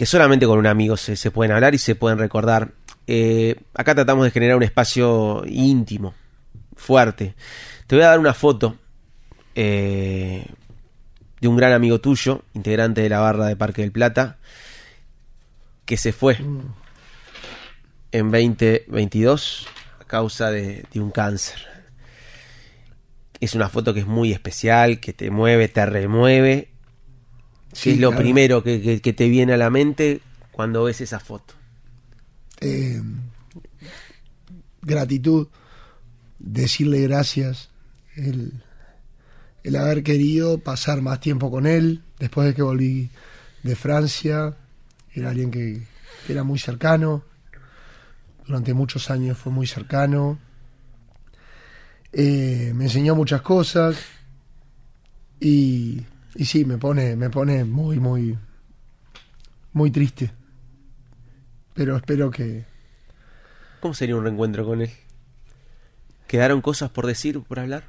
que 0.00 0.06
solamente 0.06 0.46
con 0.46 0.58
un 0.58 0.66
amigo 0.66 0.96
se, 0.96 1.14
se 1.14 1.30
pueden 1.30 1.52
hablar 1.52 1.74
y 1.74 1.78
se 1.78 1.94
pueden 1.94 2.16
recordar. 2.16 2.72
Eh, 3.06 3.56
acá 3.74 3.94
tratamos 3.94 4.24
de 4.24 4.30
generar 4.30 4.56
un 4.56 4.62
espacio 4.62 5.42
íntimo, 5.46 6.14
fuerte. 6.74 7.34
Te 7.86 7.96
voy 7.96 8.04
a 8.06 8.08
dar 8.08 8.18
una 8.18 8.32
foto 8.32 8.78
eh, 9.54 10.46
de 11.38 11.48
un 11.48 11.54
gran 11.54 11.74
amigo 11.74 12.00
tuyo, 12.00 12.44
integrante 12.54 13.02
de 13.02 13.10
la 13.10 13.18
barra 13.18 13.44
de 13.44 13.56
Parque 13.56 13.82
del 13.82 13.92
Plata, 13.92 14.38
que 15.84 15.98
se 15.98 16.14
fue 16.14 16.38
en 18.10 18.30
2022 18.30 19.66
a 20.00 20.04
causa 20.04 20.50
de, 20.50 20.86
un 20.94 21.10
cáncer. 21.10 21.60
Es 23.38 23.54
una 23.54 23.68
foto 23.68 23.92
que 23.92 24.00
es 24.00 24.06
muy 24.06 24.32
especial, 24.32 24.98
que 24.98 25.12
te 25.12 25.30
mueve, 25.30 25.68
te 25.68 25.84
remueve. 25.84 26.69
Es 27.72 27.98
lo 27.98 28.14
primero 28.14 28.62
que, 28.62 29.14
te 29.16 29.28
viene 29.28 29.54
a 29.54 29.56
la 29.56 29.70
mente 29.70 30.20
cuando 30.52 30.84
ves 30.84 31.00
esa 31.00 31.20
foto? 31.20 31.54
Eh, 32.60 33.00
gratitud, 34.82 35.48
decirle 36.38 37.00
gracias 37.02 37.70
el, 38.16 38.62
haber 39.76 40.02
querido 40.02 40.58
pasar 40.58 41.00
más 41.02 41.20
tiempo 41.20 41.50
con 41.50 41.66
él 41.66 42.02
después 42.18 42.46
de 42.48 42.54
que 42.54 42.62
volví 42.62 43.10
de 43.62 43.76
Francia. 43.76 44.56
Era 45.12 45.30
alguien 45.30 45.50
que, 45.50 45.82
era 46.28 46.44
muy 46.44 46.58
cercano. 46.58 47.24
Durante 48.46 48.74
muchos 48.74 49.10
años 49.10 49.38
fue 49.38 49.52
muy 49.52 49.66
cercano. 49.66 50.38
Eh, 52.12 52.72
me 52.74 52.84
enseñó 52.84 53.14
muchas 53.14 53.42
cosas. 53.42 53.96
Y, 55.40 56.02
y 56.34 56.44
sí, 56.44 56.64
me 56.64 56.78
pone, 56.78 57.16
me 57.16 57.30
pone 57.30 57.64
muy, 57.64 57.98
muy, 57.98 58.38
muy 59.72 59.90
triste. 59.90 60.30
Pero 61.74 61.96
espero 61.96 62.30
que. 62.30 62.64
¿Cómo 63.80 63.94
sería 63.94 64.16
un 64.16 64.24
reencuentro 64.24 64.64
con 64.64 64.82
él? 64.82 64.90
¿Quedaron 66.26 66.60
cosas 66.60 66.90
por 66.90 67.06
decir, 67.06 67.40
por 67.40 67.58
hablar? 67.58 67.84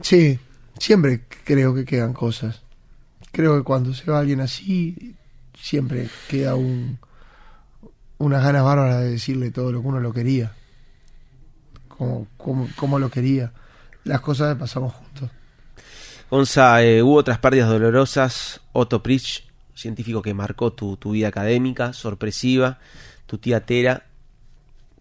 Sí, 0.00 0.38
siempre 0.78 1.24
creo 1.44 1.74
que 1.74 1.84
quedan 1.84 2.14
cosas. 2.14 2.62
Creo 3.32 3.56
que 3.56 3.64
cuando 3.64 3.92
se 3.92 4.10
va 4.10 4.20
alguien 4.20 4.40
así, 4.40 5.16
siempre 5.58 6.08
queda 6.28 6.54
un, 6.54 6.98
unas 8.18 8.42
ganas 8.42 8.64
bárbaras 8.64 9.00
de 9.00 9.10
decirle 9.10 9.50
todo 9.50 9.72
lo 9.72 9.82
que 9.82 9.88
uno 9.88 10.00
lo 10.00 10.12
quería. 10.12 10.52
Como, 11.88 12.26
como, 12.36 12.68
como 12.76 12.98
lo 12.98 13.10
quería. 13.10 13.52
Las 14.04 14.20
cosas 14.20 14.54
que 14.54 14.60
pasamos 14.60 14.92
juntos. 14.92 15.03
Gonza, 16.30 16.82
eh, 16.82 17.02
hubo 17.02 17.14
otras 17.16 17.38
pérdidas 17.38 17.68
dolorosas. 17.68 18.60
Otto 18.72 19.02
Pritch, 19.02 19.44
científico 19.74 20.22
que 20.22 20.34
marcó 20.34 20.72
tu, 20.72 20.96
tu 20.96 21.12
vida 21.12 21.28
académica, 21.28 21.92
sorpresiva. 21.92 22.78
Tu 23.26 23.38
tía 23.38 23.64
Tera. 23.64 24.06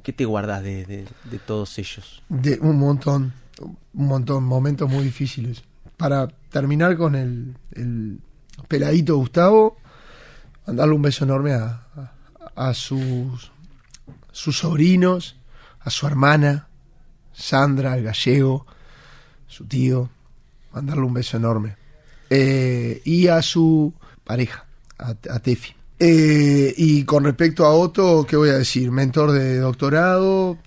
¿Qué 0.04 0.12
te 0.14 0.26
guardas 0.26 0.62
de, 0.64 0.86
de- 0.86 1.40
todos 1.40 1.78
ellos? 1.80 2.22
De 2.28 2.60
un 2.62 2.78
montón, 2.78 3.34
un 3.62 3.78
montón, 4.08 4.44
momentos 4.44 4.90
muy 4.90 5.04
difíciles. 5.06 5.64
Para 5.96 6.28
terminar 6.50 6.98
con 6.98 7.16
el, 7.16 7.56
el 7.72 8.20
peladito 8.68 9.16
Gustavo, 9.16 9.78
mandarle 10.68 10.96
un 10.96 11.02
beso 11.02 11.24
enorme 11.24 11.54
a, 11.54 11.84
a, 12.56 12.70
a 12.70 12.74
sus, 12.74 13.50
sus 14.34 14.58
sobrinos, 14.58 15.38
a 15.80 15.90
su 15.90 16.06
hermana, 16.06 16.68
Sandra, 17.32 17.94
al 17.94 18.04
gallego, 18.04 18.66
su 19.48 19.66
tío, 19.66 20.10
mandarle 20.74 21.04
un 21.04 21.14
beso 21.14 21.38
enorme. 21.38 21.76
Eh, 22.30 23.02
y 23.06 23.28
a 23.28 23.42
su 23.42 23.94
pareja, 24.24 24.66
a, 24.98 25.10
a 25.10 25.40
Tefi. 25.40 25.74
Eh, 26.00 26.74
y 26.76 27.04
con 27.04 27.24
respecto 27.24 27.66
a 27.66 27.74
Otto, 27.74 28.26
¿qué 28.28 28.36
voy 28.36 28.50
a 28.50 28.58
decir? 28.58 28.92
Mentor 28.92 29.32
de 29.32 29.60
doctorado, 29.60 30.58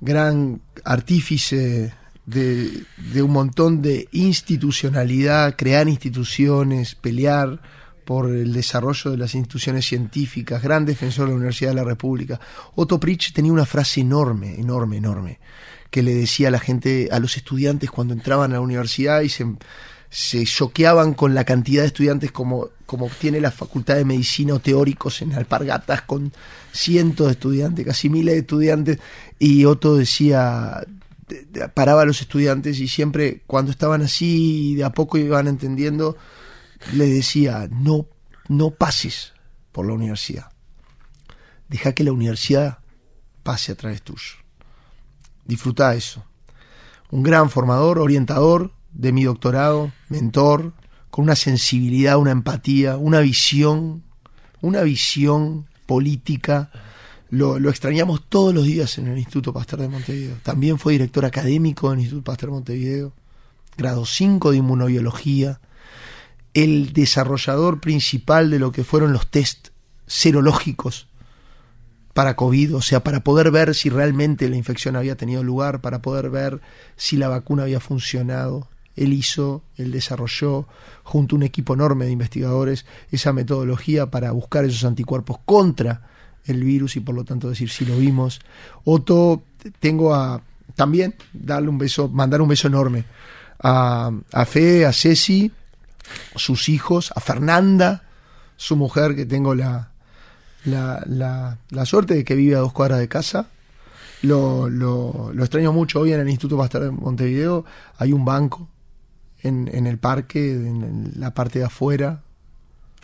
gran 0.00 0.60
artífice 0.84 1.92
de, 2.26 2.84
de 3.12 3.22
un 3.22 3.32
montón 3.32 3.82
de 3.82 4.08
institucionalidad, 4.12 5.56
crear 5.56 5.88
instituciones, 5.88 6.94
pelear 6.94 7.60
por 8.04 8.30
el 8.30 8.52
desarrollo 8.52 9.10
de 9.10 9.16
las 9.16 9.34
instituciones 9.34 9.84
científicas, 9.86 10.62
gran 10.62 10.84
defensor 10.84 11.24
de 11.24 11.32
la 11.32 11.36
Universidad 11.36 11.70
de 11.70 11.76
la 11.76 11.84
República. 11.84 12.38
Otto 12.76 13.00
Pritch 13.00 13.32
tenía 13.32 13.52
una 13.52 13.66
frase 13.66 14.02
enorme, 14.02 14.54
enorme, 14.54 14.98
enorme, 14.98 15.40
que 15.90 16.02
le 16.02 16.14
decía 16.14 16.48
a 16.48 16.50
la 16.50 16.58
gente, 16.60 17.08
a 17.12 17.18
los 17.18 17.36
estudiantes 17.36 17.90
cuando 17.90 18.14
entraban 18.14 18.50
a 18.52 18.54
la 18.54 18.60
universidad 18.60 19.20
y 19.22 19.28
se, 19.28 19.46
se 20.10 20.44
choqueaban 20.44 21.14
con 21.14 21.34
la 21.34 21.44
cantidad 21.44 21.82
de 21.82 21.88
estudiantes 21.88 22.32
como, 22.32 22.70
como 22.86 23.08
tiene 23.08 23.40
la 23.40 23.50
Facultad 23.50 23.96
de 23.96 24.04
Medicina 24.04 24.54
o 24.54 24.58
teóricos 24.60 25.22
en 25.22 25.32
Alpargatas 25.34 26.02
con 26.02 26.32
cientos 26.72 27.26
de 27.26 27.32
estudiantes, 27.32 27.86
casi 27.86 28.08
miles 28.10 28.34
de 28.34 28.40
estudiantes, 28.40 28.98
y 29.38 29.64
Otto 29.64 29.96
decía, 29.96 30.84
de- 31.28 31.44
de- 31.46 31.68
paraba 31.68 32.02
a 32.02 32.06
los 32.06 32.20
estudiantes 32.20 32.78
y 32.80 32.88
siempre 32.88 33.42
cuando 33.46 33.70
estaban 33.70 34.02
así 34.02 34.74
de 34.74 34.84
a 34.84 34.90
poco 34.90 35.18
iban 35.18 35.48
entendiendo, 35.48 36.16
le 36.94 37.06
decía, 37.06 37.68
no, 37.70 38.06
no 38.48 38.70
pases 38.70 39.32
por 39.72 39.86
la 39.86 39.94
universidad, 39.94 40.50
deja 41.68 41.92
que 41.94 42.04
la 42.04 42.12
universidad 42.12 42.78
pase 43.42 43.72
a 43.72 43.74
través 43.76 44.02
tuyo, 44.02 44.34
disfruta 45.46 45.94
eso. 45.94 46.24
Un 47.10 47.22
gran 47.22 47.50
formador, 47.50 47.98
orientador 47.98 48.72
de 48.92 49.12
mi 49.12 49.24
doctorado, 49.24 49.92
mentor, 50.08 50.72
con 51.10 51.24
una 51.24 51.36
sensibilidad, 51.36 52.18
una 52.18 52.30
empatía, 52.30 52.96
una 52.96 53.20
visión, 53.20 54.02
una 54.60 54.82
visión 54.82 55.66
política. 55.86 56.70
Lo, 57.30 57.56
extrañamos 57.68 58.22
todos 58.28 58.54
los 58.54 58.64
días 58.64 58.98
en 58.98 59.08
el 59.08 59.18
Instituto 59.18 59.52
Pasteur 59.52 59.80
de 59.80 59.88
Montevideo. 59.88 60.36
También 60.42 60.78
fue 60.78 60.94
director 60.94 61.24
académico 61.24 61.90
del 61.90 62.00
Instituto 62.00 62.24
Pasteur 62.24 62.50
de 62.50 62.54
Montevideo, 62.54 63.12
grado 63.76 64.04
5 64.04 64.50
de 64.50 64.56
inmunobiología, 64.58 65.60
el 66.54 66.92
desarrollador 66.92 67.80
principal 67.80 68.50
de 68.50 68.58
lo 68.58 68.72
que 68.72 68.84
fueron 68.84 69.12
los 69.12 69.30
test 69.30 69.68
serológicos 70.06 71.08
para 72.16 72.34
COVID, 72.34 72.76
o 72.76 72.80
sea, 72.80 73.04
para 73.04 73.20
poder 73.20 73.50
ver 73.50 73.74
si 73.74 73.90
realmente 73.90 74.48
la 74.48 74.56
infección 74.56 74.96
había 74.96 75.18
tenido 75.18 75.42
lugar, 75.42 75.82
para 75.82 76.00
poder 76.00 76.30
ver 76.30 76.62
si 76.96 77.18
la 77.18 77.28
vacuna 77.28 77.64
había 77.64 77.78
funcionado. 77.78 78.68
Él 78.96 79.12
hizo, 79.12 79.62
él 79.76 79.92
desarrolló, 79.92 80.66
junto 81.02 81.36
a 81.36 81.36
un 81.36 81.42
equipo 81.42 81.74
enorme 81.74 82.06
de 82.06 82.12
investigadores, 82.12 82.86
esa 83.10 83.34
metodología 83.34 84.10
para 84.10 84.30
buscar 84.30 84.64
esos 84.64 84.86
anticuerpos 84.86 85.40
contra 85.44 86.08
el 86.46 86.64
virus 86.64 86.96
y 86.96 87.00
por 87.00 87.14
lo 87.14 87.22
tanto 87.22 87.50
decir 87.50 87.68
si 87.68 87.84
lo 87.84 87.98
vimos. 87.98 88.40
Otto, 88.84 89.42
tengo 89.78 90.14
a 90.14 90.40
también 90.74 91.16
darle 91.34 91.68
un 91.68 91.76
beso, 91.76 92.08
mandar 92.08 92.40
un 92.40 92.48
beso 92.48 92.68
enorme 92.68 93.04
a, 93.62 94.10
a 94.32 94.46
Fe, 94.46 94.86
a 94.86 94.92
Ceci, 94.94 95.52
sus 96.34 96.70
hijos, 96.70 97.12
a 97.14 97.20
Fernanda, 97.20 98.04
su 98.56 98.74
mujer, 98.74 99.14
que 99.14 99.26
tengo 99.26 99.54
la, 99.54 99.90
la, 100.66 101.02
la, 101.06 101.58
la 101.70 101.86
suerte 101.86 102.14
de 102.14 102.24
que 102.24 102.34
vive 102.34 102.56
a 102.56 102.60
dos 102.60 102.72
cuadras 102.72 102.98
de 102.98 103.08
casa. 103.08 103.48
Lo, 104.22 104.68
lo, 104.68 105.32
extraño 105.38 105.72
mucho. 105.72 106.00
Hoy 106.00 106.12
en 106.12 106.20
el 106.20 106.28
Instituto 106.28 106.58
Pasteur 106.58 106.84
de 106.84 106.90
Montevideo 106.90 107.64
hay 107.98 108.12
un 108.12 108.24
banco 108.24 108.68
en, 109.42 109.70
en 109.72 109.86
el 109.86 109.98
parque, 109.98 110.52
en, 110.52 111.12
la 111.16 111.32
parte 111.32 111.60
de 111.60 111.66
afuera, 111.66 112.22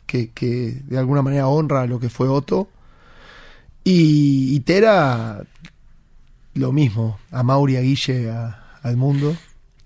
que, 0.06 0.30
que 0.30 0.82
de 0.84 0.98
alguna 0.98 1.22
manera 1.22 1.48
honra 1.48 1.86
lo 1.86 2.00
que 2.00 2.08
fue 2.08 2.28
Otto. 2.28 2.68
Y, 3.84 4.54
y 4.54 4.60
Tera, 4.60 5.42
lo 6.54 6.72
mismo. 6.72 7.18
A 7.30 7.42
Mauri, 7.42 7.76
a 7.76 7.80
Guille, 7.80 8.30
a, 8.30 8.78
al 8.82 8.96
mundo. 8.96 9.36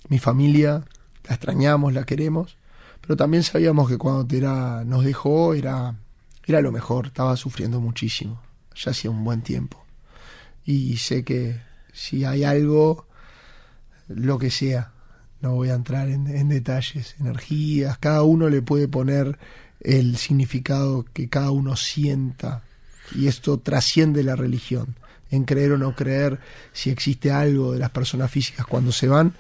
Mi 0.09 0.18
familia, 0.18 0.85
la 1.24 1.35
extrañamos, 1.35 1.93
la 1.93 2.05
queremos. 2.05 2.57
Pero 3.01 3.16
también 3.16 3.43
sabíamos 3.43 3.89
que 3.89 3.99
cuando 3.99 4.27
Tera 4.27 4.85
nos 4.85 5.05
dejó 5.05 5.55
era, 5.55 5.97
era 6.47 6.61
lo 6.61 6.72
mejor. 6.72 7.07
Estaba 7.07 7.36
sufriendo 7.36 7.80
muchísimo. 7.80 8.40
Ya 8.74 8.92
hacía 8.92 9.11
un 9.11 9.24
buen 9.24 9.42
tiempo. 9.42 9.84
Y 10.64 10.97
sé 10.97 11.24
que 11.24 11.61
si 11.92 12.24
hay 12.24 12.44
algo, 12.44 13.07
lo 14.09 14.38
que 14.38 14.51
sea, 14.51 14.92
no 15.40 15.55
voy 15.55 15.70
a 15.70 15.74
entrar 15.74 16.09
en, 16.09 16.49
detalles, 16.49 17.14
energías, 17.20 17.99
cada 17.99 18.22
uno 18.22 18.49
le 18.49 18.62
puede 18.62 18.88
poner 18.88 19.38
el 19.80 20.16
significado 20.16 21.05
que 21.12 21.28
cada 21.28 21.51
uno 21.51 21.76
sienta 21.76 22.62
y 23.14 23.28
esto 23.28 23.59
trasciende 23.59 24.24
la 24.24 24.34
religión, 24.34 24.97
en 25.30 25.44
creer 25.44 25.72
o 25.72 25.78
no 25.78 25.94
creer 25.94 26.40
si 26.72 26.90
existe 26.90 27.30
algo 27.30 27.72
de 27.72 27.78
las 27.78 27.90
personas 27.90 28.30
físicas 28.30 28.66
cuando 28.66 28.90
se 28.90 29.07
van, 29.07 29.34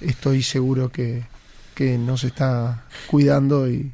estoy 0.00 0.42
seguro 0.42 0.90
que, 0.90 1.24
que 1.74 1.98
nos 1.98 2.22
está 2.24 2.84
cuidando 3.08 3.68
y, 3.68 3.92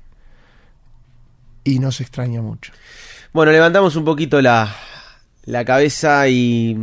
y 1.69 1.79
nos 1.79 2.01
extraña 2.01 2.41
mucho. 2.41 2.73
Bueno, 3.33 3.53
levantamos 3.53 3.95
un 3.97 4.05
poquito 4.05 4.41
la, 4.41 4.75
la 5.45 5.65
cabeza 5.65 6.29
y, 6.29 6.77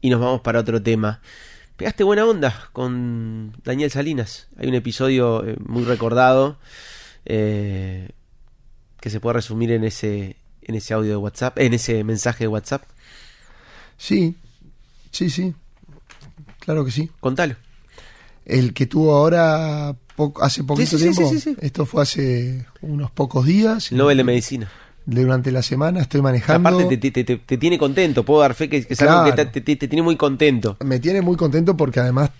y 0.00 0.10
nos 0.10 0.20
vamos 0.20 0.42
para 0.42 0.60
otro 0.60 0.82
tema. 0.82 1.20
Pegaste 1.76 2.04
buena 2.04 2.24
onda 2.26 2.68
con 2.72 3.56
Daniel 3.64 3.90
Salinas. 3.90 4.48
Hay 4.58 4.68
un 4.68 4.74
episodio 4.74 5.44
eh, 5.44 5.56
muy 5.58 5.84
recordado 5.84 6.58
eh, 7.24 8.10
que 9.00 9.10
se 9.10 9.20
puede 9.20 9.34
resumir 9.34 9.72
en 9.72 9.84
ese 9.84 10.36
en 10.62 10.74
ese 10.76 10.94
audio 10.94 11.10
de 11.10 11.16
WhatsApp, 11.16 11.58
en 11.58 11.74
ese 11.74 12.04
mensaje 12.04 12.44
de 12.44 12.48
WhatsApp. 12.48 12.82
Sí, 13.98 14.36
sí, 15.10 15.28
sí. 15.28 15.54
Claro 16.60 16.84
que 16.84 16.90
sí. 16.90 17.10
Contalo. 17.20 17.56
El 18.46 18.72
que 18.72 18.86
tuvo 18.86 19.14
ahora 19.14 19.94
po- 20.16 20.32
hace 20.40 20.64
poquito 20.64 20.90
sí, 20.90 20.96
sí, 20.98 21.02
tiempo. 21.04 21.28
sí, 21.30 21.40
sí, 21.40 21.50
sí. 21.52 21.56
Esto 21.60 21.86
fue 21.86 22.02
hace 22.02 22.66
unos 22.82 23.10
pocos 23.10 23.46
días. 23.46 23.90
El 23.92 23.98
Nobel 23.98 24.16
de 24.18 24.24
Medicina. 24.24 24.70
Durante 25.06 25.52
la 25.52 25.62
semana 25.62 26.00
estoy 26.00 26.22
manejando. 26.22 26.68
Aparte 26.70 26.96
te, 26.96 27.10
te- 27.10 27.24
te- 27.24 27.36
te 27.36 27.58
tiene 27.58 27.78
contento, 27.78 28.24
puedo 28.24 28.40
dar 28.40 28.54
fe 28.54 28.68
que, 28.70 28.84
que 28.86 28.94
es 28.94 29.00
algo 29.02 29.24
que 29.26 29.32
Claro. 29.32 29.50
te, 29.50 29.60
te- 29.60 29.76
te 29.76 29.88
tiene 29.88 30.02
muy 30.02 30.16
contento. 30.16 30.76
me 30.84 30.98
tiene 30.98 31.20
muy 31.20 31.36
contento 31.36 31.76
porque 31.76 32.00
además 32.00 32.30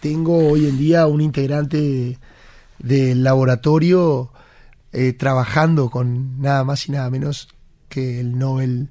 tengo 0.00 0.36
hoy 0.50 0.66
en 0.68 0.78
día 0.78 1.06
un 1.08 1.20
integrante 1.20 2.18
del 2.78 3.24
laboratorio 3.24 4.30
eh, 4.92 5.12
trabajando 5.14 5.90
con 5.90 6.40
nada 6.40 6.62
más 6.64 6.88
y 6.88 6.92
nada 6.92 7.10
menos 7.10 7.48
que 7.88 8.20
el 8.20 8.38
Nobel 8.38 8.90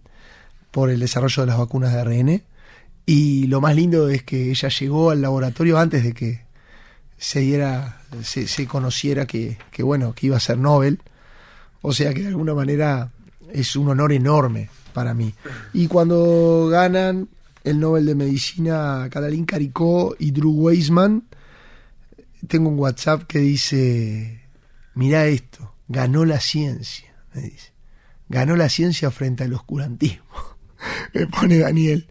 por 0.72 0.90
el 0.90 1.00
desarrollo 1.00 1.44
de 1.44 1.48
las 1.48 1.58
vacunas 1.58 1.94
de 1.94 2.00
ARN. 2.02 2.44
Y 3.06 3.48
lo 3.48 3.62
más 3.62 3.76
lindo 3.76 4.10
es 4.10 4.24
que 4.24 4.50
ella 4.52 4.70
llegó 4.70 5.12
al 5.12 5.22
laboratorio 5.22 5.78
antes 5.80 6.04
de 6.04 6.14
que 6.14 6.45
se 7.18 7.40
diera, 7.40 8.02
se, 8.24 8.48
se 8.48 8.68
conociera 8.68 9.26
que, 9.26 9.58
que 9.72 9.84
bueno, 9.84 10.14
que 10.14 10.28
iba 10.28 10.38
a 10.38 10.42
ser 10.42 10.58
Nobel. 10.58 11.02
O 11.82 11.94
sea 11.94 12.14
que 12.14 12.22
de 12.22 12.28
alguna 12.30 12.54
manera 12.54 13.12
es 13.54 13.76
un 13.76 13.90
honor 13.90 14.12
enorme 14.12 14.70
para 14.94 15.14
mí. 15.14 15.34
Y 15.74 15.88
cuando 15.88 16.68
ganan 16.70 17.30
el 17.64 17.80
Nobel 17.80 18.06
de 18.06 18.16
Medicina 18.16 19.08
Catalín 19.12 19.46
Caricó 19.46 20.16
y 20.18 20.32
Drew 20.32 20.52
Weissman, 20.52 21.24
tengo 22.48 22.70
un 22.70 22.80
WhatsApp 22.80 23.24
que 23.24 23.40
dice, 23.40 24.42
mira 24.94 25.26
esto, 25.28 25.74
ganó 25.88 26.26
la 26.26 26.40
ciencia, 26.40 27.14
me 27.34 27.42
dice. 27.42 27.74
Ganó 28.28 28.56
la 28.56 28.70
ciencia 28.70 29.12
frente 29.12 29.44
al 29.44 29.54
oscurantismo. 29.54 30.26
me 31.14 31.28
pone 31.28 31.60
Daniel. 31.60 32.08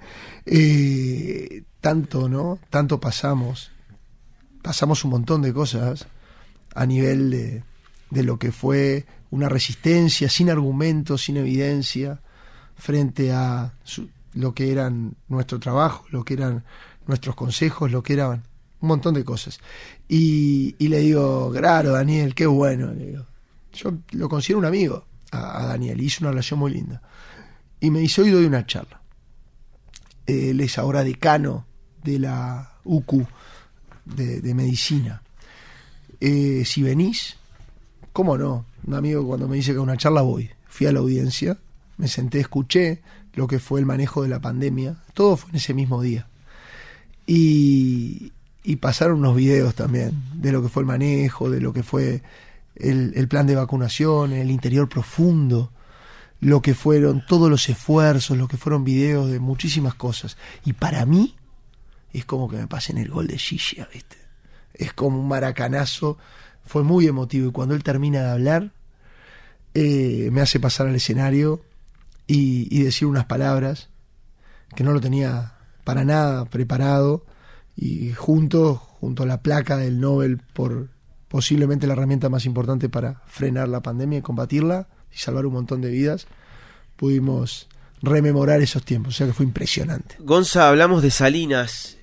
Eh, 0.47 1.65
tanto, 1.81 2.29
¿no? 2.29 2.59
Tanto 2.71 3.01
pasamos. 3.01 3.73
Pasamos 4.65 5.05
un 5.05 5.11
montón 5.11 5.43
de 5.43 5.53
cosas 5.53 6.07
a 6.75 6.87
nivel 6.87 7.31
de, 7.31 7.65
de 8.09 8.23
lo 8.23 8.39
que 8.39 8.51
fue 8.51 9.05
una 9.31 9.51
resistencia 9.51 10.31
sin 10.31 10.49
argumentos, 10.49 11.25
sin 11.25 11.37
evidencia, 11.37 12.23
frente 12.75 13.31
a 13.31 13.75
lo 14.33 14.55
que 14.55 14.73
eran 14.73 15.17
nuestro 15.29 15.61
trabajo, 15.61 16.07
lo 16.09 16.25
que 16.25 16.33
eran 16.33 16.65
nuestros 17.07 17.37
consejos, 17.37 17.93
lo 17.93 18.03
que 18.03 18.15
eran 18.15 18.43
un 18.81 18.89
montón 18.89 19.13
de 19.13 19.23
cosas. 19.23 19.61
Y, 20.09 20.75
le 20.79 21.01
digo, 21.01 21.53
claro, 21.53 21.93
Daniel, 21.93 22.35
qué 22.35 22.47
bueno. 22.47 22.91
Yo 23.71 23.93
lo 24.13 24.31
considero 24.31 24.61
un 24.61 24.65
amigo 24.65 25.05
a, 25.31 25.67
Daniel, 25.67 26.01
hizo 26.01 26.23
una 26.23 26.31
relación 26.31 26.59
muy 26.59 26.73
linda. 26.73 27.03
Y 27.81 27.91
me 27.91 27.99
dice, 27.99 28.23
hoy 28.23 28.31
doy 28.31 28.47
una 28.47 28.65
charla. 28.65 29.03
Él 30.27 30.59
es 30.63 30.79
ahora 30.79 31.05
decano 31.05 31.67
de 32.03 32.19
la 32.19 32.79
UCU 32.85 33.27
de, 34.05 34.55
medicina. 34.55 35.23
Eh, 36.21 36.65
si 36.65 36.83
venís, 36.83 37.37
¿cómo 38.13 38.39
no? 38.39 38.67
Un 38.87 38.95
amigo 38.95 39.27
cuando 39.27 39.49
me 39.49 39.57
dice 39.57 39.73
que 39.73 39.79
a 39.79 39.83
una 39.83 39.97
charla 39.97 40.23
voy. 40.23 40.51
Fui 40.69 40.87
a 40.87 40.93
la 40.93 41.01
audiencia, 41.01 41.59
me 41.97 42.09
senté, 42.09 42.41
escuché 42.41 43.03
lo 43.35 43.47
que 43.47 43.59
fue 43.59 43.81
el 43.81 43.87
manejo 43.87 44.23
de 44.23 44.29
la 44.29 44.41
pandemia. 44.41 44.97
Todo 45.13 45.37
fue 45.37 45.51
en 45.51 45.57
ese 45.57 45.75
mismo 45.75 46.03
día. 46.03 46.27
Y, 47.27 48.33
y 48.63 48.77
pasaron 48.77 49.19
unos 49.19 49.37
videos 49.37 49.75
también 49.75 50.13
de 50.35 50.53
lo 50.53 50.63
que 50.63 50.69
fue 50.69 50.83
el 50.83 50.87
manejo, 50.87 51.51
de 51.51 51.61
lo 51.61 51.73
que 51.73 51.83
fue 51.83 52.23
el, 52.77 53.13
el 53.15 53.29
plan 53.29 53.47
de 53.47 53.55
vacunación, 53.55 54.33
el 54.33 54.51
interior 54.51 54.89
profundo, 54.89 55.71
lo 56.41 56.61
que 56.61 56.75
fueron 56.75 57.25
todos 57.27 57.49
los 57.49 57.69
esfuerzos, 57.69 58.37
lo 58.37 58.49
que 58.49 58.57
fueron 58.57 58.85
videos 58.85 59.31
de 59.31 59.41
muchísimas 59.41 59.95
cosas. 59.95 60.37
Y 60.65 60.75
para 60.75 61.07
mí 61.07 61.35
es 62.19 62.25
como 62.25 62.49
que 62.49 62.57
me 62.57 62.67
pasen 62.67 62.99
el 62.99 63.11
gol 63.11 63.27
de 63.27 63.39
Gigi, 63.39 63.83
¿viste? 63.93 64.17
Es 64.73 64.93
como 64.93 65.21
un 65.21 65.29
maracanazo. 65.29 66.19
Fue 66.65 66.83
muy 66.83 67.07
emotivo 67.07 67.49
y 67.49 67.53
cuando 67.53 67.75
él 67.75 67.83
termina 67.83 68.23
de 68.23 68.31
hablar, 68.31 68.73
eh, 69.75 70.29
me 70.33 70.41
hace 70.41 70.61
pasar 70.61 70.87
al 70.87 70.95
escenario 70.95 71.63
y, 72.27 72.69
y 72.75 72.83
decir 72.83 73.07
unas 73.07 73.27
palabras 73.27 73.89
que 74.75 74.85
no 74.85 74.93
lo 74.93 75.01
tenía 75.01 75.55
para 75.85 76.05
nada 76.05 76.45
preparado 76.47 77.27
y 77.77 78.13
junto, 78.13 78.77
junto 78.77 79.25
a 79.25 79.27
la 79.27 79.43
placa 79.43 79.77
del 79.77 80.01
Nobel 80.01 80.39
por 80.39 80.89
posiblemente 81.29 81.87
la 81.87 81.95
herramienta 81.95 82.29
más 82.29 82.47
importante 82.47 82.89
para 82.89 83.23
frenar 83.27 83.69
la 83.69 83.83
pandemia 83.83 84.21
y 84.21 84.23
combatirla 84.23 84.89
y 85.13 85.19
salvar 85.19 85.47
un 85.47 85.55
montón 85.55 85.81
de 85.81 85.91
vidas, 85.91 86.27
pudimos 86.97 87.69
rememorar 88.03 88.61
esos 88.61 88.85
tiempos. 88.85 89.15
O 89.15 89.17
sea 89.17 89.27
que 89.27 89.33
fue 89.33 89.45
impresionante. 89.45 90.17
Gonza, 90.21 90.69
hablamos 90.69 91.03
de 91.03 91.11
Salinas, 91.11 91.97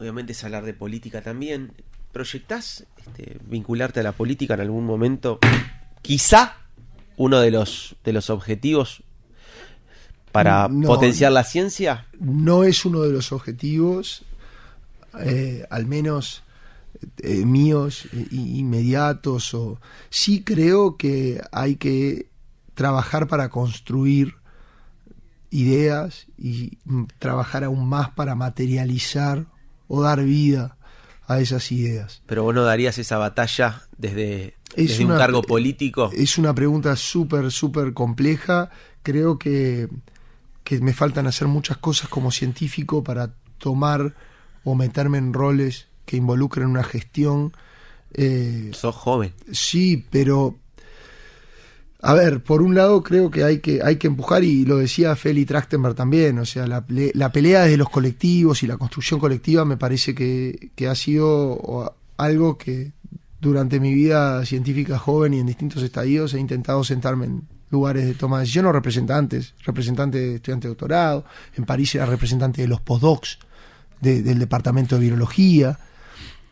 obviamente 0.00 0.32
es 0.32 0.42
hablar 0.44 0.64
de 0.64 0.74
política 0.74 1.20
también. 1.22 1.72
¿Proyectás 2.12 2.86
este, 2.96 3.38
vincularte 3.46 4.00
a 4.00 4.02
la 4.02 4.12
política 4.12 4.54
en 4.54 4.60
algún 4.60 4.84
momento? 4.84 5.38
Quizá 6.02 6.56
uno 7.16 7.38
de 7.40 7.50
los, 7.50 7.96
de 8.02 8.12
los 8.12 8.30
objetivos 8.30 9.02
para 10.32 10.68
No. 10.68 10.88
potenciar 10.88 11.32
la 11.32 11.44
ciencia. 11.44 12.06
no 12.18 12.64
es 12.64 12.84
uno 12.84 13.02
de 13.02 13.12
los 13.12 13.32
objetivos, 13.32 14.22
eh, 15.20 15.66
al 15.70 15.86
menos 15.86 16.42
eh, 17.18 17.44
míos, 17.44 18.06
inmediatos. 18.30 19.52
O, 19.54 19.80
sí 20.08 20.42
creo 20.42 20.96
que 20.96 21.42
hay 21.52 21.76
que 21.76 22.28
trabajar 22.74 23.28
para 23.28 23.50
construir 23.50 24.34
ideas 25.50 26.26
y 26.38 26.78
mm, 26.84 27.04
trabajar 27.18 27.64
aún 27.64 27.88
más 27.88 28.10
para 28.10 28.34
materializar 28.34 29.46
o 29.92 30.00
dar 30.00 30.22
vida 30.22 30.76
a 31.26 31.40
esas 31.40 31.72
ideas. 31.72 32.22
Pero 32.26 32.44
vos 32.44 32.54
no 32.54 32.62
darías 32.62 32.96
esa 32.98 33.18
batalla 33.18 33.82
desde, 33.98 34.54
Es 34.76 34.90
desde 34.90 35.04
un 35.04 35.18
cargo 35.18 35.42
político. 35.42 36.10
Es 36.14 36.38
una 36.38 36.54
pregunta 36.54 36.94
súper, 36.94 37.50
súper 37.50 37.92
compleja. 37.92 38.70
Creo 39.02 39.36
que, 39.36 39.88
que 40.62 40.80
me 40.80 40.92
faltan 40.92 41.26
hacer 41.26 41.48
muchas 41.48 41.76
cosas 41.78 42.08
como 42.08 42.30
científico 42.30 43.02
para 43.02 43.34
tomar 43.58 44.14
o 44.62 44.76
meterme 44.76 45.18
en 45.18 45.32
roles 45.32 45.88
que 46.06 46.16
involucren 46.16 46.68
una 46.68 46.84
gestión. 46.84 47.52
Eh, 48.14 48.70
Sos 48.72 48.94
joven. 48.94 49.34
sí, 49.50 50.06
pero 50.08 50.56
a 52.02 52.14
ver, 52.14 52.42
por 52.42 52.62
un 52.62 52.74
lado 52.74 53.02
creo 53.02 53.30
que 53.30 53.44
hay 53.44 53.58
que, 53.58 53.80
hay 53.82 53.96
que 53.96 54.06
empujar, 54.06 54.42
y 54.44 54.64
lo 54.64 54.78
decía 54.78 55.14
Feli 55.16 55.44
Trachtenberg 55.44 55.94
también, 55.94 56.38
o 56.38 56.46
sea, 56.46 56.66
la, 56.66 56.84
la 56.88 57.32
pelea 57.32 57.62
desde 57.64 57.76
los 57.76 57.90
colectivos 57.90 58.62
y 58.62 58.66
la 58.66 58.76
construcción 58.78 59.20
colectiva 59.20 59.64
me 59.64 59.76
parece 59.76 60.14
que, 60.14 60.70
que 60.74 60.88
ha 60.88 60.94
sido 60.94 61.94
algo 62.16 62.56
que 62.56 62.92
durante 63.40 63.80
mi 63.80 63.94
vida 63.94 64.44
científica 64.46 64.98
joven 64.98 65.34
y 65.34 65.40
en 65.40 65.46
distintos 65.46 65.82
estadios 65.82 66.34
he 66.34 66.38
intentado 66.40 66.84
sentarme 66.84 67.26
en 67.26 67.42
lugares 67.70 68.04
de 68.06 68.14
toma 68.14 68.38
de 68.38 68.42
decisión 68.42 68.66
o 68.66 68.72
representantes, 68.72 69.54
representante 69.64 70.18
de 70.18 70.34
estudiante 70.36 70.68
de 70.68 70.70
doctorado, 70.70 71.24
en 71.56 71.64
París 71.64 71.94
era 71.94 72.04
representante 72.06 72.62
de 72.62 72.68
los 72.68 72.80
postdocs 72.80 73.38
de- 74.00 74.22
del 74.22 74.38
departamento 74.38 74.96
de 74.96 75.02
virología, 75.02 75.78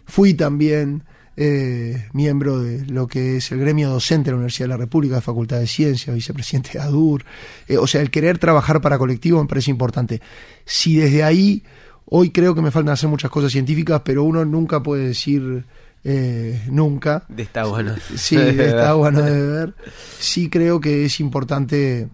fui 0.07 0.34
también 0.34 1.03
eh, 1.41 2.09
miembro 2.12 2.59
de 2.61 2.84
lo 2.86 3.07
que 3.07 3.36
es 3.36 3.53
el 3.53 3.61
gremio 3.61 3.91
docente 3.91 4.26
de 4.26 4.32
la 4.32 4.39
Universidad 4.39 4.64
de 4.64 4.70
la 4.70 4.76
República, 4.76 5.14
de 5.14 5.20
Facultad 5.20 5.61
de 5.61 5.68
Ciencias, 5.68 6.12
vicepresidente 6.12 6.70
de 6.72 6.80
ADUR. 6.80 7.24
Eh, 7.68 7.78
o 7.78 7.86
sea, 7.86 8.01
el 8.01 8.11
querer 8.11 8.39
trabajar 8.39 8.80
para 8.80 8.99
colectivo 8.99 9.41
me 9.41 9.49
parece 9.49 9.70
importante. 9.70 10.20
Si 10.64 10.97
desde 10.97 11.22
ahí, 11.22 11.62
hoy 12.07 12.30
creo 12.30 12.57
que 12.57 12.61
me 12.61 12.72
faltan 12.72 12.93
hacer 12.93 13.09
muchas 13.09 13.30
cosas 13.30 13.53
científicas, 13.53 14.03
pero 14.05 14.24
uno 14.24 14.45
nunca 14.45 14.82
puede 14.82 15.07
decir 15.07 15.64
eh, 16.03 16.61
nunca. 16.72 17.24
De 17.28 17.45
esta 17.45 17.66
bueno. 17.66 17.95
Sí, 18.16 18.34
de 18.34 18.66
esta 18.70 18.91
agua 18.91 19.12
no 19.12 19.22
debe 19.22 19.41
beber. 19.41 19.74
Sí 20.18 20.51
creo 20.51 20.80
que 20.80 21.05
es 21.05 21.20
importante 21.20 22.09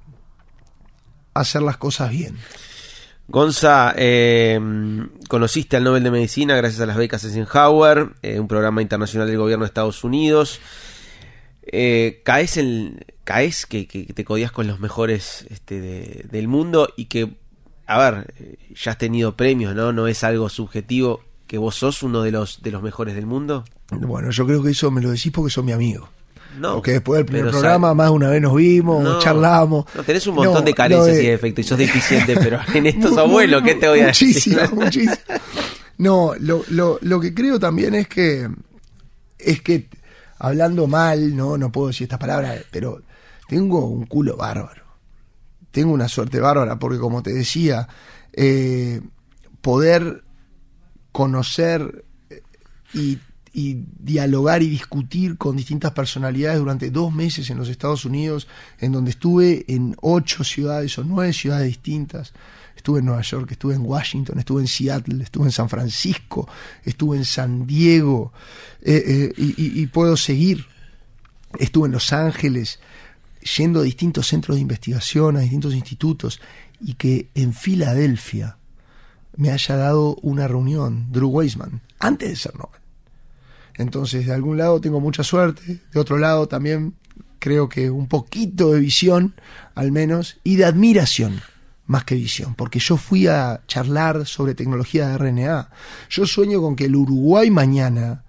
hacer 1.32 1.62
las 1.62 1.78
cosas 1.78 2.10
bien. 2.10 2.36
Gonza, 3.26 3.94
eh, 3.96 4.60
conociste 5.28 5.76
al 5.76 5.84
Nobel 5.84 6.04
de 6.04 6.10
Medicina 6.10 6.54
gracias 6.56 6.80
a 6.82 6.86
las 6.86 6.96
becas 6.96 7.24
Eisenhower, 7.24 8.10
eh, 8.22 8.38
un 8.38 8.48
programa 8.48 8.82
internacional 8.82 9.26
del 9.26 9.38
gobierno 9.38 9.64
de 9.64 9.68
Estados 9.68 10.04
Unidos. 10.04 10.60
Eh, 11.66 12.20
caes 12.24 12.60
caes 13.24 13.64
que, 13.64 13.86
te 13.86 14.24
codías 14.24 14.52
con 14.52 14.66
los 14.66 14.78
mejores 14.80 15.46
este, 15.48 15.80
de- 15.80 16.26
del 16.30 16.46
mundo 16.48 16.92
y 16.96 17.06
que, 17.06 17.34
a 17.86 17.98
ver, 17.98 18.34
ya 18.74 18.92
has 18.92 18.98
tenido 18.98 19.34
premios, 19.36 19.74
¿no? 19.74 19.92
No 19.94 20.06
es 20.06 20.22
algo 20.24 20.50
subjetivo 20.50 21.22
que 21.46 21.56
vos 21.56 21.76
sos 21.76 22.02
uno 22.02 22.22
de 22.22 22.30
los 22.32 22.62
de 22.62 22.70
los 22.70 22.82
mejores 22.82 23.14
del 23.14 23.24
mundo. 23.26 23.64
Bueno, 23.90 24.30
yo 24.30 24.46
creo 24.46 24.62
que 24.62 24.70
eso 24.70 24.90
me 24.90 25.00
lo 25.00 25.10
decís 25.10 25.32
porque 25.32 25.50
sos 25.50 25.64
mi 25.64 25.72
amigo. 25.72 26.10
No, 26.58 26.74
Porque 26.74 26.92
después 26.92 27.18
del 27.18 27.26
primer 27.26 27.50
programa, 27.50 27.90
sab- 27.90 27.94
más 27.96 28.06
de 28.08 28.12
una 28.12 28.28
vez 28.30 28.40
nos 28.42 28.54
vimos, 28.54 29.02
No, 29.02 29.18
charlamos. 29.18 29.84
No, 29.94 30.02
tenés 30.04 30.26
un 30.26 30.36
montón 30.36 30.54
No, 30.54 30.62
de 30.62 30.74
carencias 30.74 31.16
de- 31.16 31.24
y 31.24 31.26
defectos 31.28 31.64
y 31.64 31.68
sos 31.68 31.78
deficiente, 31.78 32.34
pero 32.40 32.60
en 32.74 32.86
estos 32.86 33.16
abuelos, 33.18 33.62
¿qué 33.62 33.74
te 33.74 33.88
voy 33.88 34.00
a 34.00 34.06
muchísimo, 34.06 34.60
decir? 34.60 34.74
muchísimo. 34.76 35.16
No, 35.98 36.32
lo, 36.38 36.62
lo, 36.68 36.98
lo 37.02 37.20
que 37.20 37.34
creo 37.34 37.58
también 37.58 37.94
es 37.94 38.08
que 38.08 38.48
es 39.38 39.60
que 39.62 39.88
hablando 40.38 40.86
mal, 40.86 41.36
no, 41.36 41.56
no 41.58 41.70
puedo 41.72 41.88
decir 41.88 42.04
esta 42.04 42.18
palabra, 42.18 42.54
pero 42.70 43.02
tengo 43.48 43.86
un 43.86 44.06
culo 44.06 44.36
bárbaro. 44.36 44.82
Tengo 45.70 45.92
una 45.92 46.08
suerte 46.08 46.38
bárbara, 46.40 46.78
porque 46.78 46.98
como 46.98 47.22
te 47.22 47.32
decía, 47.32 47.88
eh, 48.32 49.00
poder 49.60 50.22
conocer 51.12 52.04
eh, 52.30 52.42
y, 52.92 53.18
y 53.56 53.84
dialogar 54.00 54.64
y 54.64 54.68
discutir 54.68 55.38
con 55.38 55.56
distintas 55.56 55.92
personalidades 55.92 56.58
durante 56.58 56.90
dos 56.90 57.14
meses 57.14 57.48
en 57.50 57.56
los 57.56 57.68
Estados 57.68 58.04
Unidos, 58.04 58.48
en 58.80 58.90
donde 58.90 59.12
estuve 59.12 59.64
en 59.68 59.96
ocho 60.02 60.42
ciudades 60.42 60.98
o 60.98 61.04
nueve 61.04 61.32
ciudades 61.32 61.68
distintas. 61.68 62.32
Estuve 62.76 62.98
en 62.98 63.06
Nueva 63.06 63.22
York, 63.22 63.52
estuve 63.52 63.76
en 63.76 63.82
Washington, 63.82 64.40
estuve 64.40 64.62
en 64.62 64.66
Seattle, 64.66 65.22
estuve 65.22 65.44
en 65.44 65.52
San 65.52 65.68
Francisco, 65.68 66.48
estuve 66.82 67.16
en 67.16 67.24
San 67.24 67.64
Diego, 67.64 68.32
eh, 68.82 69.04
eh, 69.06 69.32
y, 69.36 69.86
puedo 69.86 70.16
seguir. 70.16 70.66
Estuve 71.56 71.86
en 71.86 71.92
Los 71.92 72.12
Ángeles, 72.12 72.80
yendo 73.56 73.80
a 73.80 73.84
distintos 73.84 74.26
centros 74.26 74.56
de 74.56 74.62
investigación, 74.62 75.36
a 75.36 75.40
distintos 75.40 75.74
institutos, 75.74 76.40
y 76.80 76.94
que 76.94 77.28
en 77.36 77.54
Filadelfia 77.54 78.58
me 79.36 79.52
haya 79.52 79.76
dado 79.76 80.16
una 80.22 80.48
reunión, 80.48 81.06
Drew 81.12 81.28
Weissman, 81.28 81.80
antes 82.00 82.28
de 82.30 82.36
ser 82.36 82.56
Nobel. 82.56 82.83
Entonces, 83.76 84.26
de 84.26 84.32
algún 84.32 84.56
lado 84.56 84.80
tengo 84.80 85.00
mucha 85.00 85.22
suerte, 85.22 85.80
de 85.92 86.00
otro 86.00 86.18
lado 86.18 86.46
también 86.46 86.94
creo 87.38 87.68
que 87.68 87.90
un 87.90 88.06
poquito 88.06 88.72
de 88.72 88.80
visión, 88.80 89.34
al 89.74 89.92
menos, 89.92 90.38
y 90.44 90.56
de 90.56 90.64
admiración, 90.64 91.42
más 91.86 92.04
que 92.04 92.14
visión, 92.14 92.54
porque 92.54 92.78
yo 92.78 92.96
fui 92.96 93.26
a 93.26 93.60
charlar 93.66 94.26
sobre 94.26 94.54
tecnología 94.54 95.08
de 95.08 95.18
RNA. 95.18 95.68
Yo 96.08 96.26
sueño 96.26 96.62
con 96.62 96.76
que 96.76 96.86
el 96.86 96.96
Uruguay 96.96 97.50
mañana, 97.50 98.24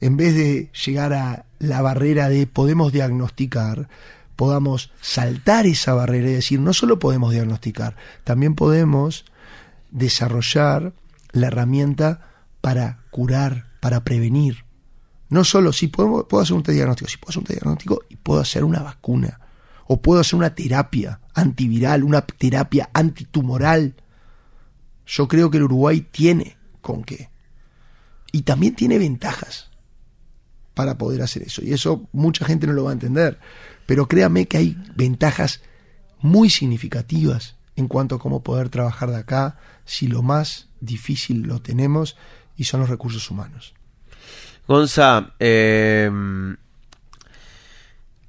en 0.00 0.16
vez 0.16 0.34
de 0.34 0.70
llegar 0.84 1.14
a 1.14 1.46
la 1.58 1.80
barrera 1.80 2.28
de 2.28 2.46
podemos 2.46 2.92
diagnosticar, 2.92 3.88
podamos 4.36 4.92
saltar 5.00 5.66
esa 5.66 5.94
barrera 5.94 6.28
y 6.28 6.34
decir, 6.34 6.60
no 6.60 6.72
solo 6.72 6.98
podemos 6.98 7.32
diagnosticar, 7.32 7.96
también 8.24 8.54
podemos 8.54 9.24
desarrollar 9.90 10.92
la 11.32 11.46
herramienta 11.46 12.20
para 12.60 12.98
curar, 13.10 13.66
para 13.80 14.04
prevenir. 14.04 14.67
No 15.30 15.44
solo 15.44 15.72
si 15.72 15.88
podemos, 15.88 16.24
puedo 16.24 16.42
hacer 16.42 16.56
un 16.56 16.62
diagnóstico, 16.62 17.10
si 17.10 17.18
puedo 17.18 17.30
hacer 17.30 17.42
un 17.42 17.48
diagnóstico 17.48 18.02
y 18.08 18.16
puedo 18.16 18.40
hacer 18.40 18.64
una 18.64 18.80
vacuna 18.80 19.40
o 19.86 20.00
puedo 20.00 20.20
hacer 20.20 20.36
una 20.36 20.54
terapia 20.54 21.20
antiviral, 21.34 22.04
una 22.04 22.22
terapia 22.22 22.90
antitumoral. 22.92 23.94
Yo 25.06 25.28
creo 25.28 25.50
que 25.50 25.58
el 25.58 25.64
Uruguay 25.64 26.06
tiene 26.10 26.56
con 26.80 27.04
qué. 27.04 27.30
Y 28.32 28.42
también 28.42 28.74
tiene 28.74 28.98
ventajas 28.98 29.70
para 30.74 30.98
poder 30.98 31.22
hacer 31.22 31.42
eso. 31.42 31.62
Y 31.64 31.72
eso 31.72 32.08
mucha 32.12 32.44
gente 32.44 32.66
no 32.66 32.72
lo 32.72 32.84
va 32.84 32.90
a 32.90 32.92
entender. 32.92 33.38
Pero 33.86 34.06
créame 34.06 34.46
que 34.46 34.58
hay 34.58 34.76
ventajas 34.94 35.62
muy 36.20 36.50
significativas 36.50 37.56
en 37.76 37.88
cuanto 37.88 38.16
a 38.16 38.18
cómo 38.18 38.42
poder 38.42 38.68
trabajar 38.68 39.10
de 39.10 39.16
acá 39.16 39.58
si 39.84 40.08
lo 40.08 40.22
más 40.22 40.68
difícil 40.80 41.42
lo 41.42 41.62
tenemos 41.62 42.16
y 42.56 42.64
son 42.64 42.80
los 42.80 42.90
recursos 42.90 43.30
humanos. 43.30 43.74
Gonza, 44.68 45.32
eh, 45.40 46.10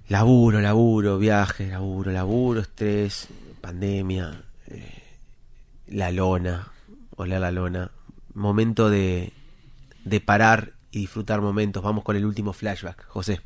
laburo, 0.08 0.62
laburo, 0.62 1.18
viaje, 1.18 1.68
laburo, 1.68 2.14
laburo, 2.14 2.62
estrés, 2.62 3.28
pandemia, 3.60 4.42
eh, 4.68 5.04
la 5.88 6.14
lona, 6.14 6.72
hola 7.18 7.40
la 7.40 7.52
lona, 7.52 7.92
momento 8.36 8.90
de, 8.90 9.34
de 10.06 10.22
parar 10.22 10.72
y 10.92 11.00
disfrutar 11.00 11.42
momentos. 11.42 11.84
Vamos 11.84 12.06
con 12.06 12.16
el 12.16 12.26
último 12.26 12.54
flashback, 12.54 13.06
José. 13.10 13.42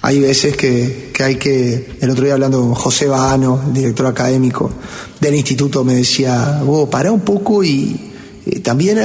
Hay 0.00 0.18
veces 0.18 0.56
que, 0.56 1.10
que, 1.12 1.22
hay 1.22 1.36
que, 1.36 1.98
el 2.00 2.08
otro 2.08 2.24
día 2.24 2.32
hablando 2.32 2.60
con 2.60 2.72
José 2.72 3.08
Bahano, 3.08 3.62
director 3.74 4.06
académico 4.06 4.72
del 5.20 5.34
instituto, 5.34 5.84
me 5.84 5.96
decía, 5.96 6.62
vos, 6.64 6.88
pará 6.88 7.12
un 7.12 7.20
poco 7.20 7.62
y 7.62 8.12
eh, 8.46 8.60
también 8.60 8.98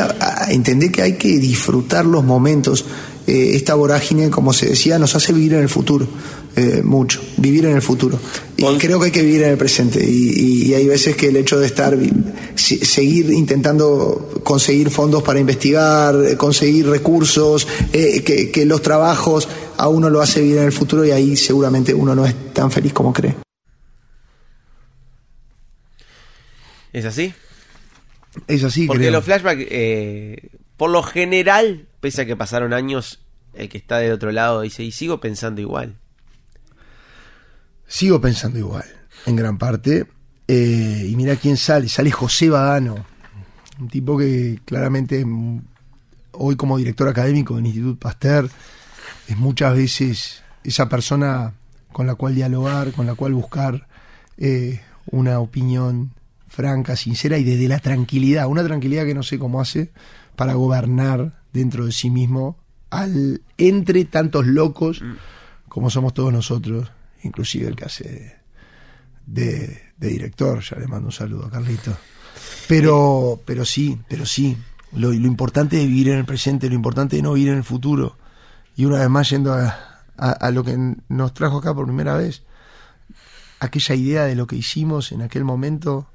entender 0.48 0.94
que 0.94 1.02
hay 1.02 1.18
que 1.18 1.40
disfrutar 1.40 2.06
los 2.06 2.24
momentos. 2.24 2.86
Eh, 3.28 3.52
esta 3.56 3.76
vorágine, 3.76 4.30
como 4.30 4.52
se 4.54 4.68
decía, 4.68 5.00
nos 5.00 5.16
hace 5.16 5.32
vivir 5.34 5.54
en 5.54 5.62
el 5.62 5.70
futuro. 5.70 6.08
Eh, 6.56 6.82
mucho, 6.84 7.20
vivir 7.38 7.66
en 7.66 7.76
el 7.76 7.82
futuro. 7.82 8.20
Y 8.58 8.64
creo 8.78 9.00
que 9.00 9.06
hay 9.08 9.12
que 9.12 9.24
vivir 9.24 9.42
en 9.44 9.50
el 9.52 9.58
presente. 9.58 10.06
Y, 10.08 10.68
y 10.68 10.74
hay 10.76 10.86
veces 10.88 11.16
que 11.16 11.30
el 11.30 11.38
hecho 11.38 11.60
de 11.60 11.66
estar, 11.66 11.98
seguir 12.56 13.32
intentando 13.32 14.42
conseguir 14.44 14.92
fondos 14.92 15.24
para 15.24 15.40
investigar, 15.40 16.38
conseguir 16.38 16.88
recursos, 16.88 17.68
eh, 17.92 18.22
que, 18.24 18.52
que 18.52 18.66
los 18.66 18.82
trabajos 18.84 19.48
a 19.78 19.88
uno 19.88 20.10
lo 20.12 20.22
hace 20.22 20.42
vivir 20.42 20.58
en 20.60 20.66
el 20.66 20.72
futuro 20.72 21.04
y 21.04 21.10
ahí 21.12 21.36
seguramente 21.36 21.92
uno 21.94 22.14
no 22.14 22.24
es 22.26 22.54
tan 22.54 22.70
feliz 22.72 22.94
como 22.94 23.12
cree. 23.12 23.34
¿Es 26.92 27.06
así? 27.06 27.34
Es 28.48 28.64
así, 28.64 28.86
Porque 28.88 29.04
creo. 29.04 29.14
los 29.14 29.26
flashbacks, 29.26 29.66
eh, 29.70 30.50
por 30.78 30.90
lo 30.92 31.02
general, 31.04 31.88
pese 32.04 32.24
a 32.24 32.26
que 32.26 32.36
pasaron 32.36 32.74
años, 32.74 33.22
el 33.54 33.70
que 33.70 33.78
está 33.78 33.98
del 34.00 34.12
otro 34.12 34.34
lado 34.34 34.60
dice, 34.60 34.84
y 34.84 34.92
sigo 34.92 35.22
pensando 35.22 35.62
igual. 35.62 35.96
Sigo 37.88 38.20
pensando 38.20 38.60
igual, 38.60 38.84
en 39.26 39.38
gran 39.38 39.58
parte. 39.58 40.06
Eh, 40.50 41.08
y 41.08 41.16
mira 41.16 41.38
quién 41.38 41.56
sale, 41.56 41.88
sale 41.88 42.12
José 42.12 42.50
Badano, 42.50 43.06
un 43.80 43.88
tipo 43.88 44.18
que 44.18 44.60
claramente 44.66 45.26
hoy 46.34 46.58
como 46.58 46.78
director 46.78 47.08
académico 47.08 47.56
del 47.56 47.68
Instituto 47.68 47.98
Pasteur 47.98 48.50
es 49.30 49.38
muchas 49.38 49.74
veces 49.74 50.44
esa 50.66 50.90
persona 50.90 51.54
con 51.94 52.06
la 52.06 52.16
cual 52.16 52.36
dialogar, 52.36 52.92
con 52.92 53.06
la 53.06 53.16
cual 53.16 53.34
buscar 53.34 53.88
eh, 54.38 54.82
una 55.06 55.40
opinión 55.40 56.12
franca, 56.50 56.98
sincera 56.98 57.38
y 57.38 57.46
desde 57.46 57.70
la 57.70 57.80
tranquilidad, 57.80 58.48
una 58.48 58.66
tranquilidad 58.66 59.06
que 59.06 59.16
no 59.16 59.24
sé 59.24 59.40
cómo 59.40 59.62
hace 59.62 59.94
para 60.36 60.56
gobernar 60.56 61.43
dentro 61.54 61.86
de 61.86 61.92
sí 61.92 62.10
mismo 62.10 62.58
al 62.90 63.42
entre 63.58 64.06
tantos 64.06 64.46
locos 64.46 65.02
como 65.70 65.90
somos 65.90 66.14
todos 66.14 66.32
nosotros, 66.32 66.92
inclusive 67.24 67.68
el 67.68 67.76
que 67.76 67.86
hace 67.86 68.38
de, 69.26 69.82
de 69.98 70.08
director, 70.08 70.62
ya 70.62 70.78
le 70.78 70.88
mando 70.88 71.08
un 71.08 71.12
saludo 71.12 71.48
a 71.48 71.50
Carlito. 71.50 71.98
Pero, 72.68 73.42
pero 73.46 73.66
sí, 73.66 74.00
pero 74.08 74.26
sí, 74.26 74.56
lo, 74.92 75.08
lo 75.10 75.28
importante 75.28 75.82
es 75.82 75.88
vivir 75.88 76.10
en 76.10 76.20
el 76.20 76.26
presente, 76.26 76.70
lo 76.70 76.76
importante 76.76 77.18
es 77.18 77.24
no 77.24 77.34
vivir 77.34 77.50
en 77.50 77.58
el 77.58 77.64
futuro. 77.64 78.18
Y 78.76 78.86
una 78.86 79.00
vez 79.00 79.10
más 79.10 79.30
yendo 79.30 79.54
a, 79.54 80.04
a, 80.18 80.32
a 80.32 80.52
lo 80.52 80.64
que 80.64 80.78
nos 81.10 81.34
trajo 81.34 81.58
acá 81.58 81.74
por 81.74 81.86
primera 81.86 82.16
vez, 82.16 82.44
aquella 83.60 83.96
idea 83.96 84.24
de 84.26 84.36
lo 84.36 84.46
que 84.46 84.56
hicimos 84.56 85.12
en 85.12 85.22
aquel 85.22 85.44
momento 85.44 86.08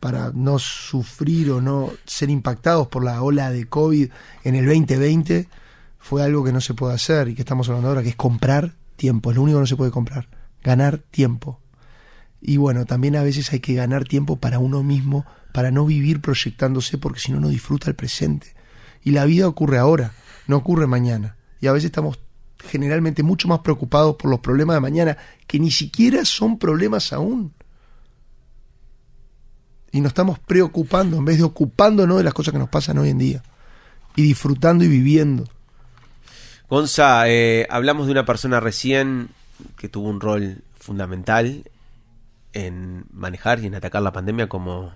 para 0.00 0.30
no 0.34 0.58
sufrir 0.58 1.50
o 1.50 1.60
no 1.60 1.90
ser 2.04 2.30
impactados 2.30 2.88
por 2.88 3.04
la 3.04 3.22
ola 3.22 3.50
de 3.50 3.66
COVID 3.66 4.10
en 4.44 4.54
el 4.54 4.66
2020 4.66 5.48
fue 5.98 6.22
algo 6.22 6.44
que 6.44 6.52
no 6.52 6.60
se 6.60 6.74
puede 6.74 6.94
hacer 6.94 7.28
y 7.28 7.34
que 7.34 7.42
estamos 7.42 7.68
hablando 7.68 7.88
ahora, 7.88 8.02
que 8.02 8.10
es 8.10 8.16
comprar 8.16 8.74
tiempo, 8.96 9.30
es 9.30 9.36
lo 9.36 9.42
único 9.42 9.58
que 9.58 9.62
no 9.62 9.66
se 9.66 9.76
puede 9.76 9.90
comprar, 9.90 10.28
ganar 10.62 10.98
tiempo. 10.98 11.60
Y 12.40 12.58
bueno, 12.58 12.84
también 12.84 13.16
a 13.16 13.22
veces 13.22 13.52
hay 13.52 13.60
que 13.60 13.74
ganar 13.74 14.04
tiempo 14.04 14.36
para 14.36 14.58
uno 14.58 14.82
mismo, 14.82 15.26
para 15.52 15.70
no 15.70 15.84
vivir 15.84 16.20
proyectándose, 16.20 16.98
porque 16.98 17.18
si 17.18 17.32
no, 17.32 17.40
no 17.40 17.48
disfruta 17.48 17.90
el 17.90 17.96
presente. 17.96 18.54
Y 19.02 19.10
la 19.10 19.24
vida 19.24 19.48
ocurre 19.48 19.78
ahora, 19.78 20.12
no 20.46 20.56
ocurre 20.56 20.86
mañana. 20.86 21.36
Y 21.60 21.66
a 21.66 21.72
veces 21.72 21.86
estamos 21.86 22.20
generalmente 22.58 23.22
mucho 23.22 23.48
más 23.48 23.60
preocupados 23.60 24.16
por 24.16 24.30
los 24.30 24.40
problemas 24.40 24.76
de 24.76 24.80
mañana, 24.80 25.16
que 25.46 25.58
ni 25.58 25.70
siquiera 25.70 26.24
son 26.24 26.58
problemas 26.58 27.12
aún. 27.12 27.52
Y 29.96 30.02
nos 30.02 30.10
estamos 30.10 30.38
preocupando 30.38 31.16
en 31.16 31.24
vez 31.24 31.38
de 31.38 31.44
ocupándonos 31.44 32.18
de 32.18 32.24
las 32.24 32.34
cosas 32.34 32.52
que 32.52 32.58
nos 32.58 32.68
pasan 32.68 32.98
hoy 32.98 33.08
en 33.08 33.16
día. 33.16 33.42
Y 34.14 34.20
disfrutando 34.20 34.84
y 34.84 34.88
viviendo. 34.88 35.44
Gonza, 36.68 37.26
eh, 37.30 37.66
hablamos 37.70 38.04
de 38.04 38.12
una 38.12 38.26
persona 38.26 38.60
recién 38.60 39.30
que 39.78 39.88
tuvo 39.88 40.10
un 40.10 40.20
rol 40.20 40.58
fundamental 40.78 41.64
en 42.52 43.06
manejar 43.10 43.60
y 43.60 43.68
en 43.68 43.74
atacar 43.74 44.02
la 44.02 44.12
pandemia 44.12 44.50
como 44.50 44.92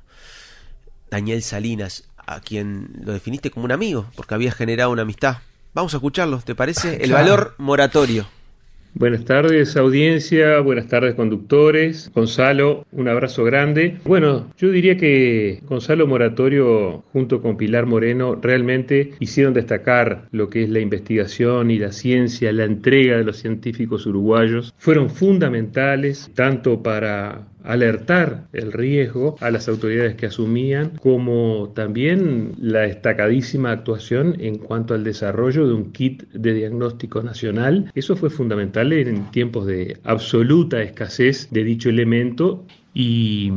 Daniel 1.11 1.43
Salinas, 1.43 2.05
a 2.19 2.41
quien 2.41 2.91
lo 3.03 3.15
definiste 3.15 3.51
como 3.51 3.65
un 3.65 3.73
amigo, 3.73 4.05
porque 4.17 4.35
había 4.35 4.53
generado 4.53 4.91
una 4.91 5.03
amistad. 5.03 5.39
Vamos 5.73 5.95
a 5.95 5.97
escucharlo, 5.97 6.41
¿te 6.41 6.55
parece? 6.55 7.03
El 7.03 7.13
valor 7.13 7.55
moratorio. 7.57 8.27
Buenas 8.95 9.25
tardes 9.25 9.77
audiencia, 9.77 10.61
buenas 10.61 10.89
tardes 10.89 11.15
conductores. 11.15 12.11
Gonzalo, 12.13 12.85
un 12.91 13.09
abrazo 13.09 13.45
grande. 13.45 13.99
Bueno, 14.05 14.51
yo 14.59 14.71
diría 14.71 14.97
que 14.97 15.61
Gonzalo 15.63 16.07
Moratorio 16.07 17.05
junto 17.13 17.41
con 17.41 17.57
Pilar 17.57 17.87
Moreno 17.87 18.35
realmente 18.35 19.13
hicieron 19.21 19.55
destacar 19.55 20.29
lo 20.33 20.51
que 20.51 20.65
es 20.65 20.71
la 20.71 20.81
investigación 20.81 21.71
y 21.71 21.79
la 21.79 21.93
ciencia, 21.93 22.53
la 22.53 22.65
entrega 22.65 23.17
de 23.17 23.25
los 23.25 23.37
científicos 23.39 24.07
uruguayos. 24.07 24.75
Fueron 24.77 25.09
fundamentales 25.09 26.31
tanto 26.35 26.83
para 26.83 27.47
alertar 27.65 28.49
el 28.53 28.73
riesgo 28.73 29.37
a 29.41 29.51
las 29.51 29.69
autoridades 29.69 30.17
que 30.17 30.27
asumían, 30.27 30.91
como 31.01 31.73
también 31.75 32.53
la 32.59 32.81
destacadísima 32.81 33.73
actuación 33.73 34.37
en 34.41 34.59
cuanto 34.59 34.95
al 34.95 35.05
desarrollo 35.05 35.67
de 35.67 35.75
un 35.75 35.93
kit 35.93 36.25
de 36.33 36.55
diagnóstico 36.55 37.23
nacional. 37.23 37.91
Eso 37.95 38.17
fue 38.17 38.31
fundamental 38.31 38.93
en 38.93 39.31
tiempos 39.31 39.67
de 39.67 39.99
absoluta 40.05 40.83
escasez 40.83 41.49
de 41.51 41.65
dicho 41.65 41.89
elemento 41.89 42.65
y, 42.95 43.53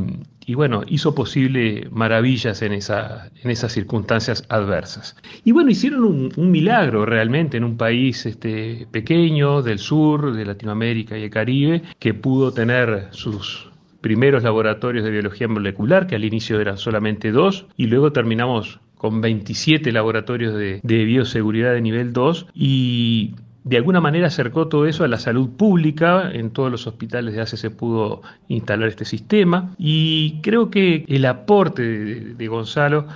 y 0.46 0.54
bueno, 0.54 0.82
hizo 0.86 1.14
posible 1.14 1.88
maravillas 1.90 2.62
en, 2.62 2.72
esa, 2.72 3.30
en 3.42 3.50
esas 3.50 3.72
circunstancias 3.72 4.44
adversas. 4.48 5.16
Y 5.44 5.52
bueno, 5.52 5.70
hicieron 5.70 6.04
un, 6.04 6.32
un 6.36 6.50
milagro 6.50 7.06
realmente 7.06 7.56
en 7.56 7.64
un 7.64 7.76
país 7.76 8.26
este, 8.26 8.86
pequeño 8.90 9.62
del 9.62 9.78
sur, 9.78 10.34
de 10.34 10.44
Latinoamérica 10.44 11.18
y 11.18 11.24
el 11.24 11.30
Caribe, 11.30 11.82
que 11.98 12.14
pudo 12.14 12.52
tener 12.52 13.08
sus 13.10 13.70
primeros 14.04 14.42
laboratorios 14.42 15.02
de 15.02 15.10
biología 15.10 15.48
molecular, 15.48 16.06
que 16.06 16.14
al 16.14 16.26
inicio 16.26 16.60
eran 16.60 16.76
solamente 16.76 17.32
dos, 17.32 17.64
y 17.74 17.86
luego 17.86 18.12
terminamos 18.12 18.78
con 18.98 19.22
27 19.22 19.90
laboratorios 19.92 20.54
de, 20.54 20.80
bioseguridad 20.82 21.72
de 21.72 21.80
nivel 21.80 22.12
2 22.12 22.48
y 22.54 23.32
de 23.64 23.78
alguna 23.78 24.02
manera 24.02 24.26
acercó 24.26 24.68
todo 24.68 24.84
eso 24.84 25.04
a 25.04 25.08
la 25.08 25.16
salud 25.16 25.56
pública, 25.56 26.30
en 26.30 26.50
todos 26.50 26.70
los 26.70 26.86
hospitales 26.86 27.34
de 27.34 27.40
ACE 27.40 27.56
se 27.56 27.70
pudo 27.70 28.20
instalar 28.48 28.90
este 28.90 29.06
sistema 29.06 29.74
y 29.78 30.38
creo 30.42 30.68
que 30.68 31.06
el 31.08 31.24
aporte 31.24 31.82
de, 31.82 32.46
Gonzalo 32.46 33.06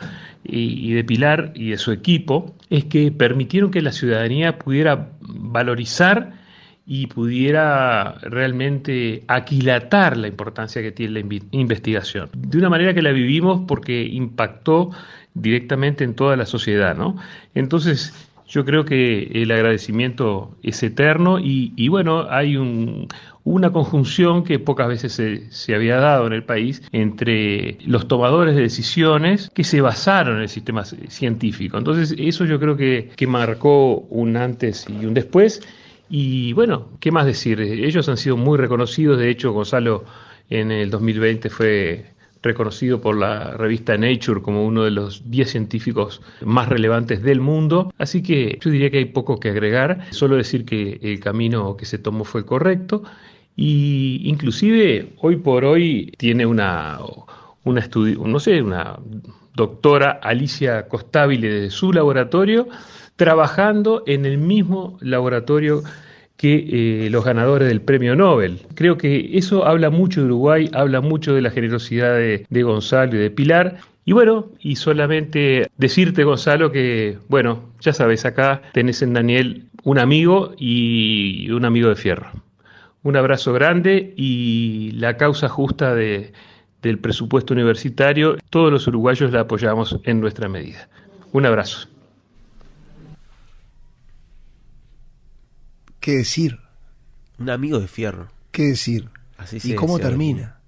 y 0.43 0.95
de 0.95 1.05
Pilar 1.05 1.53
y 1.55 1.69
de 1.69 1.77
su 1.77 1.93
equipo 1.93 2.55
es 2.71 2.87
que 2.87 3.13
permitieron 3.13 3.71
que 3.71 3.83
la 3.83 3.93
ciudadanía 3.93 4.59
pudiera 4.59 5.11
valorizar 5.21 6.38
y 6.91 7.07
pudiera 7.07 8.15
realmente 8.23 9.23
aquilatar 9.29 10.17
la 10.17 10.27
importancia 10.27 10.81
que 10.81 10.91
tiene 10.91 11.23
la 11.23 11.39
investigación. 11.51 12.31
De 12.35 12.57
una 12.57 12.71
manera 12.71 12.95
que 12.95 13.03
la 13.03 13.13
vivimos 13.13 13.61
porque 13.69 14.05
impactó 14.05 14.91
directamente 15.35 16.03
en 16.03 16.15
toda 16.15 16.35
la 16.35 16.47
sociedad, 16.47 16.97
¿no? 16.97 17.17
Entonces, 17.55 18.15
yo 18.49 18.65
creo 18.65 18.87
que 18.87 19.25
el 19.35 19.51
agradecimiento 19.51 20.57
es 20.63 20.83
eterno 20.83 21.39
y, 21.39 21.75
y 21.77 21.89
bueno, 21.89 22.27
hay 22.31 22.57
un, 22.57 23.07
una 23.45 23.71
conjunción 23.71 24.43
que 24.43 24.59
pocas 24.59 24.89
veces 24.89 25.13
se, 25.13 25.51
se 25.51 25.75
había 25.75 25.97
dado 25.97 26.27
en 26.27 26.33
el 26.33 26.45
país 26.45 26.83
entre 26.93 27.77
los 27.85 28.09
tomadores 28.09 28.57
de 28.57 28.63
decisiones 28.63 29.51
que 29.55 29.63
se 29.63 29.83
basaron 29.83 30.37
en 30.37 30.43
el 30.45 30.49
sistema 30.49 30.87
científico. 30.87 31.77
Entonces, 31.77 32.15
eso 32.19 32.47
yo 32.47 32.59
creo 32.59 32.79
que, 32.79 33.11
que 33.15 33.27
marcó 33.27 34.07
un 34.09 34.39
antes 34.39 34.87
y 34.89 35.05
un 35.05 35.13
después. 35.13 35.61
Y 36.11 36.53
bueno, 36.55 36.89
¿qué 37.01 37.11
más 37.11 37.27
decir? 37.27 37.61
Ellos 37.61 38.09
han 38.09 38.17
sido 38.17 38.37
muy 38.37 38.59
reconocidos, 38.59 39.19
de 39.19 39.31
hecho 39.31 39.53
Gonzalo 39.53 40.05
en 40.49 40.71
el 40.71 40.91
2020 40.91 41.51
fue 41.51 42.07
reconocido 42.43 43.01
por 43.01 43.17
la 43.17 43.57
revista 43.57 43.97
Nature 43.97 44.41
como 44.41 44.65
uno 44.65 44.85
de 44.85 44.91
los 44.91 45.29
10 45.31 45.51
científicos 45.51 46.23
más 46.43 46.69
relevantes 46.69 47.23
del 47.23 47.41
mundo, 47.41 47.93
así 47.99 48.23
que 48.23 48.59
yo 48.61 48.71
diría 48.71 48.91
que 48.91 48.99
hay 48.99 49.05
poco 49.07 49.41
que 49.41 49.51
agregar, 49.51 50.07
solo 50.11 50.37
decir 50.37 50.65
que 50.65 50.99
el 51.03 51.21
camino 51.21 51.77
que 51.77 51.85
se 51.85 51.99
tomó 51.99 52.25
fue 52.25 52.47
correcto. 52.47 53.03
Y 53.57 54.21
inclusive 54.25 55.15
hoy 55.19 55.37
por 55.37 55.65
hoy 55.65 56.13
tiene 56.17 56.47
una, 56.47 57.01
una 57.65 57.81
estudio, 57.81 58.23
no 58.25 58.39
sé, 58.39 58.63
una 58.63 58.97
doctora 59.55 60.21
Alicia 60.23 60.87
Costabile 60.87 61.49
de 61.49 61.71
su 61.71 61.93
laboratorio 61.93 62.69
trabajando 63.19 64.05
en 64.07 64.25
el 64.25 64.39
mismo 64.39 64.97
laboratorio 65.01 65.83
que 66.37 67.07
eh, 67.07 67.11
los 67.11 67.25
ganadores 67.25 67.67
del 67.67 67.81
premio 67.81 68.15
Nobel. 68.15 68.61
Creo 68.77 68.97
que 68.97 69.37
eso 69.37 69.67
habla 69.67 69.91
mucho 69.91 70.21
de 70.21 70.27
Uruguay, 70.27 70.71
habla 70.73 71.01
mucho 71.01 71.35
de 71.35 71.43
la 71.43 71.51
generosidad 71.51 72.15
de, 72.15 72.63
Gonzalo 72.63 73.17
y 73.17 73.19
de 73.19 73.31
Pilar. 73.31 73.79
Y 74.05 74.13
bueno, 74.13 74.47
y 74.61 74.77
solamente 74.77 75.67
decirte, 75.79 76.23
Gonzalo, 76.23 76.71
que, 76.71 77.19
bueno, 77.29 77.65
ya 77.81 77.93
sabes, 77.93 78.25
acá 78.25 78.63
tenés 78.73 79.03
en 79.03 79.15
Daniel 79.15 79.65
un 79.83 79.99
amigo 79.99 80.55
y 80.57 81.51
un 81.51 81.65
amigo 81.65 81.89
de 81.89 81.97
fierro. 81.97 82.31
Un 83.03 83.17
abrazo 83.17 83.53
grande 83.53 84.15
y 84.17 84.93
la 84.93 85.17
causa 85.17 85.49
justa 85.49 85.93
de, 85.93 86.33
del 86.83 87.01
presupuesto 87.01 87.53
universitario, 87.53 88.37
todos 88.51 88.71
los 88.71 88.87
uruguayos 88.87 89.33
la 89.33 89.41
apoyamos 89.41 89.99
en 90.05 90.21
nuestra 90.21 90.49
medida. 90.49 90.89
Un 91.33 91.47
abrazo. 91.47 91.89
¿Qué 96.09 96.17
decir? 96.17 96.59
Un 97.39 97.51
amigo 97.51 97.79
de 97.79 97.87
fierro. 97.87 98.29
¿Qué 98.51 98.69
decir? 98.69 99.11
Así 99.37 99.59
¿Y 99.63 99.75
cómo 99.75 99.99
termina? 99.99 100.59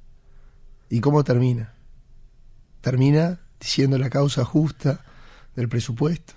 ¿Y 0.91 1.01
cómo 1.01 1.24
termina? 1.24 1.72
Termina 2.82 3.41
diciendo 3.59 3.97
la 3.97 4.11
causa 4.11 4.45
justa 4.45 5.03
del 5.57 5.66
presupuesto 5.70 6.34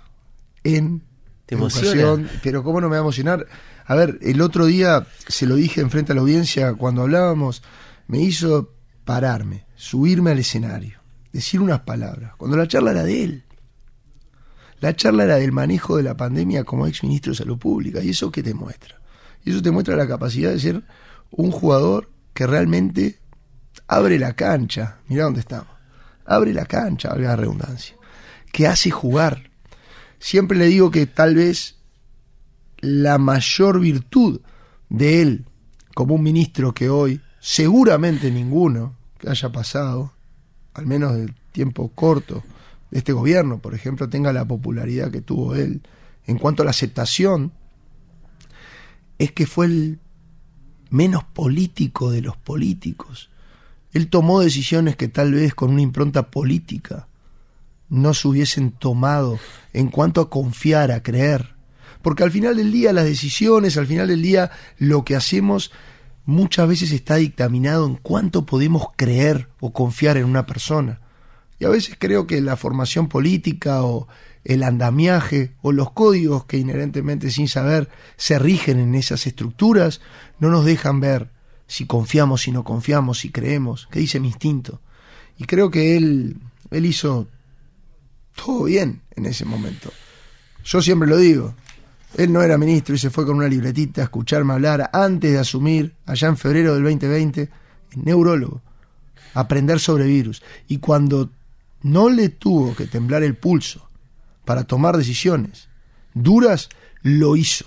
en 0.62 1.02
¿Te 1.44 1.54
educación. 1.54 2.30
Pero 2.42 2.64
¿cómo 2.64 2.80
no 2.80 2.88
me 2.88 2.92
va 2.92 3.00
a 3.00 3.04
emocionar? 3.04 3.46
A 3.84 3.94
ver, 3.94 4.18
el 4.22 4.40
otro 4.40 4.64
día 4.64 5.06
se 5.28 5.44
lo 5.44 5.56
dije 5.56 5.82
enfrente 5.82 6.12
a 6.12 6.14
la 6.14 6.22
audiencia 6.22 6.72
cuando 6.72 7.02
hablábamos, 7.02 7.62
me 8.06 8.20
hizo 8.20 8.72
pararme, 9.04 9.66
subirme 9.76 10.30
al 10.30 10.38
escenario, 10.38 10.98
decir 11.30 11.60
unas 11.60 11.80
palabras, 11.80 12.36
cuando 12.38 12.56
la 12.56 12.66
charla 12.66 12.92
era 12.92 13.02
de 13.02 13.22
él. 13.22 13.43
La 14.84 14.94
charla 14.94 15.24
era 15.24 15.36
del 15.36 15.50
manejo 15.50 15.96
de 15.96 16.02
la 16.02 16.14
pandemia 16.14 16.62
como 16.64 16.86
ex 16.86 17.02
ministro 17.04 17.32
de 17.32 17.38
Salud 17.38 17.56
Pública. 17.56 18.02
¿Y 18.02 18.10
eso 18.10 18.30
qué 18.30 18.42
te 18.42 18.52
muestra? 18.52 19.00
Y 19.42 19.48
eso 19.50 19.62
te 19.62 19.70
muestra 19.70 19.96
la 19.96 20.06
capacidad 20.06 20.50
de 20.50 20.60
ser 20.60 20.82
un 21.30 21.50
jugador 21.50 22.10
que 22.34 22.46
realmente 22.46 23.18
abre 23.86 24.18
la 24.18 24.34
cancha. 24.34 24.98
Mirá 25.08 25.24
dónde 25.24 25.40
estamos. 25.40 25.74
Abre 26.26 26.52
la 26.52 26.66
cancha, 26.66 27.08
valga 27.08 27.30
la 27.30 27.36
redundancia. 27.36 27.96
Que 28.52 28.66
hace 28.66 28.90
jugar. 28.90 29.50
Siempre 30.18 30.58
le 30.58 30.66
digo 30.66 30.90
que 30.90 31.06
tal 31.06 31.34
vez 31.34 31.76
la 32.80 33.16
mayor 33.16 33.80
virtud 33.80 34.42
de 34.90 35.22
él 35.22 35.46
como 35.94 36.16
un 36.16 36.22
ministro 36.22 36.74
que 36.74 36.90
hoy, 36.90 37.22
seguramente 37.40 38.30
ninguno 38.30 38.94
que 39.16 39.30
haya 39.30 39.50
pasado, 39.50 40.12
al 40.74 40.86
menos 40.86 41.14
del 41.14 41.34
tiempo 41.52 41.90
corto, 41.94 42.44
este 42.94 43.12
gobierno, 43.12 43.58
por 43.58 43.74
ejemplo, 43.74 44.08
tenga 44.08 44.32
la 44.32 44.44
popularidad 44.46 45.10
que 45.10 45.20
tuvo 45.20 45.56
él 45.56 45.82
en 46.26 46.38
cuanto 46.38 46.62
a 46.62 46.64
la 46.64 46.70
aceptación, 46.70 47.52
es 49.18 49.32
que 49.32 49.46
fue 49.46 49.66
el 49.66 49.98
menos 50.90 51.24
político 51.24 52.12
de 52.12 52.22
los 52.22 52.36
políticos. 52.36 53.30
Él 53.92 54.08
tomó 54.08 54.40
decisiones 54.40 54.94
que 54.96 55.08
tal 55.08 55.34
vez 55.34 55.54
con 55.54 55.72
una 55.72 55.82
impronta 55.82 56.30
política 56.30 57.08
no 57.88 58.14
se 58.14 58.28
hubiesen 58.28 58.70
tomado 58.70 59.40
en 59.72 59.88
cuanto 59.88 60.20
a 60.20 60.30
confiar, 60.30 60.92
a 60.92 61.02
creer. 61.02 61.56
Porque 62.00 62.22
al 62.22 62.30
final 62.30 62.56
del 62.56 62.70
día 62.70 62.92
las 62.92 63.06
decisiones, 63.06 63.76
al 63.76 63.88
final 63.88 64.06
del 64.06 64.22
día 64.22 64.52
lo 64.78 65.04
que 65.04 65.16
hacemos 65.16 65.72
muchas 66.26 66.68
veces 66.68 66.92
está 66.92 67.16
dictaminado 67.16 67.86
en 67.86 67.96
cuánto 67.96 68.46
podemos 68.46 68.86
creer 68.94 69.48
o 69.58 69.72
confiar 69.72 70.16
en 70.16 70.26
una 70.26 70.46
persona. 70.46 71.00
A 71.64 71.70
veces 71.70 71.96
creo 71.98 72.26
que 72.26 72.40
la 72.40 72.56
formación 72.56 73.08
política 73.08 73.82
o 73.82 74.08
el 74.44 74.62
andamiaje 74.62 75.54
o 75.62 75.72
los 75.72 75.92
códigos 75.92 76.44
que 76.44 76.58
inherentemente 76.58 77.30
sin 77.30 77.48
saber 77.48 77.88
se 78.16 78.38
rigen 78.38 78.78
en 78.78 78.94
esas 78.94 79.26
estructuras 79.26 80.00
no 80.38 80.50
nos 80.50 80.64
dejan 80.64 81.00
ver 81.00 81.30
si 81.66 81.86
confiamos, 81.86 82.42
si 82.42 82.52
no 82.52 82.62
confiamos, 82.64 83.20
si 83.20 83.30
creemos, 83.30 83.88
qué 83.90 84.00
dice 84.00 84.20
mi 84.20 84.28
instinto. 84.28 84.80
Y 85.38 85.44
creo 85.44 85.70
que 85.70 85.96
él, 85.96 86.36
él 86.70 86.86
hizo 86.86 87.26
todo 88.34 88.64
bien 88.64 89.02
en 89.16 89.26
ese 89.26 89.44
momento. 89.44 89.90
Yo 90.64 90.82
siempre 90.82 91.08
lo 91.08 91.16
digo, 91.16 91.54
él 92.16 92.32
no 92.32 92.42
era 92.42 92.58
ministro 92.58 92.94
y 92.94 92.98
se 92.98 93.10
fue 93.10 93.26
con 93.26 93.36
una 93.36 93.48
libretita 93.48 94.02
a 94.02 94.04
escucharme 94.04 94.52
hablar 94.52 94.90
antes 94.92 95.32
de 95.32 95.38
asumir, 95.38 95.94
allá 96.06 96.28
en 96.28 96.36
febrero 96.36 96.74
del 96.74 96.84
2020, 96.84 97.48
neurólogo, 97.96 98.62
aprender 99.34 99.80
sobre 99.80 100.04
virus. 100.04 100.42
Y 100.68 100.78
cuando 100.78 101.30
no 101.84 102.08
le 102.08 102.28
tuvo 102.28 102.74
que 102.74 102.86
temblar 102.86 103.22
el 103.22 103.36
pulso 103.36 103.88
para 104.44 104.64
tomar 104.64 104.96
decisiones 104.96 105.68
duras, 106.14 106.68
lo 107.02 107.36
hizo. 107.36 107.66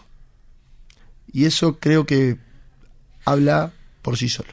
Y 1.31 1.45
eso 1.45 1.79
creo 1.79 2.05
que 2.05 2.37
habla 3.25 3.71
por 4.01 4.17
sí 4.17 4.29
solo. 4.29 4.49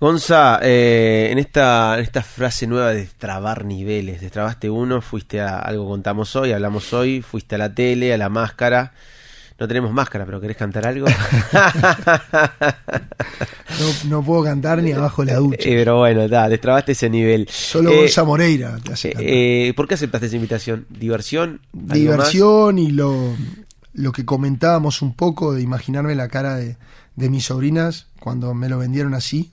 Gonza, 0.00 0.58
eh, 0.60 1.28
en, 1.30 1.38
esta, 1.38 1.94
en 1.94 2.00
esta 2.00 2.22
frase 2.22 2.66
nueva 2.66 2.92
de 2.92 3.06
trabar 3.06 3.64
niveles, 3.64 4.20
destrabaste 4.20 4.68
uno, 4.68 5.00
fuiste 5.00 5.40
a 5.40 5.60
algo 5.60 5.88
contamos 5.88 6.36
hoy, 6.36 6.52
hablamos 6.52 6.92
hoy, 6.92 7.22
fuiste 7.22 7.54
a 7.54 7.58
la 7.58 7.74
tele, 7.74 8.12
a 8.12 8.18
la 8.18 8.28
máscara. 8.28 8.92
No 9.58 9.68
tenemos 9.68 9.92
máscara, 9.92 10.24
pero 10.26 10.40
¿querés 10.40 10.56
cantar 10.56 10.86
algo? 10.86 11.06
No, 13.80 14.08
no 14.08 14.22
puedo 14.24 14.44
cantar 14.44 14.82
ni 14.82 14.92
abajo 14.92 15.24
de 15.24 15.32
la 15.32 15.38
ducha. 15.38 15.56
Eh, 15.68 15.74
pero 15.76 15.98
bueno, 15.98 16.28
destrabaste 16.28 16.92
ese 16.92 17.10
nivel. 17.10 17.48
Solo 17.50 17.90
Eh, 17.90 17.96
Gonza 18.00 18.22
Moreira 18.24 18.76
te 18.82 18.92
hace 18.92 19.10
cantar. 19.10 19.26
eh, 19.28 19.72
¿Por 19.74 19.88
qué 19.88 19.94
aceptaste 19.94 20.26
esa 20.26 20.36
invitación? 20.36 20.86
¿Diversión? 20.88 21.60
Diversión 21.72 22.78
y 22.78 22.90
lo, 22.92 23.34
lo 23.94 24.12
que 24.12 24.24
comentábamos 24.24 25.02
un 25.02 25.14
poco 25.14 25.52
de 25.54 25.62
imaginarme 25.62 26.14
la 26.14 26.28
cara 26.28 26.54
de, 26.56 26.76
de 27.16 27.30
mis 27.30 27.46
sobrinas 27.46 28.06
cuando 28.20 28.54
me 28.54 28.68
lo 28.68 28.78
vendieron 28.78 29.14
así. 29.14 29.50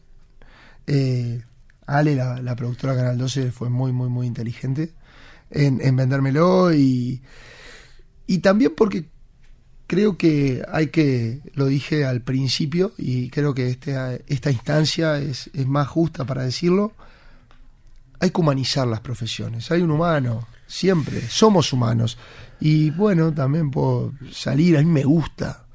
Eh, 0.87 1.41
Ale, 1.87 2.15
la, 2.15 2.41
la 2.41 2.55
productora 2.55 2.95
Canal 2.95 3.17
12, 3.17 3.51
fue 3.51 3.69
muy, 3.69 3.91
muy, 3.91 4.09
muy 4.09 4.27
inteligente 4.27 4.91
en, 5.49 5.79
en 5.81 5.95
vendérmelo 5.95 6.73
y, 6.73 7.21
y 8.27 8.37
también 8.39 8.73
porque 8.77 9.05
creo 9.91 10.15
que 10.15 10.63
hay 10.71 10.87
que, 10.87 11.41
lo 11.53 11.65
dije 11.65 12.05
al 12.05 12.21
principio 12.21 12.93
y 12.97 13.29
creo 13.29 13.53
que 13.53 13.67
este, 13.67 14.23
esta 14.27 14.49
instancia 14.49 15.17
es, 15.17 15.49
es 15.53 15.67
más 15.67 15.89
justa 15.89 16.23
para 16.23 16.43
decirlo, 16.43 16.93
hay 18.21 18.29
que 18.29 18.39
humanizar 18.39 18.87
las 18.87 19.01
profesiones. 19.01 19.69
Hay 19.69 19.81
un 19.81 19.91
humano, 19.91 20.47
siempre, 20.65 21.19
somos 21.27 21.73
humanos. 21.73 22.17
Y 22.61 22.91
bueno, 22.91 23.33
también 23.33 23.69
puedo 23.69 24.13
salir, 24.31 24.77
a 24.77 24.79
mí 24.79 24.85
me 24.85 25.03
gusta, 25.03 25.65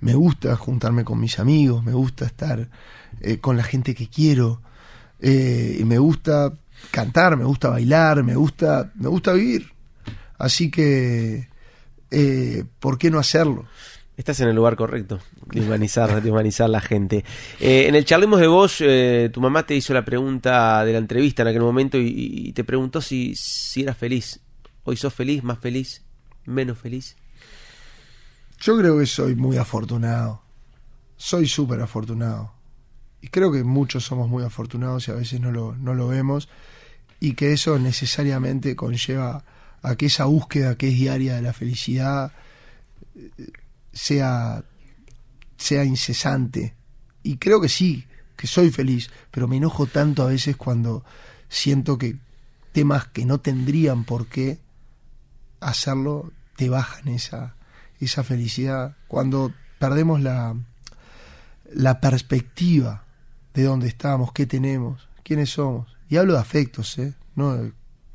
me 0.00 0.14
gusta 0.14 0.54
juntarme 0.54 1.02
con 1.02 1.18
mis 1.18 1.40
amigos, 1.40 1.82
me 1.82 1.92
gusta 1.92 2.24
estar 2.24 2.68
eh, 3.20 3.38
con 3.38 3.56
la 3.56 3.64
gente 3.64 3.96
que 3.96 4.08
quiero, 4.08 4.60
eh, 5.18 5.82
me 5.84 5.98
gusta 5.98 6.52
cantar, 6.92 7.36
me 7.36 7.44
gusta 7.44 7.70
bailar, 7.70 8.22
me 8.22 8.36
gusta, 8.36 8.92
me 8.94 9.08
gusta 9.08 9.32
vivir. 9.32 9.72
Así 10.38 10.70
que, 10.70 11.48
eh, 12.10 12.64
¿por 12.80 12.98
qué 12.98 13.10
no 13.10 13.18
hacerlo? 13.18 13.66
Estás 14.16 14.40
en 14.40 14.48
el 14.48 14.56
lugar 14.56 14.76
correcto, 14.76 15.20
de 15.52 15.60
humanizar, 15.60 16.22
de 16.22 16.30
humanizar 16.30 16.70
la 16.70 16.80
gente. 16.80 17.24
Eh, 17.60 17.86
en 17.86 17.94
el 17.94 18.06
Charlemos 18.06 18.40
de 18.40 18.46
Vos, 18.46 18.78
eh, 18.80 19.28
tu 19.30 19.42
mamá 19.42 19.66
te 19.66 19.74
hizo 19.74 19.92
la 19.92 20.06
pregunta 20.06 20.82
de 20.84 20.92
la 20.92 20.98
entrevista 20.98 21.42
en 21.42 21.48
aquel 21.48 21.60
momento 21.60 21.98
y, 21.98 22.14
y 22.16 22.52
te 22.52 22.64
preguntó 22.64 23.02
si, 23.02 23.34
si 23.36 23.82
eras 23.82 23.98
feliz. 23.98 24.40
¿Hoy 24.84 24.96
sos 24.96 25.12
feliz, 25.12 25.42
más 25.42 25.58
feliz, 25.58 26.02
menos 26.46 26.78
feliz? 26.78 27.16
Yo 28.58 28.78
creo 28.78 28.98
que 28.98 29.06
soy 29.06 29.34
muy 29.34 29.58
afortunado. 29.58 30.42
Soy 31.16 31.46
súper 31.46 31.80
afortunado. 31.80 32.52
Y 33.20 33.28
creo 33.28 33.50
que 33.52 33.64
muchos 33.64 34.04
somos 34.04 34.28
muy 34.28 34.44
afortunados 34.44 35.08
y 35.08 35.10
a 35.10 35.14
veces 35.14 35.40
no 35.40 35.50
lo, 35.50 35.74
no 35.76 35.92
lo 35.94 36.08
vemos. 36.08 36.48
Y 37.20 37.34
que 37.34 37.52
eso 37.52 37.78
necesariamente 37.78 38.76
conlleva 38.76 39.44
a 39.86 39.94
que 39.94 40.06
esa 40.06 40.24
búsqueda 40.24 40.76
que 40.76 40.88
es 40.88 40.94
diaria 40.94 41.36
de 41.36 41.42
la 41.42 41.52
felicidad 41.52 42.32
eh, 43.14 43.30
sea, 43.92 44.64
sea 45.56 45.84
incesante. 45.84 46.74
Y 47.22 47.36
creo 47.36 47.60
que 47.60 47.68
sí, 47.68 48.04
que 48.36 48.48
soy 48.48 48.70
feliz, 48.70 49.10
pero 49.30 49.46
me 49.46 49.58
enojo 49.58 49.86
tanto 49.86 50.24
a 50.24 50.26
veces 50.26 50.56
cuando 50.56 51.04
siento 51.48 51.98
que 51.98 52.16
temas 52.72 53.06
que 53.06 53.24
no 53.24 53.38
tendrían 53.38 54.02
por 54.02 54.26
qué 54.26 54.58
hacerlo 55.60 56.32
te 56.56 56.68
bajan 56.68 57.06
esa, 57.06 57.54
esa 58.00 58.24
felicidad. 58.24 58.96
Cuando 59.06 59.54
perdemos 59.78 60.20
la, 60.20 60.56
la 61.72 62.00
perspectiva 62.00 63.04
de 63.54 63.62
dónde 63.62 63.86
estamos, 63.86 64.32
qué 64.32 64.46
tenemos, 64.46 65.08
quiénes 65.22 65.50
somos. 65.50 65.96
Y 66.08 66.16
hablo 66.16 66.32
de 66.32 66.40
afectos, 66.40 66.98
¿eh? 66.98 67.14
no 67.36 67.54
de 67.54 67.72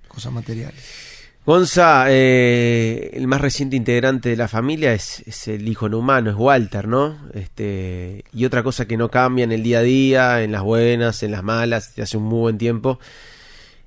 cosas 0.10 0.34
materiales. 0.34 1.11
Gonza, 1.44 2.06
eh, 2.10 3.10
el 3.14 3.28
más 3.28 3.42
reciente 3.42 3.76
integrante 3.76 4.30
de 4.30 4.36
la 4.36 4.48
familia 4.48 4.94
es, 4.94 5.24
es, 5.26 5.48
el 5.48 5.68
hijo 5.68 5.90
no 5.90 5.98
humano, 5.98 6.30
es 6.30 6.36
Walter, 6.36 6.88
¿no? 6.88 7.18
Este, 7.34 8.24
y 8.32 8.46
otra 8.46 8.62
cosa 8.62 8.86
que 8.86 8.96
no 8.96 9.10
cambia 9.10 9.44
en 9.44 9.52
el 9.52 9.64
día 9.64 9.80
a 9.80 9.82
día, 9.82 10.44
en 10.44 10.52
las 10.52 10.62
buenas, 10.62 11.24
en 11.24 11.32
las 11.32 11.42
malas, 11.42 11.98
hace 11.98 12.18
un 12.18 12.24
muy 12.24 12.40
buen 12.42 12.58
tiempo, 12.60 13.00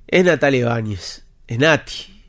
es 0.08 0.24
Natalia 0.24 0.60
Ibáñez, 0.60 1.24
es 1.46 1.58
Nati. 1.58 2.24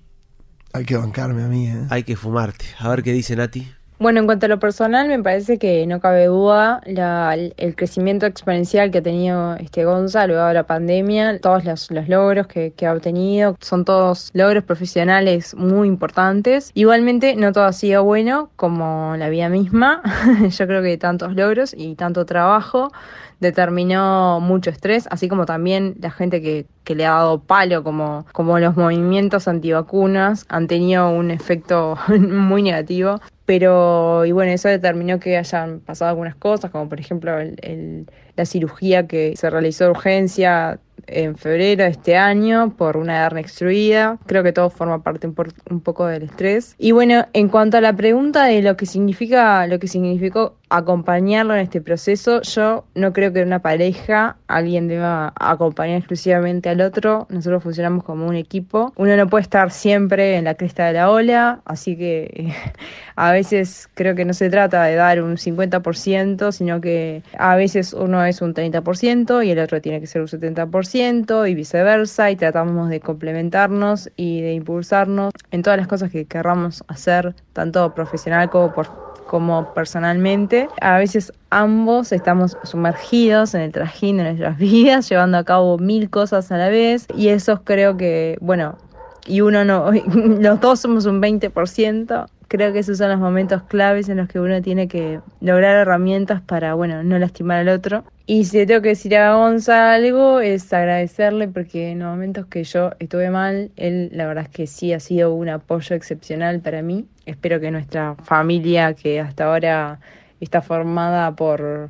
Hay 0.74 0.86
que 0.86 0.96
bancarme 0.96 1.44
a 1.44 1.48
mí, 1.48 1.70
¿eh? 1.70 1.88
Hay 1.90 2.04
que 2.04 2.16
fumarte. 2.16 2.66
A 2.78 2.90
ver 2.90 3.02
qué 3.02 3.12
dice 3.12 3.36
Nati. 3.36 3.68
Bueno, 3.98 4.20
en 4.20 4.26
cuanto 4.26 4.48
a 4.48 4.50
lo 4.50 4.60
personal, 4.60 5.08
me 5.08 5.24
parece 5.24 5.58
que 5.58 5.88
no 5.88 6.02
cabe 6.02 6.26
duda 6.26 6.82
la, 6.86 7.34
el 7.34 7.76
crecimiento 7.78 8.26
exponencial 8.26 8.92
que 8.92 8.98
ha 8.98 9.02
tenido 9.02 9.56
este 9.56 9.86
Gonza 9.86 10.28
luego 10.28 10.46
de 10.48 10.54
la 10.54 10.66
pandemia, 10.66 11.40
todos 11.40 11.64
los, 11.64 11.90
los 11.92 12.10
logros 12.10 12.48
que, 12.48 12.74
que, 12.74 12.88
ha 12.88 12.94
obtenido, 12.94 13.56
son 13.62 13.86
todos 13.86 14.32
logros 14.34 14.66
profesionales 14.66 15.56
muy 15.56 15.88
importantes. 15.88 16.72
Igualmente, 16.74 17.38
no 17.38 17.54
todo 17.54 17.64
ha 17.64 17.72
sido 17.72 18.04
bueno, 18.04 18.50
como 18.58 19.16
la 19.16 19.30
vida 19.30 19.48
misma. 19.48 20.02
Yo 20.50 20.68
creo 20.68 20.82
que 20.82 20.98
tantos 20.98 21.34
logros 21.34 21.74
y 21.74 21.96
tanto 21.96 22.26
trabajo 22.26 22.92
determinó 23.40 24.40
mucho 24.42 24.70
estrés, 24.70 25.08
así 25.12 25.28
como 25.28 25.46
también 25.46 25.96
la 26.00 26.12
gente 26.12 26.42
que, 26.42 26.66
que 26.84 26.96
le 26.96 27.06
ha 27.06 27.12
dado 27.12 27.40
palo, 27.40 27.84
como, 27.84 28.26
como 28.34 28.60
los 28.60 28.76
movimientos 28.76 29.48
antivacunas, 29.48 30.46
han 30.50 30.68
tenido 30.68 31.10
un 31.10 31.32
efecto 31.32 31.98
muy 32.08 32.62
negativo. 32.62 33.20
Pero, 33.46 34.26
y 34.26 34.32
bueno, 34.32 34.52
eso 34.52 34.70
determinó 34.70 35.20
que 35.20 35.38
hayan 35.38 35.80
pasado 35.80 36.10
algunas 36.10 36.36
cosas, 36.36 36.72
como 36.72 36.90
por 36.90 37.00
ejemplo 37.00 37.40
el, 37.40 38.08
la 38.36 38.46
cirugía 38.46 39.08
que 39.08 39.36
se 39.36 39.50
realizó 39.50 39.86
de 39.86 39.90
urgencia 39.92 40.80
en 41.08 41.36
febrero 41.36 41.84
de 41.84 41.90
este 41.90 42.18
año 42.18 42.76
por 42.76 42.98
una 42.98 43.24
hernia 43.24 43.42
extruida. 43.42 44.18
Creo 44.26 44.44
que 44.44 44.52
todo 44.52 44.70
forma 44.70 45.04
parte 45.04 45.28
un, 45.28 45.36
un, 45.70 45.80
poco 45.82 46.08
del 46.08 46.24
estrés. 46.24 46.76
Y 46.80 46.92
bueno, 46.92 47.28
en 47.34 47.50
cuanto 47.50 47.78
a 47.78 47.82
la 47.82 47.96
pregunta 47.96 48.46
de 48.46 48.62
lo 48.62 48.76
que 48.76 48.88
significa, 48.88 49.68
lo 49.68 49.78
que 49.80 49.88
significó 49.88 50.56
acompañarlo 50.78 51.54
en 51.54 51.62
este 51.62 51.82
proceso, 51.82 52.42
yo 52.42 52.86
no 52.96 53.14
creo 53.14 53.32
que 53.32 53.42
en 53.42 53.48
una 53.48 53.60
pareja 53.60 54.38
alguien 54.48 54.88
deba 54.88 55.34
acompañar 55.40 55.98
exclusivamente 55.98 56.70
al 56.70 56.82
otro. 56.82 57.28
Nosotros 57.30 57.64
funcionamos 57.64 58.04
como 58.04 58.28
un 58.28 58.36
equipo. 58.36 58.94
Uno 58.98 59.16
no 59.16 59.28
puede 59.28 59.44
estar 59.44 59.72
siempre 59.72 60.36
en 60.36 60.44
la 60.44 60.56
cresta 60.56 60.88
de 60.88 60.94
la 60.94 61.10
ola, 61.10 61.62
así 61.66 61.98
que 61.98 62.54
a 63.16 63.32
veces 63.32 63.90
creo 63.94 64.16
que 64.16 64.26
no 64.26 64.34
se 64.34 64.50
trata 64.50 64.84
de 64.84 64.96
dar 64.96 65.22
un 65.22 65.38
50%, 65.38 66.52
sino 66.52 66.82
que 66.82 67.24
a 67.38 67.56
veces 67.56 67.94
uno 67.94 68.24
es 68.26 68.42
un 68.42 68.54
30% 68.54 69.46
y 69.46 69.52
el 69.52 69.60
otro 69.60 69.82
tiene 69.82 70.02
que 70.02 70.08
ser 70.08 70.22
un 70.22 70.28
70% 70.28 71.50
y 71.50 71.56
viceversa, 71.56 72.32
y 72.32 72.36
tratamos 72.36 72.90
de 72.90 73.00
complementarnos 73.00 74.10
y 74.16 74.42
de 74.42 74.54
impulsarnos 74.54 75.32
en 75.52 75.62
todas 75.62 75.78
las 75.78 75.88
cosas 75.88 76.12
que 76.12 76.26
querramos 76.26 76.84
hacer, 76.88 77.34
tanto 77.54 77.94
profesional 77.94 78.50
como 78.50 78.74
por 78.74 79.15
como 79.28 79.74
personalmente. 79.74 80.70
A 80.82 80.98
veces 80.98 81.34
ambos 81.50 82.12
estamos 82.12 82.58
sumergidos 82.64 83.54
en 83.56 83.62
el 83.62 83.72
trajín 83.72 84.18
de 84.18 84.24
nuestras 84.24 84.58
vidas, 84.60 85.10
llevando 85.10 85.38
a 85.38 85.44
cabo 85.44 85.78
mil 85.78 86.10
cosas 86.10 86.52
a 86.52 86.58
la 86.58 86.70
vez 86.70 87.08
y 87.16 87.30
eso 87.30 87.62
creo 87.64 87.98
que, 87.98 88.38
bueno, 88.42 88.78
y 89.26 89.42
uno 89.42 89.66
no, 89.66 89.92
los 90.14 90.60
dos 90.60 90.80
somos 90.80 91.06
un 91.06 91.22
20%, 91.22 92.28
creo 92.48 92.74
que 92.74 92.80
esos 92.80 92.98
son 92.98 93.10
los 93.10 93.20
momentos 93.20 93.64
claves 93.64 94.10
en 94.10 94.18
los 94.18 94.28
que 94.28 94.40
uno 94.40 94.62
tiene 94.62 94.88
que 94.88 95.20
lograr 95.42 95.78
herramientas 95.78 96.42
para, 96.42 96.74
bueno, 96.74 97.04
no 97.04 97.18
lastimar 97.20 97.60
al 97.60 97.70
otro. 97.70 98.04
Y 98.26 98.46
si 98.46 98.58
le 98.58 98.66
tengo 98.66 98.82
que 98.82 98.90
decir 98.90 99.16
a 99.16 99.36
Gonza 99.36 99.94
algo, 99.94 100.40
es 100.40 100.72
agradecerle 100.74 101.48
porque 101.48 101.92
en 101.92 102.00
los 102.00 102.10
momentos 102.10 102.46
que 102.48 102.64
yo 102.64 102.92
estuve 103.00 103.30
mal, 103.30 103.72
él 103.76 104.10
la 104.14 104.26
verdad 104.26 104.46
es 104.46 104.50
que 104.50 104.68
sí 104.68 104.94
ha 104.94 105.00
sido 105.00 105.34
un 105.34 105.50
apoyo 105.50 105.96
excepcional 105.96 106.60
para 106.60 106.82
mí. 106.82 107.06
Espero 107.26 107.60
que 107.60 107.72
nuestra 107.72 108.16
familia, 108.24 108.94
que 108.94 109.20
hasta 109.20 109.46
ahora 109.46 110.00
está 110.40 110.62
formada 110.62 111.36
por 111.36 111.90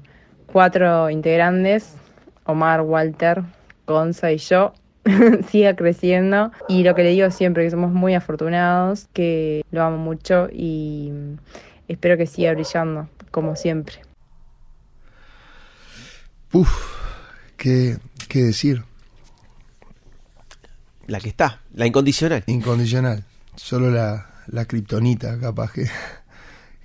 cuatro 0.52 1.10
integrantes, 1.10 1.96
Omar, 2.46 2.82
Walter, 2.82 3.44
Gonza 3.88 4.32
y 4.32 4.38
yo, 4.38 4.74
siga 5.50 5.76
creciendo 5.76 6.52
y 6.68 6.84
lo 6.84 6.96
que 6.96 7.04
le 7.04 7.12
digo 7.12 7.30
siempre 7.32 7.64
que 7.64 7.72
somos 7.72 7.92
muy 7.92 8.16
afortunados, 8.16 9.08
que 9.14 9.64
lo 9.72 9.84
amo 9.84 9.98
mucho 9.98 10.48
y 10.52 11.12
espero 11.88 12.18
que 12.18 12.26
siga 12.26 12.54
brillando 12.54 13.08
como 13.32 13.56
siempre. 13.56 13.96
Uf, 16.52 16.70
¿qué, 17.58 17.98
qué 18.28 18.44
decir? 18.44 18.84
La 21.08 21.20
que 21.20 21.30
está, 21.30 21.62
la 21.74 21.86
incondicional. 21.86 22.44
Incondicional. 22.48 23.24
Solo 23.56 23.92
la, 23.92 24.28
la 24.48 24.66
kriptonita 24.66 25.40
capaz 25.40 25.72
que, 25.72 25.88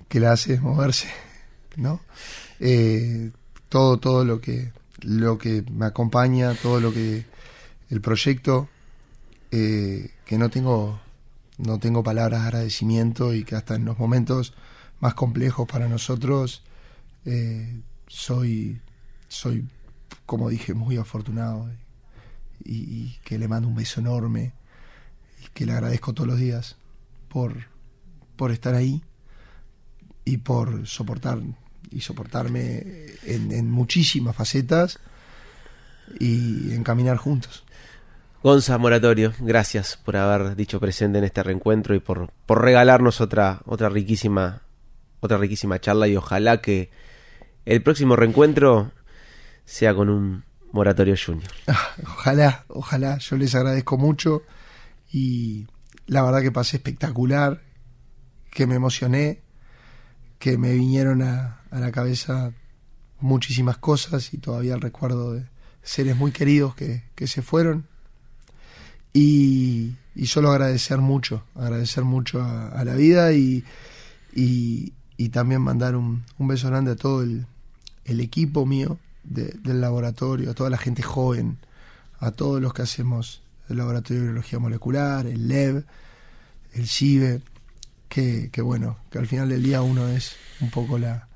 que 0.07 0.19
la 0.19 0.33
hace 0.33 0.59
moverse, 0.59 1.07
¿no? 1.75 2.01
Eh, 2.59 3.31
todo, 3.69 3.97
todo 3.97 4.25
lo 4.25 4.41
que, 4.41 4.71
lo 4.99 5.37
que 5.39 5.63
me 5.71 5.87
acompaña, 5.87 6.53
todo 6.53 6.79
lo 6.79 6.93
que 6.93 7.25
el 7.91 7.99
proyecto, 7.99 8.69
eh, 9.51 10.11
que 10.25 10.37
no 10.37 10.49
tengo, 10.49 10.99
no 11.57 11.77
tengo 11.77 12.03
palabras 12.03 12.41
de 12.41 12.47
agradecimiento 12.47 13.33
y 13.33 13.43
que 13.43 13.55
hasta 13.55 13.75
en 13.75 13.85
los 13.85 13.99
momentos 13.99 14.53
más 15.01 15.13
complejos 15.13 15.67
para 15.67 15.89
nosotros 15.89 16.63
eh, 17.25 17.81
soy, 18.07 18.79
soy, 19.27 19.67
como 20.25 20.49
dije, 20.49 20.73
muy 20.73 20.95
afortunado 20.95 21.69
y, 22.63 23.17
que 23.25 23.37
le 23.37 23.49
mando 23.49 23.67
un 23.67 23.75
beso 23.75 23.99
enorme 23.99 24.53
y 25.43 25.47
que 25.53 25.65
le 25.65 25.73
agradezco 25.73 26.13
todos 26.13 26.29
los 26.29 26.39
días 26.39 26.77
por, 27.27 27.67
por 28.37 28.51
estar 28.51 28.73
ahí 28.73 29.03
y 30.23 30.37
por 30.37 30.87
soportar 30.87 31.41
y 31.89 31.99
soportarme 31.99 32.83
en, 33.25 33.51
en 33.51 33.69
muchísimas 33.69 34.33
facetas 34.33 34.99
y 36.19 36.71
encaminar 36.71 37.17
juntos. 37.17 37.65
Gonza 38.43 38.79
Moratorio, 38.79 39.33
gracias 39.39 39.97
por 39.97 40.17
haber 40.17 40.55
dicho 40.55 40.79
presente 40.79 41.19
en 41.19 41.25
este 41.25 41.43
reencuentro 41.43 41.93
y 41.93 41.99
por, 41.99 42.31
por 42.47 42.63
regalarnos 42.63 43.21
otra, 43.21 43.61
otra 43.65 43.87
riquísima, 43.87 44.63
otra 45.19 45.37
riquísima 45.37 45.79
charla 45.79 46.07
y 46.07 46.15
ojalá 46.15 46.59
que 46.59 46.89
el 47.65 47.83
próximo 47.83 48.15
reencuentro 48.15 48.93
sea 49.63 49.93
con 49.93 50.09
un 50.09 50.43
Moratorio 50.71 51.15
Junior. 51.23 51.51
Ojalá, 52.03 52.65
ojalá, 52.69 53.19
yo 53.19 53.37
les 53.37 53.53
agradezco 53.53 53.99
mucho 53.99 54.41
y 55.11 55.67
la 56.07 56.23
verdad 56.23 56.41
que 56.41 56.51
pasé 56.51 56.77
espectacular, 56.77 57.61
que 58.49 58.65
me 58.65 58.73
emocioné, 58.73 59.43
que 60.39 60.57
me 60.57 60.71
vinieron 60.73 61.21
a, 61.21 61.61
a 61.69 61.79
la 61.79 61.91
cabeza 61.91 62.53
muchísimas 63.19 63.77
cosas 63.77 64.33
y 64.33 64.39
todavía 64.39 64.73
el 64.73 64.81
recuerdo 64.81 65.33
de 65.33 65.45
seres 65.83 66.15
muy 66.15 66.31
queridos 66.31 66.73
que, 66.73 67.03
que 67.13 67.27
se 67.27 67.43
fueron 67.43 67.90
y, 69.13 69.93
y, 70.15 70.27
solo 70.27 70.51
agradecer 70.51 70.99
mucho, 70.99 71.43
agradecer 71.55 72.03
mucho 72.03 72.41
a, 72.41 72.83
la 72.85 72.95
vida 72.95 73.33
y, 73.33 73.63
y, 74.33 74.93
y, 75.17 75.29
también 75.29 75.61
mandar 75.61 75.95
un, 75.95 76.23
un, 76.37 76.47
beso 76.47 76.67
grande 76.67 76.91
a 76.91 76.95
todo 76.95 77.21
el, 77.21 77.45
el 78.05 78.19
equipo 78.19 78.65
mío 78.65 78.97
de, 79.23 79.53
del 79.63 79.81
laboratorio, 79.81 80.51
a 80.51 80.53
toda 80.53 80.69
la 80.69 80.77
gente 80.77 81.01
joven, 81.01 81.57
a 82.19 82.31
todos 82.31 82.61
los 82.61 82.73
que 82.73 82.83
hacemos 82.83 83.41
el 83.69 83.77
laboratorio 83.77 84.21
de 84.21 84.27
biología 84.29 84.59
molecular, 84.59 85.25
el 85.27 85.47
LEB, 85.47 85.83
el 86.73 86.87
CIBE, 86.87 87.41
que, 88.07 88.49
que 88.51 88.61
bueno, 88.61 88.97
que 89.09 89.19
al 89.19 89.27
final 89.27 89.49
del 89.49 89.63
día 89.63 89.81
uno 89.81 90.07
es 90.07 90.35
un 90.59 90.69
poco 90.69 90.97
la, 90.97 91.27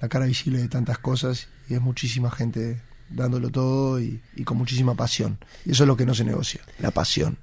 la 0.00 0.08
cara 0.08 0.26
visible 0.26 0.58
de 0.58 0.68
tantas 0.68 0.98
cosas 0.98 1.48
y 1.68 1.74
es 1.74 1.80
muchísima 1.80 2.30
gente 2.30 2.80
dándolo 3.12 3.50
todo 3.50 4.00
y, 4.00 4.20
y, 4.36 4.44
con 4.44 4.58
muchísima 4.58 4.94
pasión. 4.94 5.38
Y 5.64 5.72
eso 5.72 5.84
es 5.84 5.88
lo 5.88 5.96
que 5.96 6.06
no 6.06 6.14
se 6.14 6.24
negocia, 6.24 6.60
la 6.78 6.90
pasión. 6.90 7.38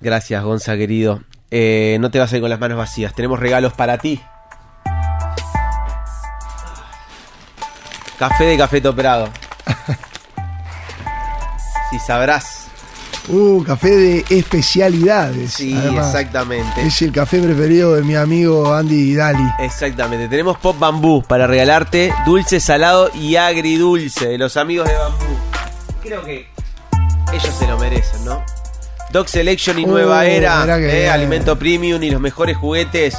Gracias, 0.00 0.42
Gonza, 0.42 0.76
querido. 0.76 1.22
Eh, 1.50 1.98
no 2.00 2.10
te 2.10 2.18
vas 2.18 2.32
a 2.32 2.36
ir 2.36 2.40
con 2.40 2.50
las 2.50 2.60
manos 2.60 2.78
vacías, 2.78 3.14
tenemos 3.14 3.38
regalos 3.38 3.72
para 3.72 3.98
ti. 3.98 4.20
Café 8.18 8.44
de 8.44 8.58
Café 8.58 8.80
Toprado. 8.80 9.30
si 11.90 11.98
sabrás. 11.98 12.59
Uh, 13.28 13.62
café 13.62 13.90
de 13.90 14.24
especialidades. 14.30 15.52
Sí, 15.54 15.74
Además, 15.76 16.06
exactamente. 16.06 16.82
Es 16.82 17.00
el 17.02 17.12
café 17.12 17.40
preferido 17.40 17.94
de 17.94 18.02
mi 18.02 18.14
amigo 18.16 18.72
Andy 18.74 19.14
Dali. 19.14 19.44
Exactamente. 19.60 20.28
Tenemos 20.28 20.58
Pop 20.58 20.78
Bambú 20.78 21.22
para 21.22 21.46
regalarte 21.46 22.12
dulce, 22.26 22.60
salado 22.60 23.10
y 23.14 23.36
agridulce 23.36 24.28
de 24.28 24.38
los 24.38 24.56
amigos 24.56 24.88
de 24.88 24.94
Bambú. 24.94 25.24
Creo 26.02 26.24
que 26.24 26.46
ellos 27.32 27.54
se 27.58 27.66
lo 27.66 27.78
merecen, 27.78 28.24
¿no? 28.24 28.42
Dog 29.12 29.28
Selection 29.28 29.78
y 29.78 29.84
Nueva 29.86 30.20
Uh, 30.20 30.22
Era, 30.22 30.60
mirá 30.62 30.78
que 30.78 31.04
eh, 31.04 31.10
alimento 31.10 31.58
premium 31.58 32.02
y 32.02 32.10
los 32.10 32.20
mejores 32.20 32.56
juguetes 32.56 33.16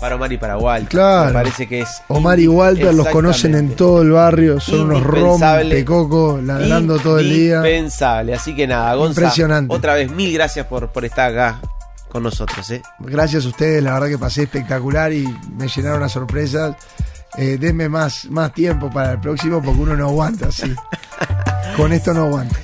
Para 0.00 0.16
Omar 0.16 0.32
y 0.32 0.36
para 0.36 0.58
Walter. 0.58 0.88
Claro. 0.88 1.26
Me 1.26 1.32
parece 1.32 1.66
que 1.66 1.80
es. 1.80 2.02
Omar 2.08 2.38
y 2.38 2.48
Walter 2.48 2.92
los 2.94 3.08
conocen 3.08 3.54
en 3.54 3.76
todo 3.76 4.02
el 4.02 4.10
barrio, 4.10 4.60
son 4.60 4.90
unos 4.90 5.02
rompecocos 5.02 6.42
ladrando 6.42 6.98
todo 6.98 7.18
el 7.18 7.30
día. 7.30 7.56
Indispensable. 7.58 8.34
Así 8.34 8.54
que 8.54 8.66
nada, 8.66 8.94
Gonza. 8.94 9.20
Impresionante. 9.20 9.74
Otra 9.74 9.94
vez, 9.94 10.10
mil 10.10 10.32
gracias 10.32 10.66
por, 10.66 10.88
por 10.92 11.04
estar 11.04 11.30
acá 11.30 11.60
con 12.08 12.22
nosotros. 12.22 12.70
¿eh? 12.70 12.82
Gracias 13.00 13.44
a 13.44 13.48
ustedes, 13.48 13.82
la 13.82 13.94
verdad 13.94 14.08
que 14.08 14.18
pasé 14.18 14.44
espectacular 14.44 15.12
y 15.12 15.26
me 15.56 15.68
llenaron 15.68 16.00
las 16.00 16.12
sorpresas. 16.12 16.76
Eh, 17.36 17.58
denme 17.58 17.88
más, 17.88 18.24
más 18.30 18.52
tiempo 18.54 18.90
para 18.90 19.12
el 19.12 19.20
próximo 19.20 19.60
porque 19.62 19.80
uno 19.80 19.96
no 19.96 20.08
aguanta 20.08 20.48
así. 20.48 20.74
Con 21.76 21.92
esto 21.92 22.14
no 22.14 22.24
aguanta. 22.24 22.56